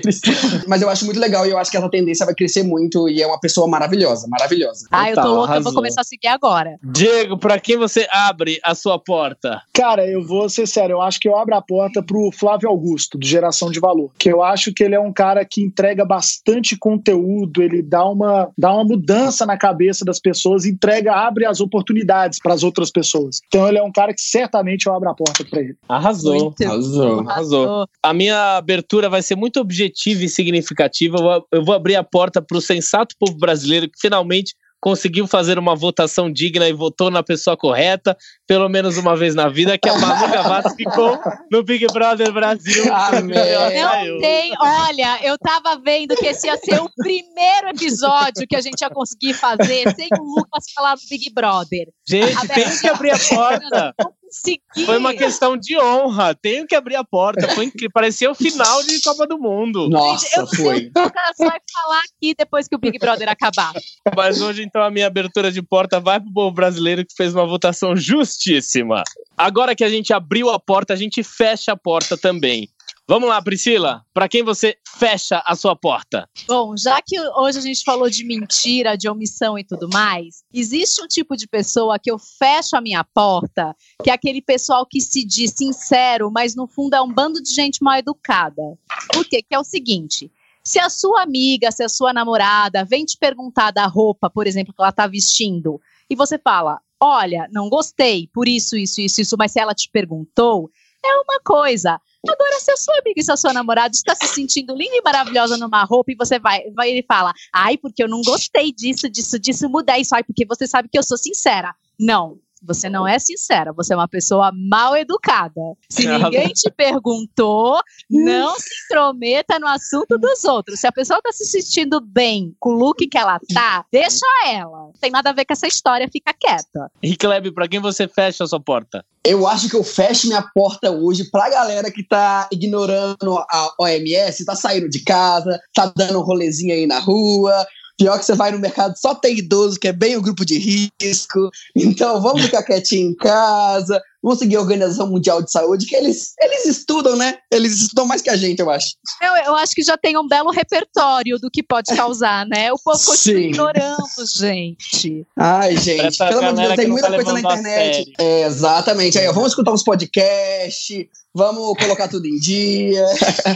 Mas 0.66 0.80
eu 0.80 0.88
acho 0.88 1.04
muito 1.04 1.20
legal 1.20 1.44
e 1.46 1.50
eu 1.50 1.58
acho 1.58 1.70
que 1.70 1.76
essa 1.76 1.90
tendência 1.90 2.24
vai 2.24 2.34
crescer 2.34 2.62
muito 2.62 3.10
e 3.10 3.20
é 3.20 3.26
uma 3.26 3.38
pessoa 3.38 3.68
maravilhosa, 3.68 4.26
maravilhosa. 4.26 4.86
Ah, 4.90 5.10
eu 5.10 5.16
tô 5.16 5.20
Total, 5.20 5.34
louca, 5.34 5.48
eu 5.48 5.52
arrasou. 5.52 5.72
vou 5.72 5.82
começar 5.82 6.00
a 6.00 6.04
seguir 6.04 6.28
agora. 6.28 6.78
Diego, 6.82 7.36
pra 7.36 7.60
quem 7.60 7.76
você 7.76 8.08
abre 8.10 8.58
a 8.64 8.74
sua 8.74 8.98
porta? 8.98 9.60
Cara, 9.74 10.06
eu 10.06 10.26
vou 10.26 10.48
ser 10.48 10.66
sério, 10.66 10.94
eu 10.94 11.02
acho 11.02 11.20
que 11.20 11.28
eu 11.28 11.36
abro 11.36 11.54
a 11.54 11.60
porta 11.60 12.02
pro 12.02 12.30
Flávio 12.32 12.70
Augusto, 12.70 13.18
do 13.18 13.26
Geração 13.26 13.70
de 13.70 13.80
Valor. 13.80 14.12
Que 14.18 14.32
eu 14.32 14.42
acho 14.42 14.72
que 14.72 14.82
ele 14.82 14.94
é 14.94 15.00
um 15.00 15.12
cara 15.12 15.44
que 15.44 15.60
entrega 15.60 16.06
bastante 16.06 16.74
conteúdo, 16.74 17.62
ele 17.62 17.82
dá 17.82 18.08
uma, 18.08 18.48
dá 18.56 18.77
uma 18.78 18.84
mudança 18.84 19.44
na 19.44 19.56
cabeça 19.56 20.04
das 20.04 20.20
pessoas, 20.20 20.64
entrega, 20.64 21.12
abre 21.14 21.44
as 21.44 21.60
oportunidades 21.60 22.38
para 22.40 22.54
as 22.54 22.62
outras 22.62 22.90
pessoas. 22.90 23.40
Então 23.46 23.68
ele 23.68 23.78
é 23.78 23.82
um 23.82 23.92
cara 23.92 24.14
que 24.14 24.20
certamente 24.20 24.86
eu 24.86 24.94
abro 24.94 25.10
a 25.10 25.14
porta 25.14 25.44
para 25.44 25.60
ele. 25.60 25.76
Arrasou. 25.88 26.34
Muito. 26.34 26.64
Arrasou. 26.64 27.20
Arrasou. 27.28 27.88
A 28.02 28.14
minha 28.14 28.56
abertura 28.56 29.08
vai 29.08 29.22
ser 29.22 29.36
muito 29.36 29.60
objetiva 29.60 30.24
e 30.24 30.28
significativa. 30.28 31.16
Eu 31.52 31.64
vou 31.64 31.74
abrir 31.74 31.96
a 31.96 32.04
porta 32.04 32.40
para 32.40 32.56
o 32.56 32.60
sensato 32.60 33.14
povo 33.18 33.36
brasileiro 33.36 33.88
que 33.88 34.00
finalmente 34.00 34.54
conseguiu 34.80 35.26
fazer 35.26 35.58
uma 35.58 35.74
votação 35.74 36.30
digna 36.30 36.68
e 36.68 36.72
votou 36.72 37.10
na 37.10 37.22
pessoa 37.22 37.56
correta, 37.56 38.16
pelo 38.46 38.68
menos 38.68 38.96
uma 38.96 39.16
vez 39.16 39.34
na 39.34 39.48
vida, 39.48 39.78
que 39.78 39.88
a 39.88 39.98
Manu 39.98 40.32
Gavassi 40.32 40.76
ficou 40.76 41.18
no 41.50 41.62
Big 41.62 41.86
Brother 41.92 42.32
Brasil. 42.32 42.92
Amém. 42.92 43.36
Não 43.36 44.18
tem, 44.20 44.52
olha, 44.60 45.18
eu 45.22 45.36
tava 45.38 45.80
vendo 45.82 46.16
que 46.16 46.26
esse 46.26 46.46
ia 46.46 46.56
ser 46.56 46.80
o 46.80 46.90
primeiro 46.96 47.68
episódio 47.70 48.46
que 48.48 48.56
a 48.56 48.60
gente 48.60 48.80
ia 48.80 48.90
conseguir 48.90 49.34
fazer 49.34 49.94
sem 49.94 50.08
o 50.18 50.22
Lucas 50.22 50.64
falar 50.74 50.94
do 50.94 51.02
Big 51.08 51.32
Brother. 51.32 51.88
Gente, 52.08 52.48
tem 52.48 52.78
que 52.78 52.88
abrir 52.88 53.10
a 53.10 53.18
porta. 53.18 53.94
Consegui. 54.28 54.60
Foi 54.84 54.98
uma 54.98 55.14
questão 55.14 55.56
de 55.56 55.78
honra. 55.78 56.34
Tenho 56.34 56.66
que 56.66 56.74
abrir 56.74 56.96
a 56.96 57.04
porta. 57.04 57.48
Foi 57.48 57.64
incrível. 57.64 57.90
Parecia 57.92 58.30
o 58.30 58.34
final 58.34 58.82
de 58.84 59.00
Copa 59.00 59.26
do 59.26 59.38
Mundo. 59.38 59.88
Nossa, 59.88 60.40
eu 60.40 60.46
foi. 60.46 60.90
o 60.94 61.00
Lucas 61.00 61.34
vai 61.38 61.58
falar 61.72 62.00
aqui 62.00 62.34
depois 62.36 62.68
que 62.68 62.76
o 62.76 62.78
Big 62.78 62.98
Brother 62.98 63.28
acabar. 63.28 63.72
Mas 64.14 64.40
hoje, 64.40 64.62
então, 64.62 64.82
a 64.82 64.90
minha 64.90 65.06
abertura 65.06 65.50
de 65.50 65.62
porta 65.62 65.98
vai 65.98 66.20
pro 66.20 66.32
povo 66.32 66.52
brasileiro 66.52 67.04
que 67.04 67.14
fez 67.16 67.34
uma 67.34 67.46
votação 67.46 67.96
justíssima. 67.96 69.02
Agora 69.36 69.74
que 69.74 69.84
a 69.84 69.88
gente 69.88 70.12
abriu 70.12 70.50
a 70.50 70.58
porta, 70.58 70.92
a 70.92 70.96
gente 70.96 71.22
fecha 71.22 71.72
a 71.72 71.76
porta 71.76 72.16
também. 72.16 72.68
Vamos 73.10 73.26
lá, 73.26 73.40
Priscila. 73.40 74.04
Para 74.12 74.28
quem 74.28 74.42
você 74.42 74.76
fecha 74.98 75.42
a 75.46 75.56
sua 75.56 75.74
porta? 75.74 76.28
Bom, 76.46 76.76
já 76.76 77.00
que 77.00 77.18
hoje 77.18 77.58
a 77.58 77.62
gente 77.62 77.82
falou 77.82 78.10
de 78.10 78.22
mentira, 78.22 78.98
de 78.98 79.08
omissão 79.08 79.58
e 79.58 79.64
tudo 79.64 79.88
mais, 79.88 80.44
existe 80.52 81.02
um 81.02 81.06
tipo 81.06 81.34
de 81.34 81.48
pessoa 81.48 81.98
que 81.98 82.10
eu 82.10 82.18
fecho 82.18 82.76
a 82.76 82.82
minha 82.82 83.02
porta, 83.02 83.74
que 84.04 84.10
é 84.10 84.12
aquele 84.12 84.42
pessoal 84.42 84.84
que 84.84 85.00
se 85.00 85.24
diz 85.24 85.54
sincero, 85.56 86.30
mas 86.30 86.54
no 86.54 86.66
fundo 86.66 86.92
é 86.92 87.00
um 87.00 87.10
bando 87.10 87.42
de 87.42 87.50
gente 87.50 87.82
mal 87.82 87.96
educada. 87.96 88.62
Por 89.10 89.24
quê? 89.24 89.42
Que 89.42 89.54
é 89.54 89.58
o 89.58 89.64
seguinte. 89.64 90.30
Se 90.62 90.78
a 90.78 90.90
sua 90.90 91.22
amiga, 91.22 91.72
se 91.72 91.82
a 91.82 91.88
sua 91.88 92.12
namorada 92.12 92.84
vem 92.84 93.06
te 93.06 93.16
perguntar 93.16 93.70
da 93.70 93.86
roupa, 93.86 94.28
por 94.28 94.46
exemplo, 94.46 94.74
que 94.74 94.82
ela 94.82 94.92
tá 94.92 95.06
vestindo, 95.06 95.80
e 96.10 96.14
você 96.14 96.38
fala: 96.38 96.78
Olha, 97.00 97.48
não 97.50 97.70
gostei, 97.70 98.28
por 98.34 98.46
isso, 98.46 98.76
isso, 98.76 99.00
isso, 99.00 99.22
isso, 99.22 99.36
mas 99.38 99.52
se 99.52 99.60
ela 99.60 99.72
te 99.72 99.88
perguntou, 99.90 100.68
é 101.04 101.14
uma 101.20 101.40
coisa. 101.44 102.00
Agora, 102.28 102.58
se 102.58 102.70
a 102.70 102.76
sua 102.76 102.98
amiga 102.98 103.20
e 103.20 103.22
se 103.22 103.32
a 103.32 103.36
sua 103.36 103.52
namorada 103.52 103.92
está 103.94 104.14
se 104.14 104.26
sentindo 104.26 104.74
linda 104.74 104.96
e 104.96 105.02
maravilhosa 105.02 105.56
numa 105.56 105.84
roupa 105.84 106.12
e 106.12 106.16
você 106.16 106.38
vai, 106.38 106.70
vai 106.74 106.90
ele 106.90 107.04
fala, 107.06 107.32
ai, 107.52 107.76
porque 107.76 108.02
eu 108.02 108.08
não 108.08 108.20
gostei 108.22 108.72
disso, 108.72 109.08
disso, 109.08 109.38
disso, 109.38 109.68
muda 109.68 109.98
isso, 109.98 110.14
ai, 110.14 110.24
porque 110.24 110.44
você 110.44 110.66
sabe 110.66 110.88
que 110.88 110.98
eu 110.98 111.02
sou 111.02 111.16
sincera. 111.16 111.74
Não. 111.98 112.38
Você 112.62 112.88
não 112.88 113.06
é 113.06 113.18
sincera, 113.18 113.72
você 113.72 113.92
é 113.92 113.96
uma 113.96 114.08
pessoa 114.08 114.50
mal 114.52 114.96
educada. 114.96 115.60
Se 115.88 116.06
ninguém 116.06 116.48
te 116.48 116.70
perguntou, 116.70 117.80
não 118.10 118.54
se 118.58 118.70
intrometa 118.84 119.58
no 119.58 119.66
assunto 119.66 120.18
dos 120.18 120.44
outros. 120.44 120.80
Se 120.80 120.86
a 120.86 120.92
pessoa 120.92 121.20
tá 121.22 121.32
se 121.32 121.44
sentindo 121.44 122.00
bem 122.00 122.54
com 122.58 122.70
o 122.70 122.78
look 122.78 123.06
que 123.06 123.18
ela 123.18 123.38
tá, 123.52 123.84
deixa 123.92 124.26
ela. 124.46 124.78
Não 124.78 124.92
tem 125.00 125.10
nada 125.10 125.30
a 125.30 125.32
ver 125.32 125.44
com 125.44 125.52
essa 125.52 125.66
história, 125.66 126.08
fica 126.10 126.32
quieta. 126.32 126.90
E 127.02 127.16
Kleb, 127.16 127.52
pra 127.52 127.68
quem 127.68 127.80
você 127.80 128.06
fecha 128.08 128.44
a 128.44 128.46
sua 128.46 128.60
porta? 128.60 129.04
Eu 129.24 129.46
acho 129.46 129.68
que 129.68 129.76
eu 129.76 129.84
fecho 129.84 130.26
minha 130.26 130.42
porta 130.54 130.90
hoje 130.90 131.30
pra 131.30 131.50
galera 131.50 131.90
que 131.90 132.02
tá 132.02 132.48
ignorando 132.50 133.36
a 133.38 133.74
OMS, 133.78 134.44
tá 134.44 134.54
saindo 134.54 134.88
de 134.88 135.04
casa, 135.04 135.60
tá 135.74 135.92
dando 135.94 136.18
um 136.18 136.22
rolezinho 136.22 136.72
aí 136.72 136.86
na 136.86 136.98
rua, 136.98 137.66
Pior 137.98 138.18
que 138.18 138.24
você 138.24 138.34
vai 138.34 138.52
no 138.52 138.60
mercado, 138.60 138.96
só 138.96 139.14
tem 139.14 139.38
idoso, 139.38 139.78
que 139.78 139.88
é 139.88 139.92
bem 139.92 140.16
o 140.16 140.22
grupo 140.22 140.44
de 140.44 140.56
risco. 140.56 141.50
Então, 141.74 142.20
vamos 142.22 142.42
ficar 142.42 142.62
quietinho 142.62 143.10
em 143.10 143.14
casa, 143.14 144.00
vamos 144.22 144.38
seguir 144.38 144.56
a 144.56 144.60
Organização 144.60 145.08
Mundial 145.08 145.42
de 145.42 145.50
Saúde, 145.50 145.86
que 145.86 145.94
eles, 145.94 146.34
eles 146.40 146.66
estudam, 146.66 147.16
né? 147.16 147.38
Eles 147.50 147.80
estudam 147.80 148.06
mais 148.06 148.20
que 148.20 148.30
a 148.30 148.36
gente, 148.36 148.60
eu 148.60 148.70
acho. 148.70 148.88
Eu, 149.22 149.34
eu 149.46 149.54
acho 149.56 149.74
que 149.74 149.82
já 149.82 149.96
tem 149.96 150.16
um 150.16 150.26
belo 150.26 150.50
repertório 150.50 151.38
do 151.38 151.50
que 151.50 151.62
pode 151.62 151.94
causar, 151.94 152.46
né? 152.46 152.72
O 152.72 152.78
povo 152.78 152.98
continua 153.04 153.40
ignorando, 153.40 154.26
gente. 154.36 155.26
Ai, 155.36 155.76
gente, 155.76 156.18
pelo 156.18 156.38
amor 156.38 156.54
de 156.54 156.62
Deus, 156.62 156.76
tem 156.76 156.88
muita 156.88 157.10
tá 157.10 157.14
coisa 157.14 157.32
na 157.32 157.40
internet. 157.40 158.12
É, 158.18 158.42
exatamente. 158.46 159.18
Aí, 159.18 159.28
ó, 159.28 159.32
vamos 159.32 159.50
escutar 159.50 159.72
uns 159.72 159.82
podcasts, 159.82 161.06
vamos 161.34 161.78
colocar 161.78 162.08
tudo 162.08 162.26
em 162.26 162.38
dia. 162.38 163.04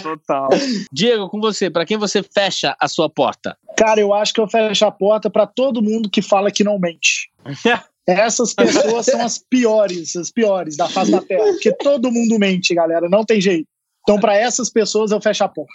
Total. 0.02 0.48
Diego, 0.92 1.28
com 1.28 1.40
você, 1.40 1.68
para 1.70 1.84
quem 1.84 1.96
você 1.96 2.22
fecha 2.22 2.76
a 2.78 2.88
sua 2.88 3.10
porta? 3.10 3.56
Cara, 3.76 4.00
eu 4.00 4.14
acho 4.14 4.32
que 4.32 4.40
eu 4.40 4.48
fecho 4.48 4.84
a 4.84 4.92
porta 4.92 5.28
para 5.28 5.46
todo 5.46 5.82
mundo 5.82 6.08
que 6.10 6.22
fala 6.22 6.50
que 6.50 6.62
não 6.62 6.78
mente. 6.78 7.30
Essas 8.06 8.52
pessoas 8.52 9.06
são 9.06 9.20
as 9.20 9.38
piores, 9.38 10.16
as 10.16 10.30
piores 10.30 10.76
da 10.76 10.88
face 10.88 11.10
da 11.10 11.20
Terra, 11.20 11.44
porque 11.44 11.72
todo 11.72 12.10
mundo 12.10 12.38
mente, 12.38 12.74
galera, 12.74 13.08
não 13.08 13.24
tem 13.24 13.40
jeito. 13.40 13.66
Então, 14.02 14.18
para 14.18 14.36
essas 14.36 14.70
pessoas, 14.70 15.12
eu 15.12 15.20
fecho 15.20 15.44
a 15.44 15.48
porta. 15.48 15.72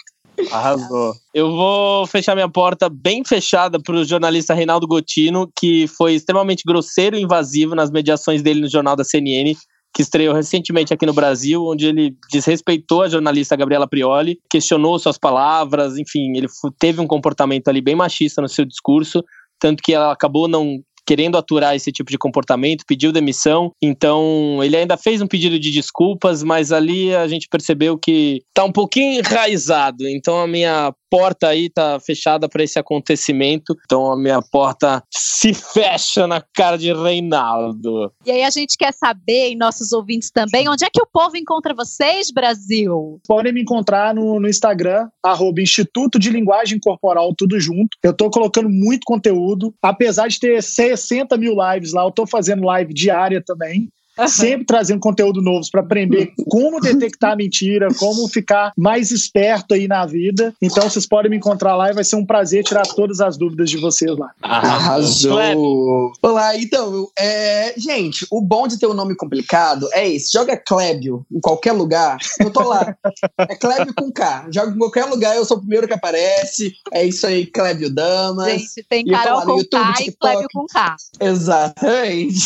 Arrasou. 0.52 1.14
Eu 1.34 1.50
vou 1.50 2.06
fechar 2.06 2.34
minha 2.34 2.48
porta 2.48 2.88
bem 2.88 3.24
fechada 3.24 3.80
para 3.82 3.94
o 3.94 4.04
jornalista 4.04 4.54
Reinaldo 4.54 4.86
Gotino, 4.86 5.50
que 5.58 5.88
foi 5.88 6.14
extremamente 6.14 6.62
grosseiro 6.66 7.16
e 7.16 7.22
invasivo 7.22 7.74
nas 7.74 7.90
mediações 7.90 8.42
dele 8.42 8.60
no 8.60 8.68
jornal 8.68 8.94
da 8.94 9.04
CNN 9.04 9.56
que 9.94 10.02
estreou 10.02 10.34
recentemente 10.34 10.92
aqui 10.92 11.06
no 11.06 11.12
Brasil, 11.12 11.64
onde 11.64 11.86
ele 11.86 12.16
desrespeitou 12.30 13.02
a 13.02 13.08
jornalista 13.08 13.56
Gabriela 13.56 13.88
Prioli, 13.88 14.38
questionou 14.48 14.98
suas 14.98 15.18
palavras, 15.18 15.96
enfim, 15.98 16.36
ele 16.36 16.46
teve 16.78 17.00
um 17.00 17.06
comportamento 17.06 17.68
ali 17.68 17.80
bem 17.80 17.96
machista 17.96 18.40
no 18.40 18.48
seu 18.48 18.64
discurso, 18.64 19.24
tanto 19.58 19.82
que 19.82 19.92
ela 19.92 20.12
acabou 20.12 20.46
não 20.46 20.80
querendo 21.08 21.38
aturar 21.38 21.74
esse 21.74 21.90
tipo 21.90 22.10
de 22.10 22.18
comportamento, 22.18 22.84
pediu 22.86 23.10
demissão. 23.10 23.72
Então, 23.82 24.62
ele 24.62 24.76
ainda 24.76 24.94
fez 24.94 25.22
um 25.22 25.26
pedido 25.26 25.58
de 25.58 25.70
desculpas, 25.70 26.42
mas 26.42 26.70
ali 26.70 27.14
a 27.14 27.26
gente 27.26 27.48
percebeu 27.50 27.96
que 27.96 28.42
tá 28.52 28.62
um 28.62 28.70
pouquinho 28.70 29.18
enraizado. 29.18 30.06
Então, 30.06 30.38
a 30.38 30.46
minha 30.46 30.92
porta 31.10 31.48
aí 31.48 31.68
tá 31.68 31.98
fechada 32.00 32.48
para 32.48 32.62
esse 32.62 32.78
acontecimento. 32.78 33.76
Então 33.84 34.12
a 34.12 34.16
minha 34.16 34.40
porta 34.40 35.02
se 35.10 35.52
fecha 35.54 36.26
na 36.26 36.40
cara 36.40 36.76
de 36.76 36.92
Reinaldo. 36.92 38.12
E 38.24 38.30
aí 38.30 38.42
a 38.42 38.50
gente 38.50 38.76
quer 38.76 38.92
saber, 38.92 39.50
e 39.50 39.56
nossos 39.56 39.92
ouvintes 39.92 40.30
também, 40.30 40.68
onde 40.68 40.84
é 40.84 40.90
que 40.90 41.02
o 41.02 41.06
povo 41.06 41.36
encontra 41.36 41.74
vocês, 41.74 42.30
Brasil? 42.30 43.20
Podem 43.26 43.52
me 43.52 43.62
encontrar 43.62 44.14
no, 44.14 44.40
no 44.40 44.48
Instagram, 44.48 45.08
arroba 45.22 45.60
Instituto 45.60 46.18
de 46.18 46.30
Linguagem 46.30 46.78
Corporal, 46.78 47.34
tudo 47.36 47.58
junto. 47.58 47.96
Eu 48.02 48.12
tô 48.12 48.30
colocando 48.30 48.68
muito 48.68 49.02
conteúdo. 49.04 49.74
Apesar 49.82 50.28
de 50.28 50.38
ter 50.38 50.62
60 50.62 51.36
mil 51.36 51.54
lives 51.54 51.92
lá, 51.92 52.04
eu 52.04 52.10
tô 52.10 52.26
fazendo 52.26 52.64
live 52.64 52.92
diária 52.92 53.42
também 53.44 53.88
sempre 54.26 54.64
trazendo 54.64 55.00
conteúdo 55.00 55.40
novo 55.40 55.64
para 55.70 55.80
aprender 55.80 56.32
como 56.48 56.80
detectar 56.80 57.36
mentira, 57.36 57.88
como 57.94 58.26
ficar 58.28 58.72
mais 58.76 59.10
esperto 59.10 59.74
aí 59.74 59.86
na 59.86 60.04
vida. 60.06 60.54
Então 60.60 60.88
vocês 60.88 61.06
podem 61.06 61.30
me 61.30 61.36
encontrar 61.36 61.76
lá 61.76 61.90
e 61.90 61.94
vai 61.94 62.04
ser 62.04 62.16
um 62.16 62.24
prazer 62.24 62.64
tirar 62.64 62.82
todas 62.82 63.20
as 63.20 63.36
dúvidas 63.36 63.70
de 63.70 63.76
vocês 63.76 64.16
lá. 64.16 64.30
Arrasou! 64.42 66.12
Olá, 66.22 66.56
então, 66.56 67.08
é, 67.18 67.74
gente, 67.76 68.26
o 68.30 68.40
bom 68.40 68.66
de 68.66 68.78
ter 68.78 68.86
um 68.86 68.94
nome 68.94 69.14
complicado 69.14 69.88
é 69.92 70.08
esse. 70.08 70.32
Joga 70.32 70.56
Clébio 70.56 71.24
em 71.30 71.40
qualquer 71.40 71.72
lugar, 71.72 72.18
eu 72.40 72.50
tô 72.50 72.62
lá. 72.62 72.96
É 73.38 73.54
Clébio 73.54 73.94
com 73.94 74.10
K. 74.10 74.48
Joga 74.50 74.74
em 74.74 74.78
qualquer 74.78 75.04
lugar, 75.04 75.36
eu 75.36 75.44
sou 75.44 75.56
o 75.56 75.60
primeiro 75.60 75.86
que 75.86 75.94
aparece. 75.94 76.72
É 76.92 77.04
isso 77.04 77.26
aí, 77.26 77.46
Clébio 77.46 77.92
Damas. 77.92 78.52
Gente, 78.52 78.86
tem 78.88 79.04
Carol 79.04 79.42
com 79.42 79.58
YouTube, 79.58 79.68
K 79.70 79.92
TikTok. 79.94 80.08
e 80.08 80.16
Clébio 80.16 80.48
com 80.52 80.66
K. 80.66 80.96
Exatamente. 81.20 82.38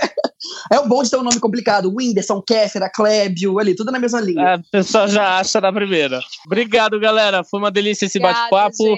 é 0.72 0.78
o 0.78 0.88
bom 0.88 1.02
de 1.02 1.10
ter 1.10 1.16
um 1.16 1.22
nome 1.22 1.40
complicado. 1.40 1.92
Whindersson, 1.94 2.42
Kéfera, 2.42 2.90
Clébio, 2.90 3.58
ali, 3.58 3.74
tudo 3.74 3.92
na 3.92 3.98
mesma 3.98 4.20
linha. 4.20 4.42
É, 4.42 4.54
a 4.54 4.60
pessoa 4.70 5.08
já 5.08 5.38
acha 5.38 5.60
na 5.60 5.72
primeira. 5.72 6.20
Obrigado, 6.46 6.98
galera. 6.98 7.44
Foi 7.44 7.60
uma 7.60 7.70
delícia 7.70 8.06
esse 8.06 8.18
bate-papo. 8.18 8.96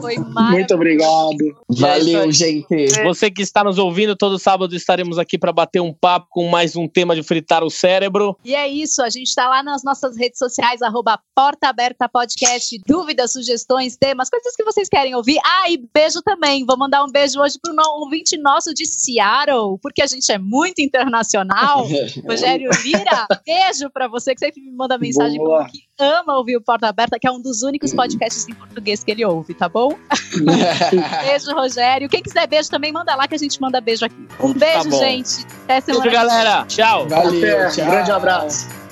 Foi. 0.00 0.16
Muito 0.16 0.74
obrigado. 0.74 1.36
Valeu, 1.68 2.30
gente. 2.32 2.66
Você 3.04 3.30
que 3.30 3.42
está 3.42 3.62
nos 3.62 3.78
ouvindo, 3.78 4.16
todo 4.16 4.38
sábado 4.38 4.74
estaremos 4.74 5.18
aqui 5.18 5.38
para 5.38 5.52
bater 5.52 5.80
um 5.80 5.92
papo 5.92 6.26
com 6.30 6.48
mais 6.48 6.74
um 6.74 6.88
tema 6.88 7.14
de 7.14 7.22
fritar 7.22 7.62
o 7.62 7.70
cérebro. 7.70 8.36
E 8.44 8.54
é 8.54 8.68
isso, 8.68 9.02
a 9.02 9.08
gente 9.08 9.28
está 9.28 9.48
lá 9.48 9.62
nas 9.62 9.84
nossas 9.84 10.16
redes 10.16 10.38
sociais, 10.38 10.82
arroba 10.82 11.18
Porta 11.34 11.68
Aberta 11.68 12.08
Podcast, 12.08 12.80
dúvidas, 12.86 13.32
sugestões, 13.32 13.96
temas, 13.96 14.28
coisas 14.28 14.56
que 14.56 14.64
vocês 14.64 14.88
querem 14.88 15.14
ouvir. 15.14 15.38
Ah, 15.44 15.70
e 15.70 15.78
beijo 15.94 16.20
também. 16.22 16.66
Vou 16.66 16.76
mandar 16.76 17.04
um 17.04 17.10
beijo 17.10 17.40
hoje 17.40 17.56
para 17.62 17.72
um 17.72 18.00
ouvinte 18.00 18.36
nosso 18.36 18.74
de 18.74 18.86
Seattle, 18.86 19.78
porque 19.80 20.02
a 20.02 20.06
gente 20.06 20.30
é 20.30 20.38
muito 20.38 20.80
internacional. 20.80 21.86
Rogério 22.28 22.70
Lira, 22.82 23.28
beijo 23.46 23.88
para 23.90 24.08
você 24.08 24.34
que 24.34 24.40
sempre 24.40 24.60
me 24.60 24.72
manda 24.72 24.98
mensagem 24.98 25.38
que 25.70 25.83
ama 25.98 26.36
ouvir 26.36 26.56
o 26.56 26.60
Porta 26.60 26.88
Aberta, 26.88 27.18
que 27.18 27.26
é 27.26 27.30
um 27.30 27.40
dos 27.40 27.62
únicos 27.62 27.92
podcasts 27.94 28.48
em 28.48 28.54
português 28.54 29.04
que 29.04 29.10
ele 29.10 29.24
ouve, 29.24 29.54
tá 29.54 29.68
bom? 29.68 29.96
beijo, 31.26 31.52
Rogério. 31.52 32.08
Quem 32.08 32.22
quiser 32.22 32.46
beijo 32.46 32.68
também, 32.70 32.92
manda 32.92 33.14
lá 33.14 33.28
que 33.28 33.34
a 33.34 33.38
gente 33.38 33.60
manda 33.60 33.80
beijo 33.80 34.04
aqui. 34.04 34.28
Um 34.40 34.52
beijo, 34.52 34.90
tá 34.90 34.96
gente. 34.96 35.46
Até 35.64 35.80
semana. 35.80 36.04
Beijo, 36.04 36.16
galera. 36.16 36.64
Tchau. 36.66 37.08
Valeu, 37.08 37.70
tchau. 37.70 37.86
Grande 37.86 38.10
abraço. 38.10 38.83